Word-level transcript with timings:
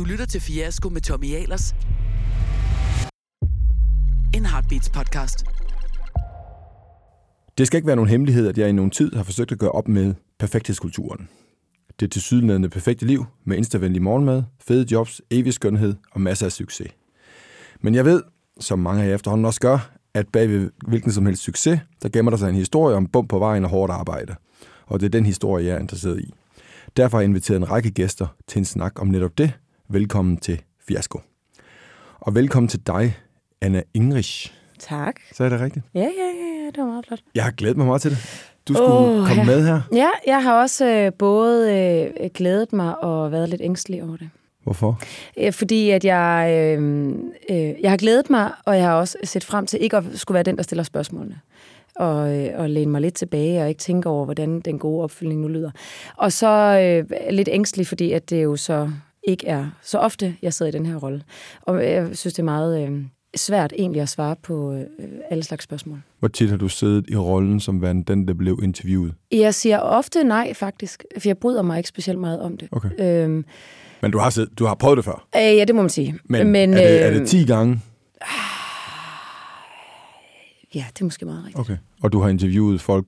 Du 0.00 0.04
lytter 0.04 0.26
til 0.26 0.40
Fiasko 0.40 0.88
med 0.88 1.00
Tommy 1.00 1.34
Ahlers. 1.34 1.74
En 4.34 4.46
Heartbeats 4.46 4.90
podcast. 4.90 5.44
Det 7.58 7.66
skal 7.66 7.76
ikke 7.76 7.86
være 7.86 7.96
nogen 7.96 8.10
hemmelighed, 8.10 8.48
at 8.48 8.58
jeg 8.58 8.68
i 8.68 8.72
nogen 8.72 8.90
tid 8.90 9.12
har 9.12 9.22
forsøgt 9.22 9.52
at 9.52 9.58
gøre 9.58 9.72
op 9.72 9.88
med 9.88 10.14
perfekthedskulturen. 10.38 11.28
Det 12.00 12.12
tilsyneladende 12.12 12.68
perfekte 12.68 13.06
liv 13.06 13.26
med 13.44 13.56
instavenlig 13.56 14.02
morgenmad, 14.02 14.42
fede 14.60 14.86
jobs, 14.92 15.22
evig 15.30 15.54
skønhed 15.54 15.94
og 16.10 16.20
masser 16.20 16.46
af 16.46 16.52
succes. 16.52 16.88
Men 17.80 17.94
jeg 17.94 18.04
ved, 18.04 18.22
som 18.60 18.78
mange 18.78 19.02
af 19.02 19.08
jer 19.08 19.14
efterhånden 19.14 19.44
også 19.44 19.60
gør, 19.60 19.92
at 20.14 20.28
bag 20.28 20.48
ved 20.48 20.70
hvilken 20.86 21.12
som 21.12 21.26
helst 21.26 21.42
succes, 21.42 21.80
der 22.02 22.08
gemmer 22.08 22.30
der 22.30 22.38
sig 22.38 22.48
en 22.48 22.54
historie 22.54 22.96
om 22.96 23.06
bump 23.06 23.28
på 23.28 23.38
vejen 23.38 23.64
og 23.64 23.70
hårdt 23.70 23.92
arbejde. 23.92 24.34
Og 24.86 25.00
det 25.00 25.06
er 25.06 25.10
den 25.10 25.26
historie, 25.26 25.66
jeg 25.66 25.74
er 25.74 25.80
interesseret 25.80 26.20
i. 26.20 26.34
Derfor 26.96 27.16
har 27.16 27.22
jeg 27.22 27.28
inviteret 27.28 27.56
en 27.56 27.70
række 27.70 27.90
gæster 27.90 28.26
til 28.46 28.58
en 28.58 28.64
snak 28.64 29.00
om 29.00 29.06
netop 29.06 29.38
det. 29.38 29.52
Velkommen 29.92 30.36
til 30.36 30.62
Fiasko. 30.88 31.20
Og 32.20 32.34
velkommen 32.34 32.68
til 32.68 32.80
dig, 32.86 33.16
Anna 33.60 33.82
Ingrich. 33.94 34.52
Tak. 34.78 35.14
Så 35.32 35.44
er 35.44 35.48
det 35.48 35.60
rigtigt? 35.60 35.84
Ja, 35.94 36.00
ja, 36.00 36.06
ja, 36.06 36.64
ja, 36.64 36.66
det 36.66 36.78
var 36.78 36.86
meget 36.86 37.06
flot. 37.06 37.20
Jeg 37.34 37.44
har 37.44 37.50
glædet 37.50 37.76
mig 37.76 37.86
meget 37.86 38.02
til 38.02 38.10
det. 38.10 38.18
Du 38.68 38.74
skulle 38.74 38.90
Åh, 38.90 39.26
komme 39.26 39.42
ja. 39.42 39.44
med 39.44 39.66
her. 39.66 39.80
Ja, 39.94 40.08
jeg 40.26 40.42
har 40.42 40.60
også 40.60 40.86
øh, 40.86 41.12
både 41.12 41.76
øh, 41.78 42.30
glædet 42.34 42.72
mig 42.72 43.04
og 43.04 43.32
været 43.32 43.48
lidt 43.48 43.60
ængstelig 43.64 44.02
over 44.02 44.16
det. 44.16 44.30
Hvorfor? 44.62 45.00
Øh, 45.38 45.52
fordi 45.52 45.90
at 45.90 46.04
jeg, 46.04 46.50
øh, 46.52 47.08
øh, 47.50 47.74
jeg 47.80 47.90
har 47.90 47.96
glædet 47.96 48.30
mig, 48.30 48.52
og 48.64 48.76
jeg 48.76 48.84
har 48.84 48.94
også 48.94 49.18
set 49.24 49.44
frem 49.44 49.66
til 49.66 49.82
ikke 49.82 49.96
at 49.96 50.04
skulle 50.14 50.34
være 50.34 50.42
den, 50.42 50.56
der 50.56 50.62
stiller 50.62 50.82
spørgsmålene. 50.82 51.40
Og, 51.96 52.38
øh, 52.38 52.50
og 52.56 52.70
læne 52.70 52.90
mig 52.90 53.00
lidt 53.00 53.14
tilbage 53.14 53.62
og 53.62 53.68
ikke 53.68 53.78
tænke 53.78 54.08
over, 54.08 54.24
hvordan 54.24 54.60
den 54.60 54.78
gode 54.78 55.04
opfølgning 55.04 55.40
nu 55.40 55.48
lyder. 55.48 55.70
Og 56.16 56.32
så 56.32 56.48
øh, 56.80 57.32
lidt 57.32 57.48
ængstelig, 57.52 57.86
fordi 57.86 58.12
at 58.12 58.30
det 58.30 58.42
jo 58.42 58.56
så 58.56 58.90
ikke 59.30 59.46
er 59.46 59.66
så 59.82 59.98
ofte, 59.98 60.36
jeg 60.42 60.54
sidder 60.54 60.72
i 60.72 60.78
den 60.78 60.86
her 60.86 60.96
rolle. 60.96 61.22
Og 61.62 61.84
jeg 61.84 62.06
synes, 62.16 62.34
det 62.34 62.38
er 62.38 62.42
meget 62.44 62.88
øh, 62.88 63.02
svært 63.36 63.72
egentlig 63.78 64.02
at 64.02 64.08
svare 64.08 64.36
på 64.42 64.72
øh, 64.72 64.84
alle 65.30 65.44
slags 65.44 65.64
spørgsmål. 65.64 66.02
Hvor 66.18 66.28
tit 66.28 66.50
har 66.50 66.56
du 66.56 66.68
siddet 66.68 67.04
i 67.08 67.16
rollen 67.16 67.60
som 67.60 67.82
værende 67.82 68.04
den, 68.04 68.28
der 68.28 68.34
blev 68.34 68.60
interviewet? 68.62 69.14
Jeg 69.32 69.54
siger 69.54 69.78
ofte 69.78 70.24
nej, 70.24 70.54
faktisk, 70.54 71.04
for 71.18 71.28
jeg 71.28 71.38
bryder 71.38 71.62
mig 71.62 71.76
ikke 71.78 71.88
specielt 71.88 72.18
meget 72.20 72.40
om 72.40 72.56
det. 72.56 72.68
Okay. 72.72 72.90
Øhm, 73.24 73.44
Men 74.02 74.10
du 74.10 74.18
har, 74.18 74.30
siddet, 74.30 74.58
du 74.58 74.64
har 74.66 74.74
prøvet 74.74 74.96
det 74.96 75.04
før. 75.04 75.26
øh, 75.36 75.42
ja, 75.42 75.64
det 75.64 75.74
må 75.74 75.82
man 75.82 75.90
sige. 75.90 76.18
Men, 76.24 76.50
Men 76.50 76.74
er, 76.74 76.76
det, 76.76 77.02
er 77.02 77.10
øhm, 77.10 77.18
det 77.18 77.28
10 77.28 77.44
gange? 77.44 77.80
Ja, 80.74 80.84
det 80.94 81.00
er 81.00 81.04
måske 81.04 81.24
meget 81.24 81.44
rigtigt. 81.46 81.58
Okay. 81.60 81.76
Og 82.02 82.12
du 82.12 82.20
har 82.20 82.28
interviewet 82.28 82.80
folk 82.80 83.06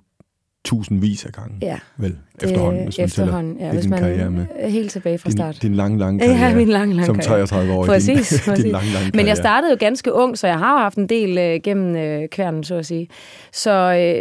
tusindvis 0.64 1.24
af 1.26 1.32
gange? 1.32 1.54
Ja, 1.62 1.78
Vel, 1.96 2.16
efterhånden, 2.42 2.84
hvis 2.84 2.98
man 2.98 3.04
efterhånden, 3.04 3.52
tæller 3.54 3.66
ja, 3.66 3.72
hvis 3.74 3.88
man 3.88 3.98
karriere 3.98 4.30
med. 4.30 4.46
helt 4.70 4.90
tilbage 4.90 5.18
fra 5.18 5.30
start. 5.30 5.54
Din, 5.62 5.70
din 5.70 5.76
lange, 5.76 5.98
lange 5.98 6.24
Ja, 6.24 6.32
karriere. 6.36 6.56
min 6.56 6.68
lange, 6.68 6.94
lange 6.94 7.06
Som 7.06 7.18
karriere. 7.18 7.46
33 7.46 7.72
år 7.72 7.86
Præcis, 7.86 8.28
din, 8.28 8.38
præcis. 8.44 8.62
din 8.64 8.72
lange, 8.72 8.92
lange 8.92 9.10
Men 9.14 9.26
jeg 9.26 9.36
startede 9.36 9.72
jo 9.72 9.76
ganske 9.80 10.12
ung, 10.12 10.38
så 10.38 10.46
jeg 10.46 10.58
har 10.58 10.78
haft 10.78 10.96
en 10.98 11.06
del 11.08 11.38
øh, 11.38 11.60
gennem 11.64 11.96
øh, 11.96 12.28
kværnen, 12.28 12.64
så 12.64 12.74
at 12.74 12.86
sige. 12.86 13.08
Så, 13.52 13.70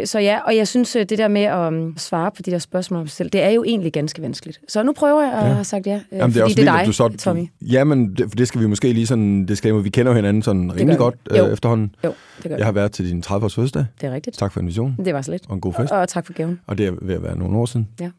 øh, 0.00 0.06
så 0.06 0.18
ja, 0.18 0.38
og 0.46 0.56
jeg 0.56 0.68
synes, 0.68 0.96
øh, 0.96 1.04
det 1.08 1.18
der 1.18 1.28
med 1.28 1.42
at 1.42 1.68
um, 1.72 1.94
svare 1.98 2.30
på 2.36 2.42
de 2.42 2.50
der 2.50 2.58
spørgsmål 2.58 3.00
om 3.00 3.06
sig 3.06 3.16
selv, 3.16 3.30
det 3.30 3.42
er 3.42 3.50
jo 3.50 3.64
egentlig 3.64 3.92
ganske 3.92 4.22
vanskeligt. 4.22 4.60
Så 4.68 4.82
nu 4.82 4.92
prøver 4.92 5.22
jeg 5.22 5.32
at 5.32 5.46
Ja. 5.46 5.52
have 5.52 5.64
sagt 5.64 5.86
ja, 5.86 5.94
øh, 6.12 6.18
Jamen, 6.18 6.34
det 6.34 6.40
er 6.40 6.44
også 6.44 6.56
det 6.56 6.68
er 6.68 6.76
dig, 6.76 6.86
du 6.86 6.92
så... 6.92 7.08
Tommy. 7.18 7.46
Jamen, 7.62 8.14
det, 8.14 8.24
for 8.28 8.36
det 8.36 8.48
skal 8.48 8.60
vi 8.60 8.66
måske 8.66 8.92
lige 8.92 9.06
sådan... 9.06 9.46
Det 9.48 9.58
skal, 9.58 9.84
vi 9.84 9.88
kender 9.88 10.12
jo 10.12 10.16
hinanden 10.16 10.42
sådan 10.42 10.72
rimelig 10.76 10.98
godt 10.98 11.14
øh, 11.30 11.52
efterhånden. 11.52 11.94
Jo, 12.04 12.12
det 12.42 12.50
gør 12.50 12.56
Jeg 12.56 12.66
har 12.66 12.72
været 12.72 12.92
til 12.92 13.10
din 13.10 13.22
30-års 13.26 13.54
fødselsdag. 13.54 13.84
Det 14.00 14.06
er 14.06 14.14
rigtigt. 14.14 14.38
Tak 14.38 14.52
for 14.52 14.60
invitationen. 14.60 14.96
Det 15.04 15.14
var 15.14 15.22
så 15.22 15.30
lidt. 15.30 15.42
Og 15.48 15.54
en 15.54 15.60
god 15.60 15.72
fest. 15.80 15.92
Og 15.92 16.08
tak 16.08 16.26
for 16.26 16.31
gaven. 16.34 16.60
Og 16.66 16.78
det 16.78 16.86
er 16.86 16.92
ved 17.02 17.14
at 17.14 17.22
være 17.22 17.38
nogle 17.38 17.56
år 17.58 17.66
siden. 17.66 17.88
Ja. 18.00 18.10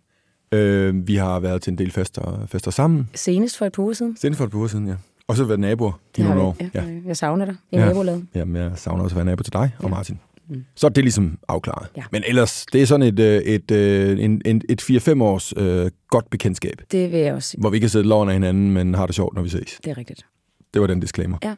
Øh, 0.57 1.07
vi 1.07 1.15
har 1.15 1.39
været 1.39 1.61
til 1.61 1.71
en 1.71 1.77
del 1.77 1.91
fester, 1.91 2.45
fester 2.47 2.71
sammen. 2.71 3.09
Senest 3.15 3.57
for 3.57 3.65
et 3.65 3.71
par 3.73 3.83
uger 3.83 3.93
siden. 3.93 4.17
Senest 4.17 4.37
for 4.37 4.45
et 4.45 4.51
par 4.51 4.57
uger 4.57 4.67
siden, 4.67 4.87
ja. 4.87 4.95
Og 5.27 5.35
så 5.37 5.43
været 5.45 5.59
naboer 5.59 5.99
i 6.17 6.21
har 6.21 6.35
nogle 6.35 6.41
vi. 6.59 6.65
år. 6.65 6.69
Ja, 6.75 6.83
ja. 6.91 6.99
Jeg 7.05 7.17
savner 7.17 7.45
dig 7.45 7.55
i 7.71 7.77
Ja. 7.77 7.85
nabolaget. 7.85 8.25
Jamen, 8.35 8.55
jeg 8.55 8.71
savner 8.75 9.03
også 9.03 9.13
at 9.13 9.17
være 9.17 9.25
nabo 9.25 9.43
til 9.43 9.53
dig 9.53 9.71
og 9.79 9.83
Ja. 9.83 9.89
Martin. 9.89 10.19
Mm. 10.49 10.63
Så 10.75 10.87
er 10.87 10.89
det 10.91 11.03
ligesom 11.03 11.37
afklaret. 11.47 11.87
Ja. 11.97 12.03
Men 12.11 12.23
ellers, 12.27 12.65
det 12.73 12.81
er 12.81 12.85
sådan 12.85 13.07
et, 13.07 13.19
øh, 13.19 13.41
et, 13.41 13.71
et, 13.71 14.23
en, 14.25 14.41
en, 14.45 14.61
et 14.69 14.81
4-5 14.81 15.21
års 15.23 15.53
øh, 15.57 15.91
godt 16.09 16.29
bekendtskab, 16.29 16.81
Det 16.91 17.11
vil 17.11 17.19
jeg 17.19 17.33
også 17.33 17.49
sige. 17.49 17.61
hvor 17.61 17.69
vi 17.69 17.79
kan 17.79 17.89
sidde 17.89 18.07
loven 18.07 18.29
af 18.29 18.35
hinanden, 18.35 18.71
men 18.71 18.93
har 18.93 19.05
det 19.05 19.15
sjovt, 19.15 19.35
når 19.35 19.41
vi 19.41 19.49
ses. 19.49 19.79
Det 19.83 19.91
er 19.91 19.97
rigtigt. 19.97 20.25
Det 20.73 20.81
var 20.81 20.87
den 20.87 20.99
disclaimer. 20.99 21.37
Ja. 21.43 21.55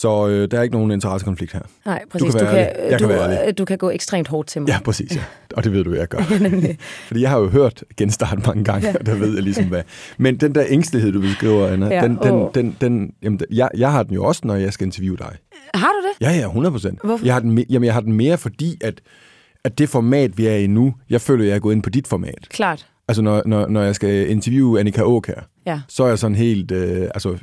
Så 0.00 0.28
øh, 0.28 0.50
der 0.50 0.58
er 0.58 0.62
ikke 0.62 0.74
nogen 0.74 0.90
interessekonflikt 0.90 1.52
her. 1.52 1.60
Nej, 1.86 2.04
præcis. 2.10 2.34
kan 2.34 2.44
være 2.44 2.56
ærlig. 2.56 2.90
Jeg 2.90 2.98
du, 2.98 3.06
kan 3.06 3.08
være 3.08 3.38
ærlig. 3.38 3.58
du 3.58 3.64
kan 3.64 3.78
gå 3.78 3.90
ekstremt 3.90 4.28
hårdt 4.28 4.48
til 4.48 4.62
mig. 4.62 4.68
Ja, 4.68 4.78
præcis. 4.84 5.16
Ja. 5.16 5.22
Og 5.56 5.64
det 5.64 5.72
ved 5.72 5.84
du, 5.84 5.94
jeg 5.94 6.08
gør. 6.08 6.38
Nemlig. 6.48 6.78
Fordi 6.80 7.20
jeg 7.20 7.30
har 7.30 7.38
jo 7.38 7.48
hørt 7.48 7.84
genstart 7.96 8.46
mange 8.46 8.64
gange, 8.64 8.88
ja. 8.88 8.94
og 8.98 9.06
der 9.06 9.14
ved 9.14 9.34
jeg 9.34 9.42
ligesom 9.42 9.64
hvad. 9.64 9.82
Men 10.18 10.36
den 10.36 10.54
der 10.54 10.64
ængstelighed, 10.68 11.12
du 11.12 11.20
beskriver, 11.20 11.68
Anna, 11.68 11.86
Ja, 11.86 12.02
den, 12.02 12.18
den, 12.22 12.48
den, 12.54 12.76
den, 12.80 13.12
jamen, 13.22 13.40
jeg, 13.50 13.68
jeg 13.76 13.92
har 13.92 14.02
den 14.02 14.14
jo 14.14 14.24
også, 14.24 14.40
når 14.44 14.54
jeg 14.54 14.72
skal 14.72 14.86
interviewe 14.86 15.16
dig. 15.16 15.36
Har 15.74 15.88
du 15.92 16.08
det? 16.08 16.26
Ja, 16.26 16.32
ja, 16.32 16.44
100 16.46 16.72
procent. 16.72 16.98
Hvorfor? 17.04 17.24
Jeg 17.26 17.34
har 17.34 17.40
den, 17.40 17.58
jamen, 17.70 17.86
jeg 17.86 17.94
har 17.94 18.00
den 18.00 18.12
mere, 18.12 18.38
fordi 18.38 18.78
at, 18.80 19.00
at 19.64 19.78
det 19.78 19.88
format, 19.88 20.38
vi 20.38 20.46
er 20.46 20.56
i 20.56 20.66
nu, 20.66 20.94
jeg 21.10 21.20
føler, 21.20 21.44
jeg 21.44 21.54
er 21.54 21.58
gået 21.58 21.74
ind 21.74 21.82
på 21.82 21.90
dit 21.90 22.08
format. 22.08 22.46
Klart. 22.50 22.86
Altså, 23.08 23.22
når, 23.22 23.42
når, 23.46 23.66
når 23.68 23.82
jeg 23.82 23.94
skal 23.94 24.30
interviewe 24.30 24.80
Annika 24.80 25.00
Auk 25.02 25.26
her, 25.26 25.40
Ja. 25.66 25.80
så 25.88 26.04
er 26.04 26.08
jeg 26.08 26.18
sådan 26.18 26.34
helt... 26.36 26.70
Øh, 26.70 27.02
altså, 27.02 27.36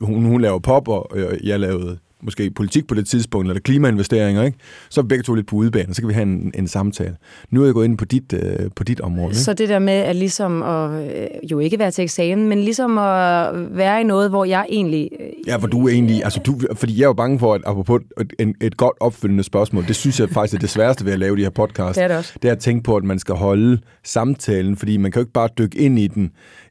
hun, 0.00 0.24
hun 0.24 0.40
laver 0.40 0.58
pop, 0.58 0.88
og 0.88 1.10
øh, 1.14 1.46
jeg 1.48 1.60
lavede 1.60 1.98
måske 2.22 2.50
politik 2.50 2.86
på 2.86 2.94
det 2.94 3.06
tidspunkt, 3.06 3.48
eller 3.48 3.60
klimainvesteringer, 3.60 4.42
ikke? 4.42 4.58
Så 4.90 5.00
er 5.00 5.02
vi 5.02 5.08
begge 5.08 5.22
to 5.22 5.34
lidt 5.34 5.46
på 5.46 5.56
udebane, 5.56 5.94
så 5.94 6.02
kan 6.02 6.08
vi 6.08 6.14
have 6.14 6.22
en, 6.22 6.52
en 6.58 6.68
samtale. 6.68 7.16
Nu 7.50 7.60
er 7.60 7.64
jeg 7.64 7.74
gået 7.74 7.84
ind 7.84 7.98
på 7.98 8.04
dit, 8.04 8.32
øh, 8.32 8.70
på 8.76 8.84
dit 8.84 9.00
område, 9.00 9.28
ikke? 9.28 9.38
Så 9.38 9.54
det 9.54 9.68
der 9.68 9.78
med 9.78 9.92
at 9.92 10.16
ligesom 10.16 10.62
at 10.62 10.90
øh, 11.16 11.26
jo 11.50 11.58
ikke 11.58 11.78
være 11.78 11.90
til 11.90 12.04
eksamen, 12.04 12.48
men 12.48 12.58
ligesom 12.58 12.98
at 12.98 13.76
være 13.76 14.00
i 14.00 14.04
noget, 14.04 14.30
hvor 14.30 14.44
jeg 14.44 14.66
egentlig... 14.68 15.10
øh, 15.20 15.26
Ja, 15.46 15.56
for 15.56 15.66
du 15.66 15.86
er 15.86 15.92
egentlig, 15.92 16.24
altså 16.24 16.40
du, 16.46 16.60
fordi 16.74 16.96
jeg 16.96 17.02
er 17.02 17.08
jo 17.08 17.12
bange 17.12 17.38
for, 17.38 17.54
at 17.54 17.60
apropos 17.66 18.00
et, 18.20 18.32
en, 18.38 18.54
et 18.60 18.76
godt 18.76 18.96
opfølgende 19.00 19.42
spørgsmål, 19.44 19.86
det 19.86 19.96
synes 19.96 20.20
jeg 20.20 20.28
faktisk 20.30 20.54
er 20.54 20.58
det 20.58 20.70
sværeste 20.70 21.04
ved 21.04 21.12
at 21.12 21.18
lave 21.18 21.36
de 21.36 21.42
her 21.42 21.50
podcasts. 21.50 21.94
Det 21.94 22.04
er 22.04 22.08
det 22.08 22.16
også. 22.16 22.32
Det 22.42 22.48
er 22.48 22.52
at 22.52 22.58
tænke 22.58 22.82
på, 22.82 22.96
at 22.96 23.04
man 23.04 23.18
skal 23.18 23.34
holde 23.34 23.78
samtalen, 24.04 24.76
fordi 24.76 24.96
man 24.96 25.12
kan 25.12 25.20
jo 25.20 25.22
ikke 25.22 25.32
bare 25.32 25.48
dykke 25.58 25.78
ind 25.78 25.98
i 25.98 26.06
den 26.06 26.30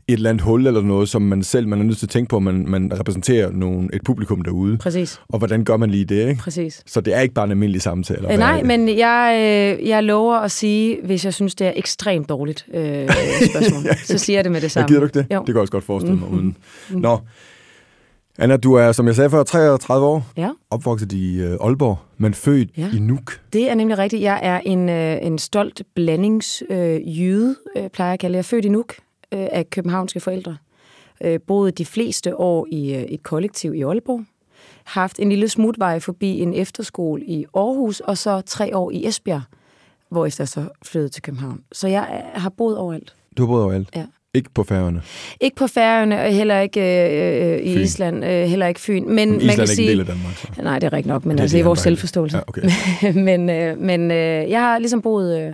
et 0.09 0.13
eller 0.13 0.29
andet 0.29 0.41
hul 0.43 0.67
eller 0.67 0.81
noget, 0.81 1.09
som 1.09 1.21
man 1.21 1.43
selv, 1.43 1.67
man 1.67 1.79
er 1.79 1.83
nødt 1.83 1.97
til 1.97 2.05
at 2.05 2.09
tænke 2.09 2.29
på, 2.29 2.37
at 2.37 2.43
man, 2.43 2.65
man 2.67 2.91
repræsenterer 2.99 3.51
nogen, 3.51 3.89
et 3.93 4.01
publikum 4.05 4.41
derude. 4.41 4.77
Præcis, 4.77 5.21
Og 5.29 5.37
hvordan 5.37 5.63
gør 5.63 5.77
man 5.77 5.89
lige 5.89 6.05
det, 6.05 6.29
ikke? 6.29 6.41
præcis. 6.41 6.83
Så 6.85 7.01
det 7.01 7.13
er 7.15 7.19
ikke 7.21 7.33
bare 7.33 7.45
en 7.45 7.51
almindelig 7.51 7.81
samtale. 7.81 8.17
eller 8.19 8.31
Øh, 8.33 8.39
nej, 8.39 8.63
men 8.63 8.97
jeg, 8.97 9.33
øh, 9.79 9.87
jeg 9.87 10.03
lover 10.03 10.35
at 10.35 10.51
sige, 10.51 10.97
hvis 11.03 11.25
jeg 11.25 11.33
synes, 11.33 11.55
det 11.55 11.67
er 11.67 11.73
ekstremt 11.75 12.29
dårligt 12.29 12.65
øh, 12.73 13.09
spørgsmål, 13.09 13.83
så 14.05 14.17
siger 14.17 14.37
jeg 14.37 14.43
det 14.43 14.51
med 14.51 14.61
det 14.61 14.71
samme. 14.71 14.87
gider 14.87 14.99
du 14.99 15.05
ikke 15.05 15.19
det? 15.19 15.27
Jo. 15.33 15.37
Det 15.39 15.45
kan 15.45 15.55
jeg 15.55 15.61
også 15.61 15.71
godt 15.71 15.83
forestille 15.83 16.17
mig 16.19 16.29
uden. 16.29 16.57
Nå. 16.89 17.19
Anna, 18.39 18.57
du 18.57 18.73
er, 18.73 18.91
som 18.91 19.07
jeg 19.07 19.15
sagde 19.15 19.29
før, 19.29 19.43
33 19.43 20.05
år, 20.07 20.25
Ja, 20.37 20.49
opvokset 20.69 21.11
i 21.13 21.41
øh, 21.41 21.57
Aalborg, 21.61 21.97
men 22.17 22.33
født 22.33 22.69
Ja. 22.77 22.89
i 22.95 22.99
Nuuk. 22.99 23.39
det 23.53 23.69
er 23.71 23.75
nemlig 23.75 23.97
rigtigt. 23.97 24.21
Jeg 24.21 24.39
er 24.43 24.59
en, 24.65 24.89
øh, 24.89 25.17
en 25.21 25.37
stolt 25.37 25.81
blandingsjyde, 25.95 26.73
øh, 27.03 27.19
jyde, 27.19 27.55
øh, 27.77 27.89
plejer 27.89 28.09
jeg 28.09 28.13
at 28.13 28.19
kalde 28.19 28.31
det. 28.33 28.37
Jeg 28.37 28.39
er 28.39 28.43
født 28.43 28.65
i 28.65 28.69
Nuuk 28.69 28.93
øh, 29.33 29.47
af 29.51 29.69
københavnske 29.69 30.19
forældre. 30.19 30.57
Øh, 31.23 31.39
boede 31.47 31.71
de 31.71 31.85
fleste 31.85 32.35
år 32.39 32.67
i 32.71 32.93
øh, 32.95 33.01
et 33.01 33.23
kollektiv 33.23 33.73
i 33.73 33.81
Aalborg. 33.81 34.25
Haft 34.83 35.19
en 35.19 35.29
lille 35.29 35.49
smutvej 35.49 35.99
forbi 35.99 36.39
en 36.39 36.53
efterskole 36.53 37.23
i 37.25 37.45
Aarhus, 37.55 37.99
og 37.99 38.17
så 38.17 38.41
tre 38.41 38.77
år 38.77 38.91
i 38.91 39.07
Esbjerg, 39.07 39.41
hvorefter 40.09 40.43
jeg 40.43 40.47
så 40.47 40.65
flyttede 40.85 41.09
til 41.09 41.21
København. 41.21 41.61
Så 41.71 41.87
jeg 41.87 42.23
øh, 42.35 42.41
har 42.41 42.49
boet 42.49 42.77
overalt. 42.77 43.15
Du 43.37 43.43
har 43.43 43.47
boet 43.47 43.63
overalt. 43.63 43.89
Ja. 43.95 44.05
Ikke 44.33 44.49
på 44.53 44.63
færgerne. 44.63 45.01
Ikke 45.41 45.55
på 45.55 45.67
Færøerne, 45.67 46.21
og 46.21 46.31
heller 46.31 46.59
ikke 46.59 46.81
øh, 46.81 47.53
øh, 47.53 47.59
i 47.59 47.73
Fyn. 47.73 47.81
Island, 47.81 48.25
øh, 48.25 48.43
heller 48.43 48.67
ikke 48.67 48.79
Fyn. 48.79 49.03
Men, 49.03 49.15
Men 49.15 49.29
man 49.29 49.37
Island 49.37 49.49
kan 49.49 49.59
er 49.59 49.63
ikke 49.63 49.75
sige, 49.75 49.85
en 49.85 49.91
del 49.91 49.99
af 49.99 50.05
Danmark, 50.05 50.35
så. 50.35 50.47
Nej, 50.61 50.79
det 50.79 50.87
er 50.87 50.93
rigtigt 50.93 51.07
nok, 51.13 51.25
men 51.25 51.31
Det 51.31 51.39
er 51.39 51.43
altså, 51.43 51.57
det 51.57 51.61
er 51.61 51.65
vores 51.65 51.79
selvforståelse. 51.79 52.37
Ja, 52.37 52.43
okay. 52.47 52.61
men 53.27 53.49
øh, 53.49 53.77
men 53.79 54.11
øh, 54.11 54.49
jeg 54.49 54.59
har 54.59 54.79
ligesom 54.79 55.01
boet 55.01 55.39
øh, 55.41 55.53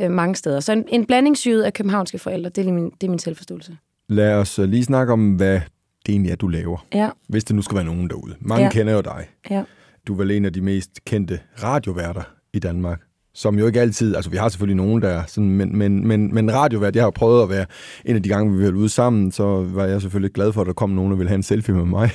øh, 0.00 0.10
mange 0.10 0.34
steder. 0.36 0.60
Så 0.60 0.72
en, 0.72 0.84
en 0.88 1.06
blandingsjyde 1.06 1.66
af 1.66 1.72
københavnske 1.72 2.18
forældre, 2.18 2.50
det 2.50 2.66
er, 2.68 2.72
min, 2.72 2.84
det 3.00 3.06
er 3.06 3.10
min 3.10 3.18
selvforståelse. 3.18 3.76
Lad 4.08 4.34
os 4.34 4.58
øh, 4.58 4.68
lige 4.68 4.84
snakke 4.84 5.12
om, 5.12 5.34
hvad 5.34 5.60
det 6.06 6.12
egentlig 6.12 6.32
er, 6.32 6.36
du 6.36 6.48
laver. 6.48 6.86
Ja, 6.94 7.10
Hvis 7.28 7.44
det 7.44 7.56
nu 7.56 7.62
skal 7.62 7.74
være 7.76 7.84
nogen 7.84 8.08
derude. 8.10 8.34
Mange 8.40 8.64
Ja. 8.64 8.70
kender 8.70 8.92
jo 8.92 9.00
dig. 9.00 9.26
ja. 9.50 9.62
Du 10.06 10.12
er 10.12 10.16
vel 10.16 10.30
en 10.30 10.44
af 10.44 10.52
de 10.52 10.60
mest 10.60 10.90
kendte 11.06 11.38
radioværter 11.62 12.22
i 12.52 12.58
Danmark. 12.58 13.00
Som 13.34 13.58
jo 13.58 13.66
ikke 13.66 13.80
altid, 13.80 14.16
altså 14.16 14.30
vi 14.30 14.36
har 14.36 14.48
selvfølgelig 14.48 14.76
nogen, 14.76 15.02
der 15.02 15.08
er 15.08 15.22
sådan, 15.26 15.50
men, 15.50 15.78
men, 15.78 16.06
men, 16.08 16.34
men 16.34 16.52
radiovært, 16.54 16.96
jeg 16.96 17.04
har 17.04 17.10
prøvet 17.10 17.42
at 17.42 17.48
være 17.48 17.66
en 18.04 18.16
af 18.16 18.22
de 18.22 18.28
gange, 18.28 18.56
vi 18.58 18.64
var 18.64 18.70
ude 18.72 18.88
sammen, 18.88 19.32
så 19.32 19.62
var 19.62 19.84
jeg 19.84 20.00
selvfølgelig 20.02 20.32
glad 20.32 20.52
for, 20.52 20.60
at 20.60 20.66
der 20.66 20.72
kom 20.72 20.90
nogen, 20.90 21.10
der 21.10 21.16
ville 21.16 21.28
have 21.28 21.36
en 21.36 21.42
selfie 21.42 21.74
med 21.74 21.84
mig. 21.84 22.10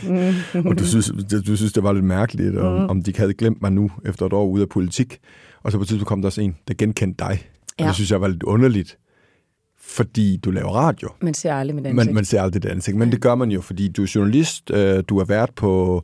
Mm. 0.53 0.65
og 0.67 0.79
du 0.79 0.85
synes, 0.85 1.11
du 1.47 1.55
synes, 1.55 1.73
det 1.73 1.83
var 1.83 1.93
lidt 1.93 2.05
mærkeligt, 2.05 2.57
om, 2.57 2.89
om 2.89 3.01
de 3.03 3.13
havde 3.17 3.33
glemt 3.33 3.61
mig 3.61 3.71
nu, 3.71 3.91
efter 4.05 4.25
et 4.25 4.33
år 4.33 4.45
ude 4.45 4.61
af 4.61 4.69
politik. 4.69 5.17
Og 5.63 5.71
så 5.71 5.77
på 5.77 5.81
et 5.81 5.87
tidspunkt 5.87 6.07
kom 6.07 6.21
der 6.21 6.27
også 6.27 6.41
en, 6.41 6.55
der 6.67 6.73
genkendte 6.73 7.25
dig. 7.25 7.39
Og 7.77 7.83
Ja. 7.83 7.87
det 7.87 7.95
synes 7.95 8.11
jeg 8.11 8.21
var 8.21 8.27
lidt 8.27 8.43
underligt, 8.43 8.97
fordi 9.81 10.37
du 10.37 10.51
laver 10.51 10.69
radio. 10.69 11.09
Man 11.21 11.33
ser 11.33 11.53
aldrig 11.53 11.75
med 11.75 11.83
den 11.83 11.95
Man, 11.95 12.13
man 12.13 12.25
ser 12.25 12.41
aldrig 12.41 12.63
det 12.63 12.69
ansigt, 12.69 12.97
men 12.97 13.11
det 13.11 13.21
gør 13.21 13.35
man 13.35 13.51
jo, 13.51 13.61
fordi 13.61 13.87
du 13.87 14.03
er 14.03 14.11
journalist, 14.15 14.71
øh, 14.73 15.03
du 15.09 15.17
er 15.19 15.25
vært 15.25 15.49
på 15.55 16.03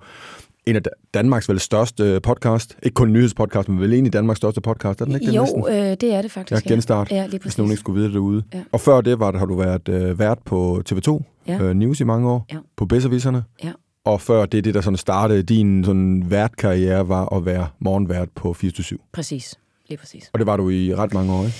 en 0.65 0.75
af 0.75 0.81
Danmarks 1.13 1.49
vel 1.49 1.59
største 1.59 2.19
podcast. 2.23 2.77
Ikke 2.83 2.93
kun 2.95 3.13
nyhedspodcast, 3.13 3.69
men 3.69 3.79
vel 3.79 3.93
en 3.93 4.05
af 4.05 4.11
Danmarks 4.11 4.37
største 4.37 4.61
podcast. 4.61 5.01
Er 5.01 5.05
den 5.05 5.13
ikke 5.13 5.25
det 5.25 5.35
Jo, 5.35 5.41
næsten? 5.41 5.63
øh, 5.69 5.75
det 6.01 6.03
er 6.03 6.21
det 6.21 6.31
faktisk. 6.31 6.65
Ja, 6.65 6.73
genstart, 6.73 7.11
Ja, 7.11 7.25
lige 7.27 7.41
hvis 7.41 7.57
nogen 7.57 7.71
ikke 7.71 7.79
skulle 7.79 7.95
vide 7.95 8.07
det 8.07 8.13
derude. 8.13 8.43
Ja. 8.53 8.61
Og 8.71 8.81
før 8.81 9.01
det 9.01 9.19
var, 9.19 9.37
har 9.37 9.45
du 9.45 9.55
været 9.55 9.89
øh, 9.89 10.19
vært 10.19 10.39
på 10.45 10.81
TV2 10.89 11.23
Ja. 11.47 11.61
øh, 11.61 11.73
News 11.75 11.99
i 11.99 12.03
mange 12.03 12.29
år, 12.29 12.45
Ja. 12.53 12.57
på 12.77 12.85
Bedservisserne. 12.85 13.43
Ja. 13.63 13.71
Og 14.05 14.21
før 14.21 14.45
det, 14.45 14.63
det 14.63 14.73
der 14.73 14.81
sådan 14.81 14.97
startede 14.97 15.43
din 15.43 15.83
sådan 15.85 16.23
værtkarriere, 16.29 17.09
var 17.09 17.35
at 17.35 17.45
være 17.45 17.67
morgenvært 17.79 18.29
på 18.35 18.53
24 18.53 18.99
Præcis, 19.13 19.55
lige 19.89 19.97
præcis. 19.97 20.29
Og 20.33 20.39
det 20.39 20.47
var 20.47 20.57
du 20.57 20.69
i 20.69 20.95
ret 20.95 21.13
mange 21.13 21.33
år, 21.33 21.43
ikke? 21.43 21.55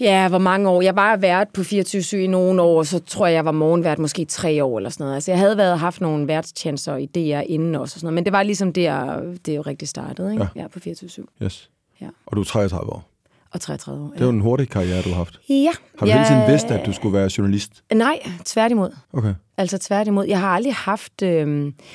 Ja, 0.00 0.28
hvor 0.28 0.38
mange 0.38 0.68
år? 0.68 0.82
Jeg 0.82 0.96
var 0.96 1.16
vært 1.16 1.48
på 1.54 1.62
24 1.62 2.22
i 2.24 2.26
nogle 2.26 2.62
år, 2.62 2.78
og 2.78 2.86
så 2.86 2.98
tror 2.98 3.26
jeg, 3.26 3.34
jeg 3.34 3.44
var 3.44 3.52
morgenvært 3.52 3.98
måske 3.98 4.24
tre 4.24 4.64
år 4.64 4.78
eller 4.78 4.90
sådan 4.90 5.04
noget. 5.04 5.14
Altså, 5.14 5.30
jeg 5.30 5.38
havde 5.38 5.56
været 5.56 5.78
haft 5.78 6.00
nogle 6.00 6.28
værtschancer 6.28 6.96
i 6.96 7.06
DR 7.06 7.40
inden 7.46 7.74
også, 7.74 7.96
og 7.96 8.00
sådan 8.00 8.06
noget, 8.06 8.14
men 8.14 8.24
det 8.24 8.32
var 8.32 8.42
ligesom 8.42 8.72
der, 8.72 9.20
det 9.46 9.56
jo 9.56 9.62
rigtig 9.62 9.88
startede, 9.88 10.32
ikke? 10.32 10.48
Ja. 10.56 10.62
Ja, 10.62 10.68
på 10.68 10.80
24 10.80 11.26
Yes. 11.42 11.70
Ja. 12.00 12.06
Og 12.26 12.36
du 12.36 12.40
er 12.40 12.44
33 12.44 12.92
år. 12.92 13.04
og 13.52 13.60
33 13.60 14.04
år. 14.04 14.10
Det 14.10 14.20
er 14.20 14.24
jo 14.24 14.30
en 14.30 14.40
hurtig 14.40 14.68
karriere, 14.68 15.02
du 15.02 15.08
har 15.08 15.16
haft. 15.16 15.40
Ja. 15.48 15.70
Har 15.98 16.06
du 16.06 16.12
ja, 16.12 16.18
hele 16.18 16.26
tiden 16.28 16.52
vidst, 16.52 16.66
at 16.66 16.86
du 16.86 16.92
skulle 16.92 17.18
være 17.18 17.30
journalist? 17.38 17.82
Nej, 17.94 18.18
tværtimod. 18.44 18.90
Okay. 19.12 19.34
Altså 19.56 19.78
tværtimod. 19.78 20.26
Jeg 20.26 20.40
har 20.40 20.48
aldrig 20.48 20.74
haft... 20.74 21.22
Øh, 21.22 21.28
jeg 21.28 21.44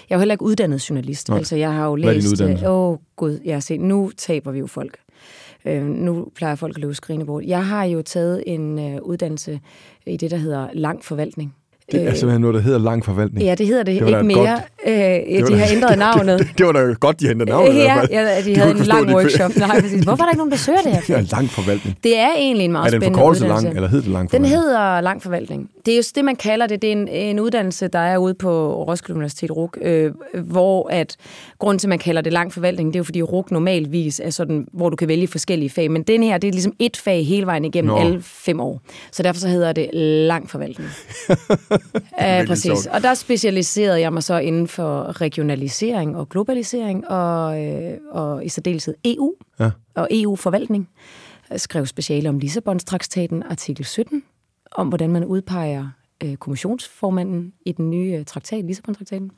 er 0.09 0.15
jo 0.15 0.17
heller 0.19 0.33
ikke 0.33 0.43
uddannet 0.45 0.89
journalist. 0.89 1.29
Nej. 1.29 1.37
Altså, 1.37 1.55
jeg 1.55 1.73
har 1.73 1.85
jo 1.85 1.95
Hvad 1.95 2.03
er 2.03 2.11
din 2.13 2.21
læst... 2.21 2.31
uddannelse? 2.33 2.69
Åh, 2.69 2.89
oh, 2.91 2.97
gud. 3.15 3.39
Jeg 3.45 3.63
se, 3.63 3.77
nu 3.77 4.11
taber 4.17 4.51
vi 4.51 4.59
jo 4.59 4.67
folk. 4.67 4.97
Øh, 5.67 5.83
nu 5.83 6.27
plejer 6.35 6.55
folk 6.55 6.75
at 6.75 6.81
løbe 6.81 6.93
skrinebord. 6.93 7.43
Jeg 7.43 7.67
har 7.67 7.83
jo 7.83 8.01
taget 8.01 8.43
en 8.47 8.79
øh, 8.79 9.01
uddannelse 9.01 9.59
i 10.05 10.17
det, 10.17 10.31
der 10.31 10.37
hedder 10.37 10.69
lang 10.73 11.03
forvaltning. 11.03 11.55
Det 11.91 12.01
er 12.07 12.13
simpelthen 12.13 12.41
noget, 12.41 12.53
der 12.55 12.61
hedder 12.61 12.79
lang 12.79 13.05
forvaltning. 13.05 13.45
Ja, 13.45 13.55
det 13.55 13.67
hedder 13.67 13.83
det, 13.83 13.93
Det 14.01 14.07
det 14.07 14.13
ikke 14.13 14.23
mere. 14.23 14.59
Øh, 14.87 15.41
var 15.43 15.47
de 15.47 15.57
har 15.57 15.67
ændret 15.75 15.97
navnet. 16.07 16.39
Det, 16.39 16.47
det 16.57 16.65
var 16.65 16.71
da 16.71 16.79
godt, 16.99 17.19
de 17.19 17.29
ændret 17.29 17.47
navnet. 17.49 17.75
ja, 17.75 17.99
ja, 18.11 18.37
de 18.41 18.43
kunne 18.43 18.55
havde 18.55 18.71
en 18.71 18.77
lang 18.85 19.07
de- 19.07 19.13
workshop. 19.15 19.55
Nej, 19.55 19.81
præcis. 19.81 20.03
Hvorfor 20.03 20.23
er 20.23 20.25
der 20.25 20.31
ikke 20.31 20.37
nogen, 20.37 20.51
der 20.51 20.57
søger 20.57 20.81
det 20.81 20.91
her? 20.91 21.01
Ja, 21.17 21.21
lang 21.31 21.49
forvaltning. 21.49 21.97
Det 22.03 22.17
er 22.19 22.29
egentlig 22.37 22.65
en 22.65 22.71
meget 22.71 22.85
Er 22.85 22.89
det 22.89 22.95
en 22.95 23.01
spændende 23.01 23.17
forkortelse 23.19 23.47
lang, 23.47 23.57
uddannelse. 23.57 23.75
eller 23.75 23.89
hedder 23.89 24.03
det 24.03 24.11
lang 24.11 24.31
Den 24.31 24.37
forvaltning? 24.37 24.61
hedder 24.63 25.01
lang 25.01 25.21
forvaltning. 25.23 25.69
Det 25.85 25.91
er 25.93 25.97
jo 25.97 26.03
det, 26.15 26.25
man 26.25 26.35
kalder 26.35 26.67
det. 26.67 26.81
Det 26.81 26.87
er 26.87 26.91
en, 26.91 27.07
en 27.07 27.39
uddannelse, 27.39 27.87
der 27.87 27.99
er 27.99 28.17
ude 28.17 28.33
på 28.33 28.83
Roskilde 28.83 29.15
Universitet, 29.15 29.51
RUK, 29.51 29.77
øh, 29.81 30.11
hvor 30.33 30.87
at 30.91 31.15
grunden 31.59 31.79
til, 31.79 31.87
at 31.87 31.89
man 31.89 31.99
kalder 31.99 32.21
det 32.21 32.33
lang 32.33 32.53
forvaltning, 32.53 32.93
det 32.93 32.95
er 32.95 32.99
jo 32.99 33.03
fordi 33.03 33.21
RUK 33.21 33.51
normalvis 33.51 34.21
er 34.23 34.29
sådan, 34.29 34.67
hvor 34.73 34.89
du 34.89 34.95
kan 34.95 35.07
vælge 35.07 35.27
forskellige 35.27 35.69
fag. 35.69 35.91
Men 35.91 36.03
den 36.03 36.23
her, 36.23 36.37
det 36.37 36.47
er 36.47 36.51
ligesom 36.51 36.73
et 36.79 36.97
fag 36.97 37.25
hele 37.27 37.45
vejen 37.45 37.65
igennem 37.65 37.91
Nå. 37.93 37.97
alle 37.99 38.21
fem 38.21 38.59
år. 38.59 38.81
Så 39.11 39.23
derfor 39.23 39.39
så 39.39 39.47
hedder 39.47 39.71
det 39.73 39.89
lang 40.27 40.49
forvaltning. 40.49 40.89
ja, 42.21 42.43
præcis. 42.47 42.85
Og 42.85 43.01
der 43.03 43.13
specialiserede 43.13 43.99
jeg 43.99 44.13
mig 44.13 44.23
så 44.23 44.37
inden 44.37 44.67
for 44.67 45.21
regionalisering 45.21 46.17
og 46.17 46.29
globalisering, 46.29 47.07
og, 47.07 47.63
øh, 47.65 47.91
og 48.11 48.45
i 48.45 48.49
særdeleshed 48.49 48.95
EU 49.05 49.33
Ja. 49.59 49.69
og 49.95 50.07
EU-forvaltning. 50.11 50.89
Jeg 51.49 51.61
skrev 51.61 51.85
speciale 51.85 52.29
om 52.29 52.39
Lissabon-traktaten, 52.39 53.43
artikel 53.49 53.85
17, 53.85 54.23
om 54.71 54.87
hvordan 54.87 55.09
man 55.09 55.25
udpeger 55.25 55.87
øh, 56.23 56.35
kommissionsformanden 56.35 57.53
i 57.65 57.71
den 57.71 57.89
nye 57.89 58.15
øh, 58.19 58.25
traktat, 58.25 58.65
Lissabon-traktaten. 58.65 59.31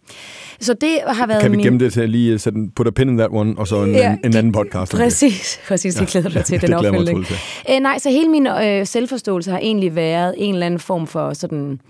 Så 0.59 0.73
det 0.73 0.97
har 1.07 1.27
været 1.27 1.41
Kan 1.41 1.51
vi 1.51 1.57
min... 1.57 1.65
gemme 1.65 1.79
det 1.79 1.93
til 1.93 2.01
at 2.01 2.09
lige 2.09 2.39
sætte 2.39 2.57
en, 2.59 2.71
put 2.71 2.87
a 2.87 2.91
pin 2.91 3.09
in 3.09 3.17
that 3.17 3.29
one, 3.31 3.53
og 3.57 3.67
så 3.67 3.83
en, 3.83 3.91
Ja, 3.91 4.11
en, 4.11 4.19
en 4.23 4.35
anden 4.35 4.51
podcast? 4.51 4.91
Præcis, 4.91 5.59
præcis. 5.67 5.95
Det 5.95 6.07
glæder 6.07 6.29
du 6.29 6.33
dig 6.33 6.45
til, 6.45 6.61
det 6.61 6.69
den 6.69 6.69
mig 6.69 6.89
opfølgning. 6.89 7.25
til. 7.25 7.35
Øh, 7.71 7.79
nej, 7.79 7.97
så 7.99 8.09
hele 8.09 8.29
min 8.29 8.47
øh, 8.47 8.85
selvforståelse 8.85 9.51
har 9.51 9.59
egentlig 9.59 9.95
været 9.95 10.35
en 10.37 10.53
eller 10.53 10.65
anden 10.65 10.79
form 10.79 11.07
for 11.07 11.33
sådan 11.33 11.81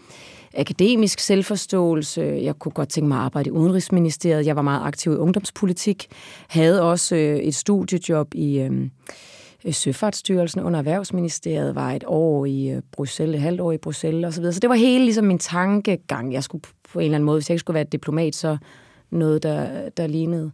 akademisk 0.57 1.19
selvforståelse. 1.19 2.21
Jeg 2.21 2.59
kunne 2.59 2.71
godt 2.71 2.89
tænke 2.89 3.07
mig 3.07 3.17
at 3.17 3.23
arbejde 3.23 3.47
i 3.47 3.51
Udenrigsministeriet. 3.51 4.45
Jeg 4.45 4.55
var 4.55 4.61
meget 4.61 4.81
aktiv 4.83 5.11
i 5.11 5.15
ungdomspolitik. 5.15 6.07
Havde 6.47 6.81
også 6.81 7.15
øh, 7.15 7.37
et 7.37 7.55
studiejob 7.55 8.27
i 8.35 8.59
øh, 8.59 8.89
Søfartsstyrelsen 9.71 10.61
under 10.61 10.79
Erhvervsministeriet. 10.79 11.75
Var 11.75 11.91
et 11.91 12.03
år 12.07 12.45
i 12.45 12.69
øh, 12.69 12.81
Bruxelles, 12.91 13.35
et 13.35 13.41
halvt 13.41 13.61
år 13.61 13.71
i 13.71 13.77
Bruxelles 13.77 14.25
osv. 14.25 14.33
Så, 14.33 14.41
videre. 14.41 14.53
så 14.53 14.59
det 14.59 14.69
var 14.69 14.75
hele 14.75 15.03
ligesom 15.03 15.25
min 15.25 15.39
tankegang. 15.39 16.33
Jeg 16.33 16.43
skulle 16.43 16.61
på 16.93 16.99
en 16.99 17.05
eller 17.05 17.15
anden 17.15 17.25
måde, 17.25 17.37
hvis 17.37 17.49
jeg 17.49 17.53
ikke 17.53 17.59
skulle 17.59 17.75
være 17.75 17.83
diplomat, 17.83 18.35
så 18.35 18.57
noget, 19.11 19.43
der, 19.43 19.89
der 19.89 20.07
lignede. 20.07 20.51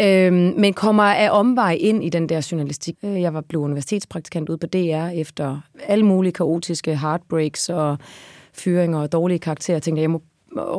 Øhm, 0.00 0.54
men 0.56 0.74
kommer 0.74 1.02
af 1.02 1.30
omvej 1.30 1.76
ind 1.80 2.04
i 2.04 2.08
den 2.08 2.28
der 2.28 2.48
journalistik. 2.52 2.96
Øh, 3.04 3.20
jeg 3.20 3.34
var 3.34 3.40
blevet 3.40 3.64
universitetspraktikant 3.64 4.48
ude 4.48 4.58
på 4.58 4.66
DR 4.66 5.08
efter 5.14 5.60
alle 5.86 6.04
mulige 6.04 6.32
kaotiske 6.32 6.96
heartbreaks 6.96 7.68
og 7.68 7.98
fyringer 8.60 8.98
og 8.98 9.12
dårlige 9.12 9.38
karakterer. 9.38 9.74
Jeg 9.74 9.82
tænkte, 9.82 10.02
jeg 10.02 10.10
må 10.10 10.22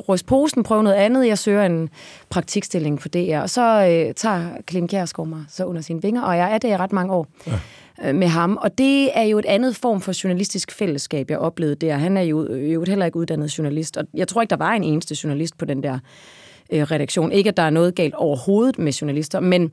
ryste 0.09 0.25
posen, 0.25 0.63
prøve 0.63 0.83
noget 0.83 0.95
andet. 0.95 1.27
Jeg 1.27 1.37
søger 1.37 1.65
en 1.65 1.89
praktikstilling 2.29 2.99
på 2.99 3.07
DR. 3.07 3.39
Og 3.41 3.49
så 3.49 3.61
øh, 3.61 4.13
tager 4.13 4.45
Clem 4.69 4.87
Kjærsgaard 4.87 5.27
mig 5.29 5.45
så 5.49 5.65
under 5.65 5.81
sine 5.81 6.01
vinger, 6.01 6.21
og 6.21 6.37
jeg 6.37 6.53
er 6.53 6.57
der 6.57 6.69
i 6.69 6.77
ret 6.77 6.91
mange 6.91 7.13
år 7.13 7.27
ja. 7.47 8.13
med 8.13 8.27
ham. 8.27 8.57
Og 8.61 8.77
det 8.77 9.17
er 9.17 9.23
jo 9.23 9.39
et 9.39 9.45
andet 9.45 9.75
form 9.75 10.01
for 10.01 10.23
journalistisk 10.23 10.71
fællesskab, 10.71 11.29
jeg 11.29 11.39
oplevede 11.39 11.75
der. 11.75 11.97
Han 11.97 12.17
er 12.17 12.21
jo, 12.21 12.55
jo 12.55 12.83
heller 12.87 13.05
ikke 13.05 13.17
uddannet 13.17 13.57
journalist, 13.57 13.97
og 13.97 14.05
jeg 14.13 14.27
tror 14.27 14.41
ikke, 14.41 14.49
der 14.49 14.57
var 14.57 14.71
en 14.71 14.83
eneste 14.83 15.15
journalist 15.23 15.57
på 15.57 15.65
den 15.65 15.83
der 15.83 15.99
øh, 16.69 16.81
redaktion. 16.81 17.31
Ikke, 17.31 17.47
at 17.47 17.57
der 17.57 17.63
er 17.63 17.69
noget 17.69 17.95
galt 17.95 18.13
overhovedet 18.13 18.79
med 18.79 18.91
journalister, 18.91 19.39
men, 19.39 19.71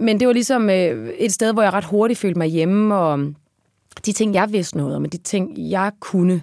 men 0.00 0.20
det 0.20 0.26
var 0.26 0.32
ligesom 0.32 0.70
øh, 0.70 1.08
et 1.18 1.32
sted, 1.32 1.52
hvor 1.52 1.62
jeg 1.62 1.72
ret 1.72 1.84
hurtigt 1.84 2.18
følte 2.18 2.38
mig 2.38 2.48
hjemme, 2.48 2.94
og 2.94 3.18
de 4.06 4.12
ting, 4.12 4.34
jeg 4.34 4.52
vidste 4.52 4.76
noget 4.76 4.96
om, 4.96 5.04
og 5.04 5.12
de 5.12 5.18
ting, 5.18 5.52
jeg 5.56 5.92
kunne. 6.00 6.42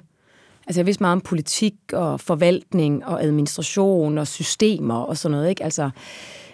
Altså, 0.67 0.79
jeg 0.79 0.85
vidste 0.85 1.03
meget 1.03 1.11
om 1.11 1.21
politik 1.21 1.73
og 1.93 2.19
forvaltning 2.19 3.05
og 3.05 3.23
administration 3.23 4.17
og 4.17 4.27
systemer 4.27 4.95
og 4.95 5.17
sådan 5.17 5.31
noget, 5.31 5.49
ikke? 5.49 5.63
Altså, 5.63 5.89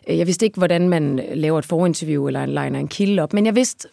øh, 0.07 0.17
jeg 0.17 0.27
vidste 0.27 0.45
ikke, 0.45 0.57
hvordan 0.57 0.89
man 0.89 1.21
laver 1.33 1.59
et 1.59 1.65
forinterview 1.65 2.27
eller 2.27 2.43
en 2.43 2.49
liner 2.49 2.79
en 2.79 2.87
kilde 2.87 3.21
op, 3.21 3.33
men 3.33 3.45
jeg 3.45 3.55
vidste 3.55 3.87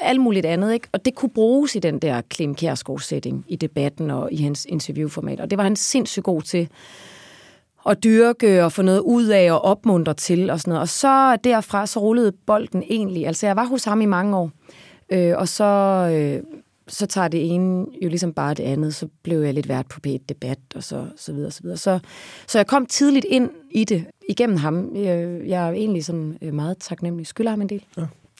alt 0.00 0.20
muligt 0.20 0.46
andet, 0.46 0.72
ikke? 0.72 0.88
Og 0.92 1.04
det 1.04 1.14
kunne 1.14 1.30
bruges 1.30 1.74
i 1.74 1.78
den 1.78 1.98
der 1.98 2.20
Klim 2.20 2.54
Kjærsgaard-setting, 2.54 3.44
i 3.48 3.56
debatten 3.56 4.10
og 4.10 4.32
i 4.32 4.36
hans 4.36 4.66
interviewformat. 4.68 5.40
Og 5.40 5.50
det 5.50 5.58
var 5.58 5.64
han 5.64 5.76
sindssygt 5.76 6.24
god 6.24 6.42
til 6.42 6.68
at 7.88 8.04
dyrke 8.04 8.64
og 8.64 8.72
få 8.72 8.82
noget 8.82 9.00
ud 9.00 9.26
af 9.26 9.52
og 9.52 9.64
opmuntre 9.64 10.14
til 10.14 10.50
og 10.50 10.60
sådan 10.60 10.70
noget. 10.70 10.80
Og 10.80 10.88
så 10.88 11.36
derfra, 11.36 11.86
så 11.86 12.00
rullede 12.00 12.32
bolden 12.46 12.82
egentlig. 12.90 13.26
Altså, 13.26 13.46
jeg 13.46 13.56
var 13.56 13.64
hos 13.64 13.84
ham 13.84 14.00
i 14.00 14.04
mange 14.04 14.36
år, 14.36 14.50
øh, 15.10 15.34
og 15.36 15.48
så, 15.48 15.64
øh, 16.12 16.42
så 16.88 17.06
tager 17.06 17.28
det 17.28 17.54
ene 17.54 17.86
jo 18.02 18.08
ligesom 18.08 18.32
bare 18.32 18.54
det 18.54 18.62
andet. 18.62 18.94
Så 18.94 19.08
blev 19.22 19.42
jeg 19.42 19.54
lidt 19.54 19.68
vært 19.68 19.86
på 19.86 20.00
P1 20.06 20.18
Debat 20.28 20.58
og 20.74 20.82
så, 20.82 21.06
så 21.16 21.32
videre, 21.32 21.50
så 21.50 21.62
videre. 21.62 21.76
Så, 21.76 21.98
så 22.46 22.58
jeg 22.58 22.66
kom 22.66 22.86
tidligt 22.86 23.26
ind 23.28 23.50
i 23.70 23.84
det 23.84 24.04
igennem 24.28 24.56
ham. 24.56 24.90
Jeg, 24.94 25.40
jeg 25.46 25.68
er 25.68 25.72
egentlig 25.72 26.04
sådan 26.04 26.38
øh, 26.42 26.54
meget 26.54 26.78
taknemmelig. 26.78 27.26
Skylder 27.26 27.50
ham 27.50 27.60
en 27.60 27.68
del. 27.68 27.84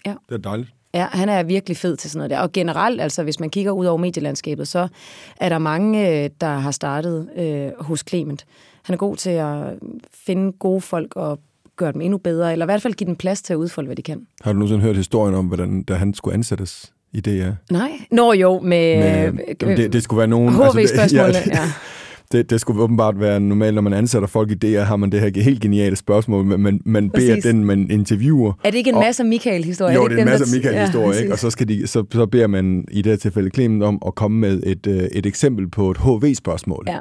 Det 0.04 0.34
er 0.34 0.36
dejligt. 0.36 0.72
Ja, 0.94 1.06
han 1.12 1.28
er 1.28 1.42
virkelig 1.42 1.76
fed 1.76 1.96
til 1.96 2.10
sådan 2.10 2.18
noget 2.18 2.30
der. 2.30 2.38
Og 2.38 2.52
generelt, 2.52 3.00
altså 3.00 3.22
hvis 3.22 3.40
man 3.40 3.50
kigger 3.50 3.72
ud 3.72 3.86
over 3.86 3.98
medielandskabet, 3.98 4.68
så 4.68 4.88
er 5.36 5.48
der 5.48 5.58
mange, 5.58 6.24
øh, 6.24 6.30
der 6.40 6.46
har 6.46 6.70
startet 6.70 7.28
øh, 7.36 7.70
hos 7.78 8.04
Clement. 8.08 8.46
Han 8.82 8.92
er 8.92 8.96
god 8.96 9.16
til 9.16 9.30
at 9.30 9.78
finde 10.14 10.52
gode 10.52 10.80
folk 10.80 11.16
og 11.16 11.38
gøre 11.76 11.92
dem 11.92 12.00
endnu 12.00 12.18
bedre, 12.18 12.52
eller 12.52 12.64
i 12.64 12.68
hvert 12.68 12.82
fald 12.82 12.94
give 12.94 13.06
dem 13.06 13.16
plads 13.16 13.42
til 13.42 13.52
at 13.52 13.56
udfolde, 13.56 13.86
hvad 13.86 13.96
de 13.96 14.02
kan. 14.02 14.26
Har 14.40 14.52
du 14.52 14.58
nogensinde 14.58 14.82
hørt 14.82 14.96
historien 14.96 15.34
om, 15.34 15.46
hvordan 15.46 15.82
da 15.82 15.94
han 15.94 16.14
skulle 16.14 16.34
ansættes 16.34 16.92
i 17.12 17.20
DR? 17.20 17.50
Nej. 17.72 17.90
Nå 18.10 18.32
jo, 18.32 18.60
med... 18.60 19.32
Men, 19.32 19.40
øh, 19.66 19.76
det, 19.76 19.92
det 19.92 20.02
skulle 20.02 20.18
være 20.18 20.28
nogen... 20.28 20.54
HV-spørgsmålene, 20.54 21.38
det, 21.38 21.46
ja. 21.54 21.72
det, 22.32 22.50
det 22.50 22.60
skulle 22.60 22.82
åbenbart 22.82 23.20
være 23.20 23.40
normalt, 23.40 23.74
når 23.74 23.82
man 23.82 23.92
ansætter 23.92 24.28
folk 24.28 24.50
i 24.50 24.54
DR, 24.54 24.80
har 24.80 24.96
man 24.96 25.12
det 25.12 25.20
her 25.20 25.42
helt 25.42 25.60
geniale 25.60 25.96
spørgsmål, 25.96 26.44
men 26.44 26.60
man, 26.60 26.80
man 26.84 27.10
beder 27.10 27.40
den, 27.40 27.64
man 27.64 27.90
interviewer. 27.90 28.52
Er 28.64 28.70
det 28.70 28.78
ikke 28.78 28.90
en 28.90 28.98
masse 28.98 29.24
Michael-historie? 29.24 29.94
Jo, 29.94 30.08
det 30.08 30.18
er 30.18 30.22
en 30.22 30.28
masse 30.28 30.56
Michael-historie, 30.56 31.16
Ja, 31.16 31.20
ikke? 31.22 31.32
og 31.32 31.38
så, 31.38 31.50
skal 31.50 31.68
de, 31.68 31.86
så, 31.86 32.04
så 32.12 32.26
beder 32.26 32.46
man 32.46 32.84
i 32.90 33.02
det 33.02 33.12
her 33.12 33.16
tilfælde 33.16 33.50
Clement 33.54 33.82
om 33.82 34.02
at 34.06 34.14
komme 34.14 34.38
med 34.38 34.62
et, 34.66 34.86
øh, 34.86 35.02
et 35.12 35.26
eksempel 35.26 35.70
på 35.70 35.90
et 35.90 35.96
HV-spørgsmål, 35.96 36.84
Ja. 36.88 36.98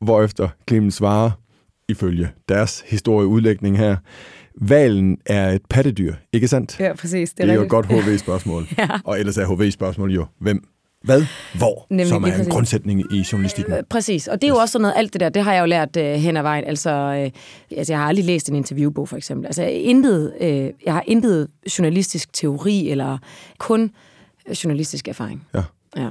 hvorefter 0.00 0.48
Clement 0.68 0.94
svarer, 0.94 1.30
ifølge 1.88 2.28
deres 2.48 2.84
historieudlægning 2.86 3.78
her, 3.78 3.96
valen 4.60 5.18
er 5.26 5.50
et 5.50 5.62
pattedyr, 5.70 6.14
ikke 6.32 6.48
sandt? 6.48 6.80
ja, 6.80 6.94
præcis. 6.94 7.32
Det 7.32 7.50
er, 7.50 7.54
jo 7.54 7.62
et 7.62 7.68
godt 7.68 7.86
HV-spørgsmål. 7.92 8.66
Ja. 8.78 8.88
Og 9.04 9.20
ellers 9.20 9.38
er 9.38 9.46
HV-spørgsmål 9.46 10.14
jo, 10.14 10.26
hvem, 10.38 10.68
hvad, 11.02 11.22
hvor, 11.54 11.86
Nemlig 11.90 12.06
som 12.06 12.22
er 12.22 12.26
en 12.26 12.32
præcis. 12.32 12.52
grundsætning 12.52 13.12
i 13.12 13.24
journalistikken. 13.32 13.74
Øh, 13.74 13.82
Præcis, 13.90 14.28
og 14.28 14.40
det 14.42 14.48
er 14.48 14.52
jo 14.52 14.56
også 14.58 14.72
sådan 14.72 14.82
noget, 14.82 14.94
alt 14.96 15.12
det 15.12 15.20
der, 15.20 15.28
det 15.28 15.44
har 15.44 15.52
jeg 15.52 15.60
jo 15.60 15.66
lært 15.66 15.96
øh, 15.96 16.04
hen 16.04 16.36
ad 16.36 16.42
vejen. 16.42 16.64
Altså, 16.64 16.90
øh, 16.90 17.30
altså, 17.78 17.92
jeg 17.92 18.00
har 18.00 18.08
aldrig 18.08 18.24
læst 18.24 18.48
en 18.48 18.56
interviewbog, 18.56 19.08
for 19.08 19.16
eksempel. 19.16 19.46
Altså, 19.46 19.62
intet, 19.64 20.32
øh, 20.40 20.70
jeg 20.86 20.92
har 20.94 21.02
intet 21.06 21.48
journalistisk 21.78 22.32
teori, 22.32 22.88
eller 22.88 23.18
kun 23.58 23.90
journalistisk 24.64 25.08
erfaring. 25.08 25.46
Ja. 25.54 25.62
Ja. 25.96 26.08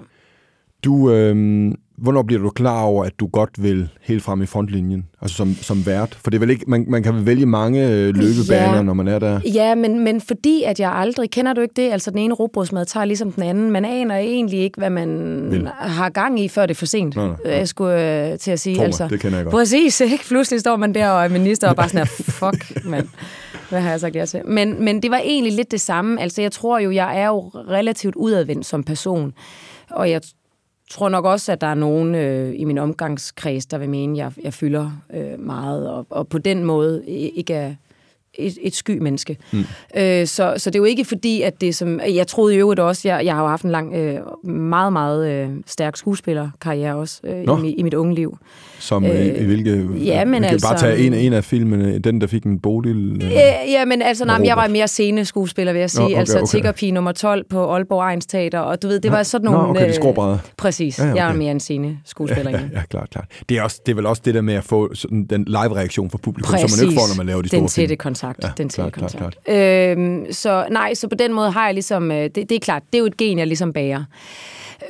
Du, 0.83 1.11
øh, 1.11 1.71
hvornår 1.97 2.23
bliver 2.23 2.41
du 2.41 2.49
klar 2.49 2.81
over, 2.83 3.05
at 3.05 3.19
du 3.19 3.27
godt 3.27 3.63
vil 3.63 3.89
helt 4.01 4.23
frem 4.23 4.41
i 4.41 4.45
frontlinjen, 4.45 5.05
altså 5.21 5.35
som, 5.37 5.53
som 5.53 5.85
vært? 5.85 6.17
For 6.23 6.29
det 6.31 6.37
er 6.37 6.39
vel 6.39 6.49
ikke, 6.49 6.65
man, 6.67 6.85
man 6.89 7.03
kan 7.03 7.25
vælge 7.25 7.45
mange 7.45 7.87
øh, 7.91 8.15
løbebaner, 8.15 8.75
Ja. 8.75 8.81
når 8.81 8.93
man 8.93 9.07
er 9.07 9.19
der. 9.19 9.39
Ja, 9.53 9.75
men, 9.75 9.99
men 10.03 10.21
fordi 10.21 10.63
at 10.63 10.79
jeg 10.79 10.91
aldrig, 10.91 11.29
kender 11.31 11.53
du 11.53 11.61
ikke 11.61 11.73
det, 11.75 11.91
altså 11.91 12.11
den 12.11 12.19
ene 12.19 12.33
robrødsmad 12.33 12.85
tager 12.85 13.05
ligesom 13.05 13.31
den 13.31 13.43
anden, 13.43 13.71
man 13.71 13.85
aner 13.85 14.15
egentlig 14.17 14.59
ikke, 14.59 14.77
hvad 14.77 14.89
man 14.89 15.07
Vil. 15.51 15.69
har 15.77 16.09
gang 16.09 16.39
i, 16.39 16.47
før 16.47 16.65
det 16.65 16.73
er 16.73 16.79
for 16.79 16.85
sent, 16.85 17.15
Nej, 17.15 17.27
nej, 17.27 17.35
nej. 17.45 17.53
jeg 17.57 17.67
skulle 17.67 18.31
øh, 18.31 18.39
til 18.39 18.51
at 18.51 18.59
sige. 18.59 18.75
Tro 18.75 18.79
mig, 18.79 18.85
altså. 18.85 19.07
det 19.07 19.19
kender 19.19 19.37
jeg 19.37 19.45
godt. 19.45 19.53
Præcis, 19.53 20.01
ikke? 20.01 20.23
Pludselig 20.27 20.59
står 20.59 20.75
man 20.75 20.93
der 20.95 21.09
og 21.09 21.23
er 21.23 21.29
minister 21.29 21.69
og 21.69 21.75
bare 21.75 21.89
sådan 21.89 21.99
her, 22.07 22.23
fuck, 22.23 22.85
mand. 22.85 23.07
hvad 23.69 23.81
har 23.81 23.89
jeg 23.89 23.99
sagt 23.99 24.15
ja 24.15 24.25
til? 24.25 24.41
Men, 24.47 24.83
men 24.85 25.01
det 25.01 25.11
var 25.11 25.17
egentlig 25.23 25.53
lidt 25.53 25.71
det 25.71 25.81
samme. 25.81 26.21
Altså, 26.21 26.41
jeg 26.41 26.51
tror 26.51 26.79
jo, 26.79 26.91
jeg 26.91 27.19
er 27.19 27.27
jo 27.27 27.39
relativt 27.69 28.15
udadvendt 28.15 28.65
som 28.65 28.83
person. 28.83 29.33
Og 29.91 30.09
jeg 30.11 30.21
tror 30.89 31.09
nok 31.09 31.25
også, 31.25 31.51
at 31.51 31.61
der 31.61 31.67
er 31.67 31.75
nogen 31.75 32.15
øh, 32.15 32.53
i 32.55 32.63
min 32.63 32.77
omgangskreds, 32.77 33.65
der 33.65 33.77
vil 33.77 33.89
mene, 33.89 34.13
at 34.13 34.17
jeg, 34.17 34.43
jeg 34.43 34.53
fylder 34.53 34.91
øh, 35.13 35.39
meget, 35.39 35.89
og, 35.89 36.05
og 36.09 36.27
på 36.27 36.37
den 36.37 36.63
måde 36.63 37.05
ikke 37.07 37.53
er 37.53 37.75
et, 38.39 38.57
et 38.61 38.75
sky 38.75 38.97
menneske. 38.97 39.37
Mm. 39.51 39.65
Øh, 39.97 40.27
så, 40.27 40.53
så 40.57 40.69
det 40.69 40.75
er 40.75 40.79
jo 40.79 40.85
ikke 40.85 41.05
fordi, 41.05 41.41
at 41.41 41.61
det 41.61 41.75
som... 41.75 41.99
Jeg 41.99 42.27
troede 42.27 42.55
i 42.55 42.57
øvrigt 42.57 42.79
også, 42.79 43.07
jeg, 43.07 43.25
jeg 43.25 43.35
har 43.35 43.41
jo 43.41 43.47
haft 43.47 43.63
en 43.63 43.71
lang, 43.71 43.93
øh, 43.93 44.19
meget, 44.49 44.93
meget 44.93 45.31
øh, 45.31 45.49
stærk 45.65 45.97
skuespillerkarriere 45.97 46.95
også 46.95 47.19
øh, 47.23 47.65
i, 47.65 47.73
i 47.73 47.83
mit 47.83 47.93
unge 47.93 48.15
liv. 48.15 48.37
Som 48.79 49.05
øh, 49.05 49.25
i, 49.25 49.29
i 49.29 49.45
hvilke... 49.45 49.87
Ja, 50.05 50.25
men 50.25 50.41
vi 50.41 50.47
altså, 50.47 50.67
bare 50.67 50.79
tage 50.79 50.97
en, 50.97 51.13
en 51.13 51.33
af 51.33 51.43
filmene, 51.43 51.99
den 51.99 52.21
der 52.21 52.27
fik 52.27 52.43
en 52.43 52.59
bodil... 52.59 53.21
Øh, 53.23 53.31
ja, 53.71 53.85
men 53.85 54.01
altså, 54.01 54.25
nej, 54.25 54.41
jeg 54.43 54.57
var 54.57 54.67
mere 54.67 54.87
sceneskuespiller, 54.87 55.73
vil 55.73 55.79
jeg 55.79 55.89
sige. 55.89 56.01
Nå, 56.01 56.05
okay, 56.05 56.19
altså, 56.19 56.37
okay. 56.37 56.47
Tiggerpige 56.47 56.91
nummer 56.91 57.11
12 57.11 57.45
på 57.49 57.73
Aalborg 57.73 58.01
Ejens 58.01 58.25
Teater, 58.25 58.59
og 58.59 58.81
du 58.81 58.87
ved, 58.87 58.99
det 58.99 59.11
var 59.11 59.23
sådan 59.23 59.45
nogle... 59.45 59.63
Nå, 59.63 59.69
okay, 59.69 59.93
det 59.93 60.33
øh, 60.33 60.39
Præcis, 60.57 60.99
ja, 60.99 61.03
ja, 61.03 61.11
okay. 61.11 61.21
jeg 61.21 61.29
er 61.29 61.33
mere 61.33 61.51
en 61.51 61.59
sceneskuespiller. 61.59 62.51
Ja, 62.51 62.57
ja, 62.57 62.63
ja, 62.73 62.81
klart, 62.89 63.09
klart. 63.09 63.25
Det 63.49 63.57
er, 63.57 63.61
også, 63.61 63.81
det 63.85 63.91
er 63.91 63.95
vel 63.95 64.05
også 64.05 64.21
det 64.25 64.33
der 64.33 64.41
med 64.41 64.53
at 64.53 64.63
få 64.63 64.95
sådan, 64.95 65.25
den 65.25 65.45
live-reaktion 65.47 66.09
fra 66.09 66.17
publikum, 66.17 66.51
Præcis. 66.51 66.71
som 66.71 66.79
man 66.79 66.89
ikke 66.89 67.01
får, 67.01 67.07
når 67.07 67.17
man 67.17 67.25
laver 67.25 67.41
de 67.41 67.47
store 67.47 67.59
den 67.59 67.69
film. 67.69 67.83
tætte 67.83 67.95
kontakt. 68.33 68.59
Ja, 68.59 68.63
den 68.63 68.69
tætte 68.69 68.91
kontakt. 68.91 69.17
Klart, 69.17 69.37
klart. 69.45 69.97
Øhm, 69.97 70.25
så 70.31 70.65
nej, 70.71 70.93
så 70.93 71.07
på 71.07 71.15
den 71.15 71.33
måde 71.33 71.51
har 71.51 71.65
jeg 71.65 71.73
ligesom... 71.73 72.11
Øh, 72.11 72.23
det, 72.23 72.35
det 72.35 72.51
er 72.51 72.59
klart, 72.59 72.83
det 72.85 72.95
er 72.95 72.99
jo 72.99 73.05
et 73.05 73.17
gen, 73.17 73.39
jeg 73.39 73.47
ligesom 73.47 73.73
bærer. 73.73 74.03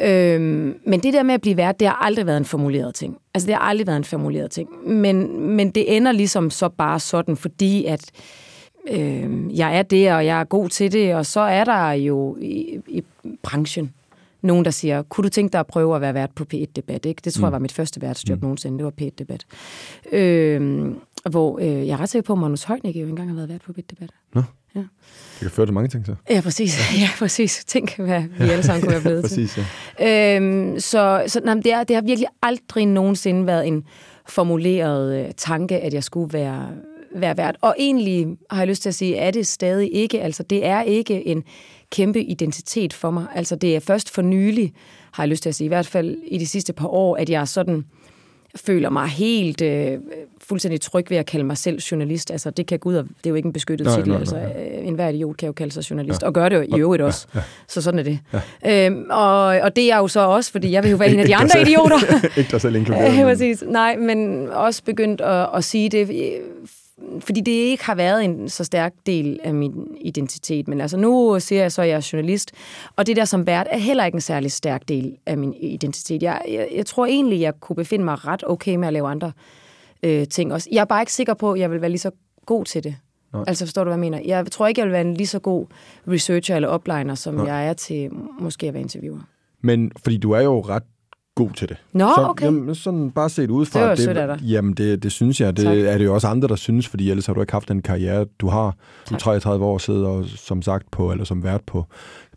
Øhm, 0.01 0.80
men 0.86 1.00
det 1.00 1.13
der 1.13 1.24
med 1.24 1.34
at 1.34 1.42
blive 1.42 1.58
vært, 1.58 1.80
det 1.80 1.88
har 1.88 2.06
aldrig 2.06 2.25
været 2.25 2.38
en 2.38 2.46
formuleret 2.46 2.96
ting. 2.96 3.18
Altså, 3.34 3.48
det 3.48 3.56
har 3.56 3.62
aldrig 3.62 3.88
været 3.88 3.98
en 3.98 4.04
formuleret 4.04 4.51
ting. 4.51 4.70
Men, 4.88 5.42
men 5.42 5.72
det 5.72 5.96
ender 5.96 6.12
ligesom 6.12 6.50
så 6.50 6.70
bare 6.70 7.00
sådan, 7.00 7.38
fordi 7.38 7.86
at 7.86 8.12
øh, 8.92 9.58
jeg 9.58 9.77
er 9.77 9.82
det, 9.82 10.13
og 10.13 10.25
jeg 10.25 10.39
er 10.39 10.44
god 10.44 10.70
til 10.70 10.92
det, 10.92 11.15
og 11.15 11.25
så 11.25 11.39
er 11.39 11.63
der 11.63 11.92
jo 11.92 12.38
i, 12.42 12.80
i 12.88 13.04
branchen 13.44 13.94
nogen, 14.46 14.66
der 14.66 14.72
siger, 14.72 15.02
kunne 15.02 15.24
du 15.24 15.30
tænke 15.30 15.52
dig 15.52 15.60
at 15.60 15.68
prøve 15.68 15.96
at 15.96 16.02
være 16.02 16.14
vært 16.14 16.32
på 16.36 16.46
P1-debat? 16.54 17.06
Ikke? 17.06 17.22
Det 17.24 17.34
tror 17.34 17.42
mm. 17.42 17.46
jeg 17.46 17.52
var 17.52 17.60
mit 17.60 17.74
første 17.74 18.02
værtsjob 18.02 18.38
mm. 18.38 18.44
nogensinde, 18.44 18.78
det 18.78 18.86
var 18.86 18.94
P1-debat. 19.02 19.46
Øh, 20.12 20.92
hvor 21.30 21.60
øh, 21.60 21.88
jeg 21.88 21.94
er 21.94 22.00
ret 22.00 22.10
sikker 22.10 22.25
på, 22.25 22.34
at 22.34 22.40
Magnus 22.40 22.64
Højnik 22.64 22.96
jo 22.96 23.08
engang 23.08 23.30
har 23.30 23.36
været 23.36 23.50
vært 23.50 23.62
på 23.62 23.72
P1-debat. 23.72 24.10
Nå. 24.34 24.44
Ja. 24.75 24.80
Det 24.80 25.40
kan 25.40 25.50
føre 25.52 25.66
til 25.66 25.74
mange 25.74 25.90
ting, 25.90 26.06
så. 26.06 26.16
Ja, 26.30 26.42
præcis. 26.42 27.00
Ja, 27.00 27.10
præcis. 27.20 27.66
Tænk, 27.66 27.98
hvad 27.98 28.22
vi 28.22 28.50
alle 28.50 28.64
sammen 28.64 28.82
kunne 28.82 28.92
være 28.92 29.02
blevet 29.02 29.24
præcis, 29.28 29.54
til. 29.54 29.66
Ja. 30.00 30.36
Øhm, 30.36 30.80
så 30.80 31.24
så 31.28 31.42
nej, 31.44 31.54
det, 31.54 31.74
er, 31.74 31.84
det 31.84 31.96
har 31.96 32.04
virkelig 32.04 32.28
aldrig 32.42 32.86
nogensinde 32.86 33.48
været 33.48 33.68
en 33.68 33.84
formuleret 34.28 35.25
øh, 35.25 35.32
tanke, 35.38 35.80
at 35.80 35.94
jeg 35.94 36.04
skulle 36.04 36.34
være, 36.34 36.70
være 37.16 37.38
vært. 37.38 37.58
Og 37.62 37.75
egentlig 37.80 38.28
har 38.50 38.58
jeg 38.58 38.68
lyst 38.68 38.82
til 38.82 38.90
at 38.90 38.96
sige, 38.96 39.20
at 39.20 39.34
det 39.34 39.48
stadig 39.48 39.94
ikke. 39.94 40.22
Altså, 40.22 40.44
det 40.44 40.66
er 40.66 40.82
ikke 40.82 41.28
en 41.28 41.44
kæmpe 41.92 42.24
identitet 42.24 42.94
for 42.94 43.12
mig. 43.12 43.25
Altså, 43.36 43.56
det 43.56 43.75
er 43.75 43.80
først 43.80 44.10
for 44.10 44.22
nylig, 44.22 44.74
har 45.12 45.24
jeg 45.24 45.30
lyst 45.30 45.44
til 45.44 45.50
at 45.50 45.56
sige, 45.56 45.65
i 45.65 45.68
hvert 45.68 45.88
fald 45.88 46.18
i 46.27 46.38
de 46.38 46.48
sidste 46.48 46.74
par 46.74 46.88
år, 46.88 47.15
at 47.15 47.30
jeg 47.30 47.48
sådan 47.48 47.86
føler 48.56 48.89
mig 48.89 49.08
helt 49.08 49.62
øh, 49.62 49.98
fuldstændig 50.42 50.82
tryg 50.82 51.10
ved 51.10 51.18
at 51.18 51.25
kalde 51.25 51.46
mig 51.46 51.58
selv 51.58 51.80
journalist. 51.80 52.32
Altså, 52.32 52.50
det 52.50 52.68
kan 52.68 52.80
Gud, 52.80 52.94
det 52.94 53.06
er 53.25 53.30
jo 53.30 53.36
ikke 53.36 53.48
en 53.48 53.54
beskyttet 53.54 53.88
titel. 53.88 54.08
Nej, 54.08 54.20
altså, 54.20 54.38
øh, 54.38 54.88
en 54.88 54.96
hver 54.96 55.10
idiot 55.10 55.38
kan 55.38 55.48
jo 55.48 55.54
kalde 55.54 55.74
sig 55.74 55.89
journalist, 55.89 56.22
ja. 56.22 56.27
og 56.27 56.34
gør 56.34 56.50
det 56.50 56.56
jo 56.56 56.62
i 56.62 56.80
øvrigt 56.80 57.04
også. 57.04 57.27
Ja, 57.34 57.39
ja. 57.39 57.46
Så 57.68 57.82
sådan 57.82 58.00
er 58.00 58.04
det. 58.04 58.20
Ja. 58.63 58.86
Øhm, 58.86 59.06
og, 59.10 59.44
og 59.46 59.75
det 59.75 59.92
er 59.92 59.98
jo 59.98 60.08
så 60.08 60.20
også, 60.20 60.51
fordi 60.51 60.72
jeg 60.72 60.84
vil 60.84 60.92
jo 60.92 60.98
være 60.98 61.10
en 61.10 61.20
af 61.20 61.25
de 61.25 61.36
andre 61.42 61.62
idioter. 61.62 61.98
ikke 62.38 62.51
dig 62.51 62.62
selv 62.62 62.75
inkluderet. 62.80 63.18
Ja, 63.18 63.24
præcis. 63.24 63.63
Nej, 63.68 63.96
men 63.96 64.50
også 64.50 64.84
begyndt 64.84 65.22
at, 65.22 65.50
at 65.56 65.63
sige 65.63 65.89
det, 65.89 66.08
fordi 67.20 67.42
det 67.42 67.52
ikke 67.52 67.86
har 67.86 67.96
været 67.96 68.25
en 68.25 68.50
så 68.50 68.64
stærk 68.64 68.94
del 69.06 69.40
af 69.44 69.54
min 69.54 69.98
identitet. 70.02 70.68
Men 70.68 70.82
altså 70.82 70.98
nu 70.98 71.40
siger 71.40 71.62
jeg 71.62 71.72
så, 71.72 71.82
at 71.82 71.88
jeg 71.88 71.96
er 71.96 72.10
journalist, 72.14 72.52
og 72.96 73.08
det 73.08 73.16
der 73.16 73.25
som 73.25 73.48
vært 73.48 73.68
er 73.70 73.78
heller 73.78 74.06
ikke 74.06 74.16
en 74.16 74.22
særlig 74.22 74.52
stærk 74.52 74.88
del 74.88 75.18
af 75.25 75.38
min 75.38 75.54
identitet. 75.54 76.24
Jeg, 76.24 76.42
jeg, 76.50 76.68
jeg 76.75 76.86
tror 76.86 77.06
egentlig, 77.06 77.42
jeg 77.42 77.54
kunne 77.60 77.75
befinde 77.75 78.06
mig 78.06 78.28
ret 78.28 78.44
okay 78.48 78.75
med 78.75 78.88
at 78.88 78.94
lave 78.94 79.08
andre 79.08 79.32
øh, 80.04 80.28
ting 80.28 80.54
også. 80.54 80.70
Jeg 80.72 80.82
er 80.82 80.86
bare 80.86 81.02
ikke 81.02 81.14
sikker 81.14 81.34
på, 81.34 81.52
at 81.52 81.60
jeg 81.60 81.72
vil 81.72 81.82
være 81.82 81.90
lige 81.90 82.00
så 82.00 82.12
god 82.46 82.66
til 82.66 82.84
det. 82.84 82.96
Nej. 83.34 83.44
Altså 83.48 83.66
forstår 83.66 83.84
du, 83.84 83.88
hvad 83.90 83.96
jeg 83.96 84.00
mener? 84.12 84.22
Jeg 84.25 84.52
tror 84.52 84.68
ikke, 84.68 84.80
jeg 84.80 84.86
vil 84.86 84.94
være 84.94 85.02
en 85.02 85.14
lige 85.14 85.28
så 85.28 85.40
god 85.40 85.66
researcher 86.08 86.56
eller 86.56 86.75
upliner, 86.75 87.16
som 87.16 87.34
Nej. 87.34 87.46
jeg 87.46 87.68
er 87.68 87.74
til 87.74 88.10
måske 88.40 88.68
at 88.68 88.74
være 88.74 88.82
interviewer. 88.82 89.20
Men 89.62 89.92
fordi 90.04 90.18
du 90.18 90.32
er 90.32 90.42
jo 90.42 90.62
ret 90.62 90.84
god 91.36 91.50
til 91.50 91.70
det. 91.70 91.77
Nå, 91.94 92.10
så, 92.15 92.27
okay. 92.30 92.46
Jamen, 92.46 92.75
sådan 92.75 93.12
bare 93.12 93.30
set 93.30 93.50
udefra. 93.50 93.80
Det 93.80 93.89
var 93.89 93.96
sødt 93.96 94.18
af 94.18 94.27
dig. 94.27 94.48
Jamen, 94.48 94.74
det, 94.74 95.04
det 95.04 95.12
synes 95.12 95.42
jeg. 95.42 95.58
Det 95.58 95.65
tak. 95.65 95.77
er 95.77 95.98
det 95.98 96.06
jo 96.06 96.13
også 96.13 96.27
andre, 96.27 96.48
der 96.48 96.56
synes, 96.56 96.88
fordi 96.88 97.10
ellers 97.10 97.25
har 97.25 97.34
du 97.34 97.42
ikke 97.42 97.54
haft 97.54 97.70
den 97.70 97.82
karriere, 97.82 98.25
du 98.39 98.48
har. 98.48 98.75
Du 99.10 99.15
33 99.15 99.65
år 99.65 99.77
sidder 99.77 100.08
og, 100.08 100.25
som 100.25 100.62
sagt 100.62 100.92
på, 100.92 101.12
eller 101.12 101.25
som 101.25 101.44
vært 101.44 101.62
på 101.68 101.86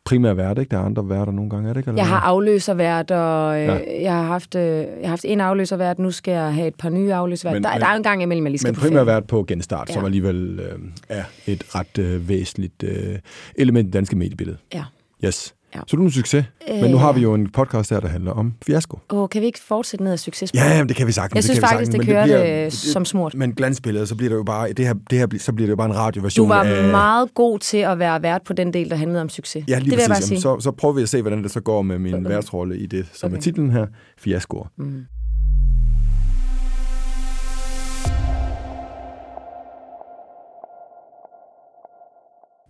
primær 0.08 0.34
vært, 0.34 0.58
ikke? 0.58 0.70
Der 0.70 0.78
er 0.78 0.82
andre 0.82 1.08
værter 1.08 1.32
nogle 1.32 1.50
gange, 1.50 1.68
er 1.68 1.72
det 1.72 1.80
ikke? 1.80 1.88
Eller 1.88 2.02
jeg 2.02 2.08
har 2.08 2.20
afløservært, 2.20 3.10
og 3.10 3.60
øh, 3.60 3.66
ja. 3.66 4.02
jeg, 4.02 4.12
har 4.12 4.22
haft, 4.22 4.54
øh, 4.54 4.62
jeg 4.62 4.86
har 5.02 5.08
haft 5.08 5.24
en 5.28 5.40
afløservært, 5.40 5.98
nu 5.98 6.10
skal 6.10 6.32
jeg 6.32 6.54
have 6.54 6.68
et 6.68 6.74
par 6.74 6.90
nye 6.90 7.14
afløservært. 7.14 7.54
Men, 7.54 7.64
der, 7.64 7.72
men, 7.72 7.80
der 7.80 7.86
er 7.86 7.96
en 7.96 8.02
gang 8.02 8.22
imellem, 8.22 8.44
jeg 8.44 8.50
lige 8.50 8.58
skal 8.58 8.72
Men 8.72 8.80
primær 8.80 9.04
vært 9.04 9.26
på 9.26 9.44
genstart, 9.48 9.88
ja. 9.88 9.94
som 9.94 10.04
alligevel 10.04 10.60
øh, 10.60 10.78
er 11.08 11.24
et 11.46 11.74
ret 11.74 11.98
øh, 11.98 12.28
væsentligt 12.28 12.82
øh, 12.82 13.18
element 13.54 13.84
i 13.84 13.86
det 13.86 13.92
danske 13.92 14.16
mediebillede. 14.16 14.56
Ja. 14.74 14.84
Yes. 15.24 15.54
Ja. 15.74 15.80
Så 15.86 15.96
du 15.96 16.02
er 16.02 16.06
en 16.06 16.12
succes. 16.12 16.44
Øh, 16.70 16.80
Men 16.80 16.90
nu 16.90 16.96
har 16.96 17.12
vi 17.12 17.20
jo 17.20 17.34
en 17.34 17.50
podcast 17.50 17.90
her, 17.90 18.00
der 18.00 18.08
handler 18.08 18.32
om 18.32 18.54
fiasko. 18.66 18.98
Åh, 19.10 19.28
kan 19.28 19.40
vi 19.40 19.46
ikke 19.46 19.60
fortsætte 19.68 20.04
ned 20.04 20.12
ad 20.12 20.16
succes? 20.16 20.54
Ja, 20.54 20.68
jamen, 20.68 20.88
det 20.88 20.96
kan 20.96 21.06
vi 21.06 21.12
sagtens. 21.12 21.34
Jeg 21.34 21.44
synes 21.44 21.58
det 21.58 21.68
faktisk, 21.68 21.92
det 21.92 22.06
kører 22.06 22.26
det, 22.26 22.64
det 22.64 22.72
som 22.72 23.04
smurt. 23.04 23.34
Men 23.34 23.52
glansbilledet, 23.52 24.08
så 24.08 24.14
bliver 24.14 24.28
det 24.28 24.36
jo 24.36 24.42
bare, 24.42 24.72
det 24.72 24.86
her, 24.86 24.94
det 25.10 25.18
her, 25.18 25.26
så 25.38 25.52
bliver 25.52 25.66
det 25.66 25.70
jo 25.70 25.76
bare 25.76 25.88
en 25.88 25.96
radioversion 25.96 26.48
Du 26.48 26.48
var 26.48 26.62
af, 26.62 26.90
meget 26.90 27.34
god 27.34 27.58
til 27.58 27.78
at 27.78 27.98
være 27.98 28.22
vært 28.22 28.42
på 28.42 28.52
den 28.52 28.72
del, 28.72 28.90
der 28.90 28.96
handlede 28.96 29.22
om 29.22 29.28
succes. 29.28 29.64
Ja, 29.68 29.78
lige 29.78 29.90
det 29.90 29.96
vil 29.96 30.00
jeg 30.00 30.08
bare 30.08 30.22
sige. 30.22 30.40
Så, 30.40 30.60
så 30.60 30.70
prøver 30.70 30.94
vi 30.94 31.02
at 31.02 31.08
se, 31.08 31.22
hvordan 31.22 31.42
det 31.42 31.50
så 31.50 31.60
går 31.60 31.82
med 31.82 31.98
min 31.98 32.14
okay. 32.14 32.28
værtsrolle 32.28 32.78
i 32.78 32.86
det, 32.86 33.06
som 33.12 33.26
okay. 33.26 33.36
er 33.36 33.40
titlen 33.40 33.70
her, 33.70 33.86
Fiasko. 34.18 34.66
Mm. 34.78 35.04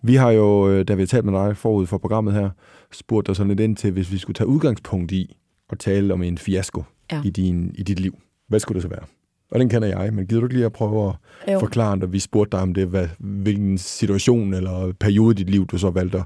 Vi 0.01 0.15
har 0.15 0.31
jo, 0.31 0.69
øh, 0.69 0.87
da 0.87 0.93
vi 0.93 1.01
har 1.01 1.07
talt 1.07 1.25
med 1.25 1.33
dig 1.33 1.57
forud 1.57 1.87
for 1.87 1.97
programmet 1.97 2.33
her, 2.33 2.49
spurgt 2.91 3.27
dig 3.27 3.35
sådan 3.35 3.47
lidt 3.47 3.59
ind 3.59 3.75
til, 3.75 3.91
hvis 3.91 4.11
vi 4.11 4.17
skulle 4.17 4.35
tage 4.35 4.47
udgangspunkt 4.47 5.11
i 5.11 5.35
at 5.69 5.79
tale 5.79 6.13
om 6.13 6.23
en 6.23 6.37
fiasko 6.37 6.83
ja. 7.11 7.21
i, 7.25 7.29
din, 7.29 7.71
i 7.75 7.83
dit 7.83 7.99
liv. 7.99 8.17
Hvad 8.47 8.59
skulle 8.59 8.75
det 8.75 8.83
så 8.83 8.89
være? 8.89 9.03
Og 9.51 9.59
den 9.59 9.69
kender 9.69 9.87
jeg, 9.87 10.13
men 10.13 10.27
gider 10.27 10.41
du 10.41 10.45
ikke 10.45 10.55
lige 10.55 10.65
at 10.65 10.73
prøve 10.73 11.13
at 11.47 11.53
jo. 11.53 11.59
forklare, 11.59 11.97
når 11.97 12.07
vi 12.07 12.19
spurgte 12.19 12.57
dig 12.57 12.61
om 12.61 12.73
det, 12.73 12.87
hvad, 12.87 13.07
hvilken 13.19 13.77
situation 13.77 14.53
eller 14.53 14.93
periode 14.99 15.31
i 15.31 15.35
dit 15.35 15.49
liv, 15.49 15.67
du 15.67 15.77
så 15.77 15.89
valgte 15.89 16.17
at 16.17 16.23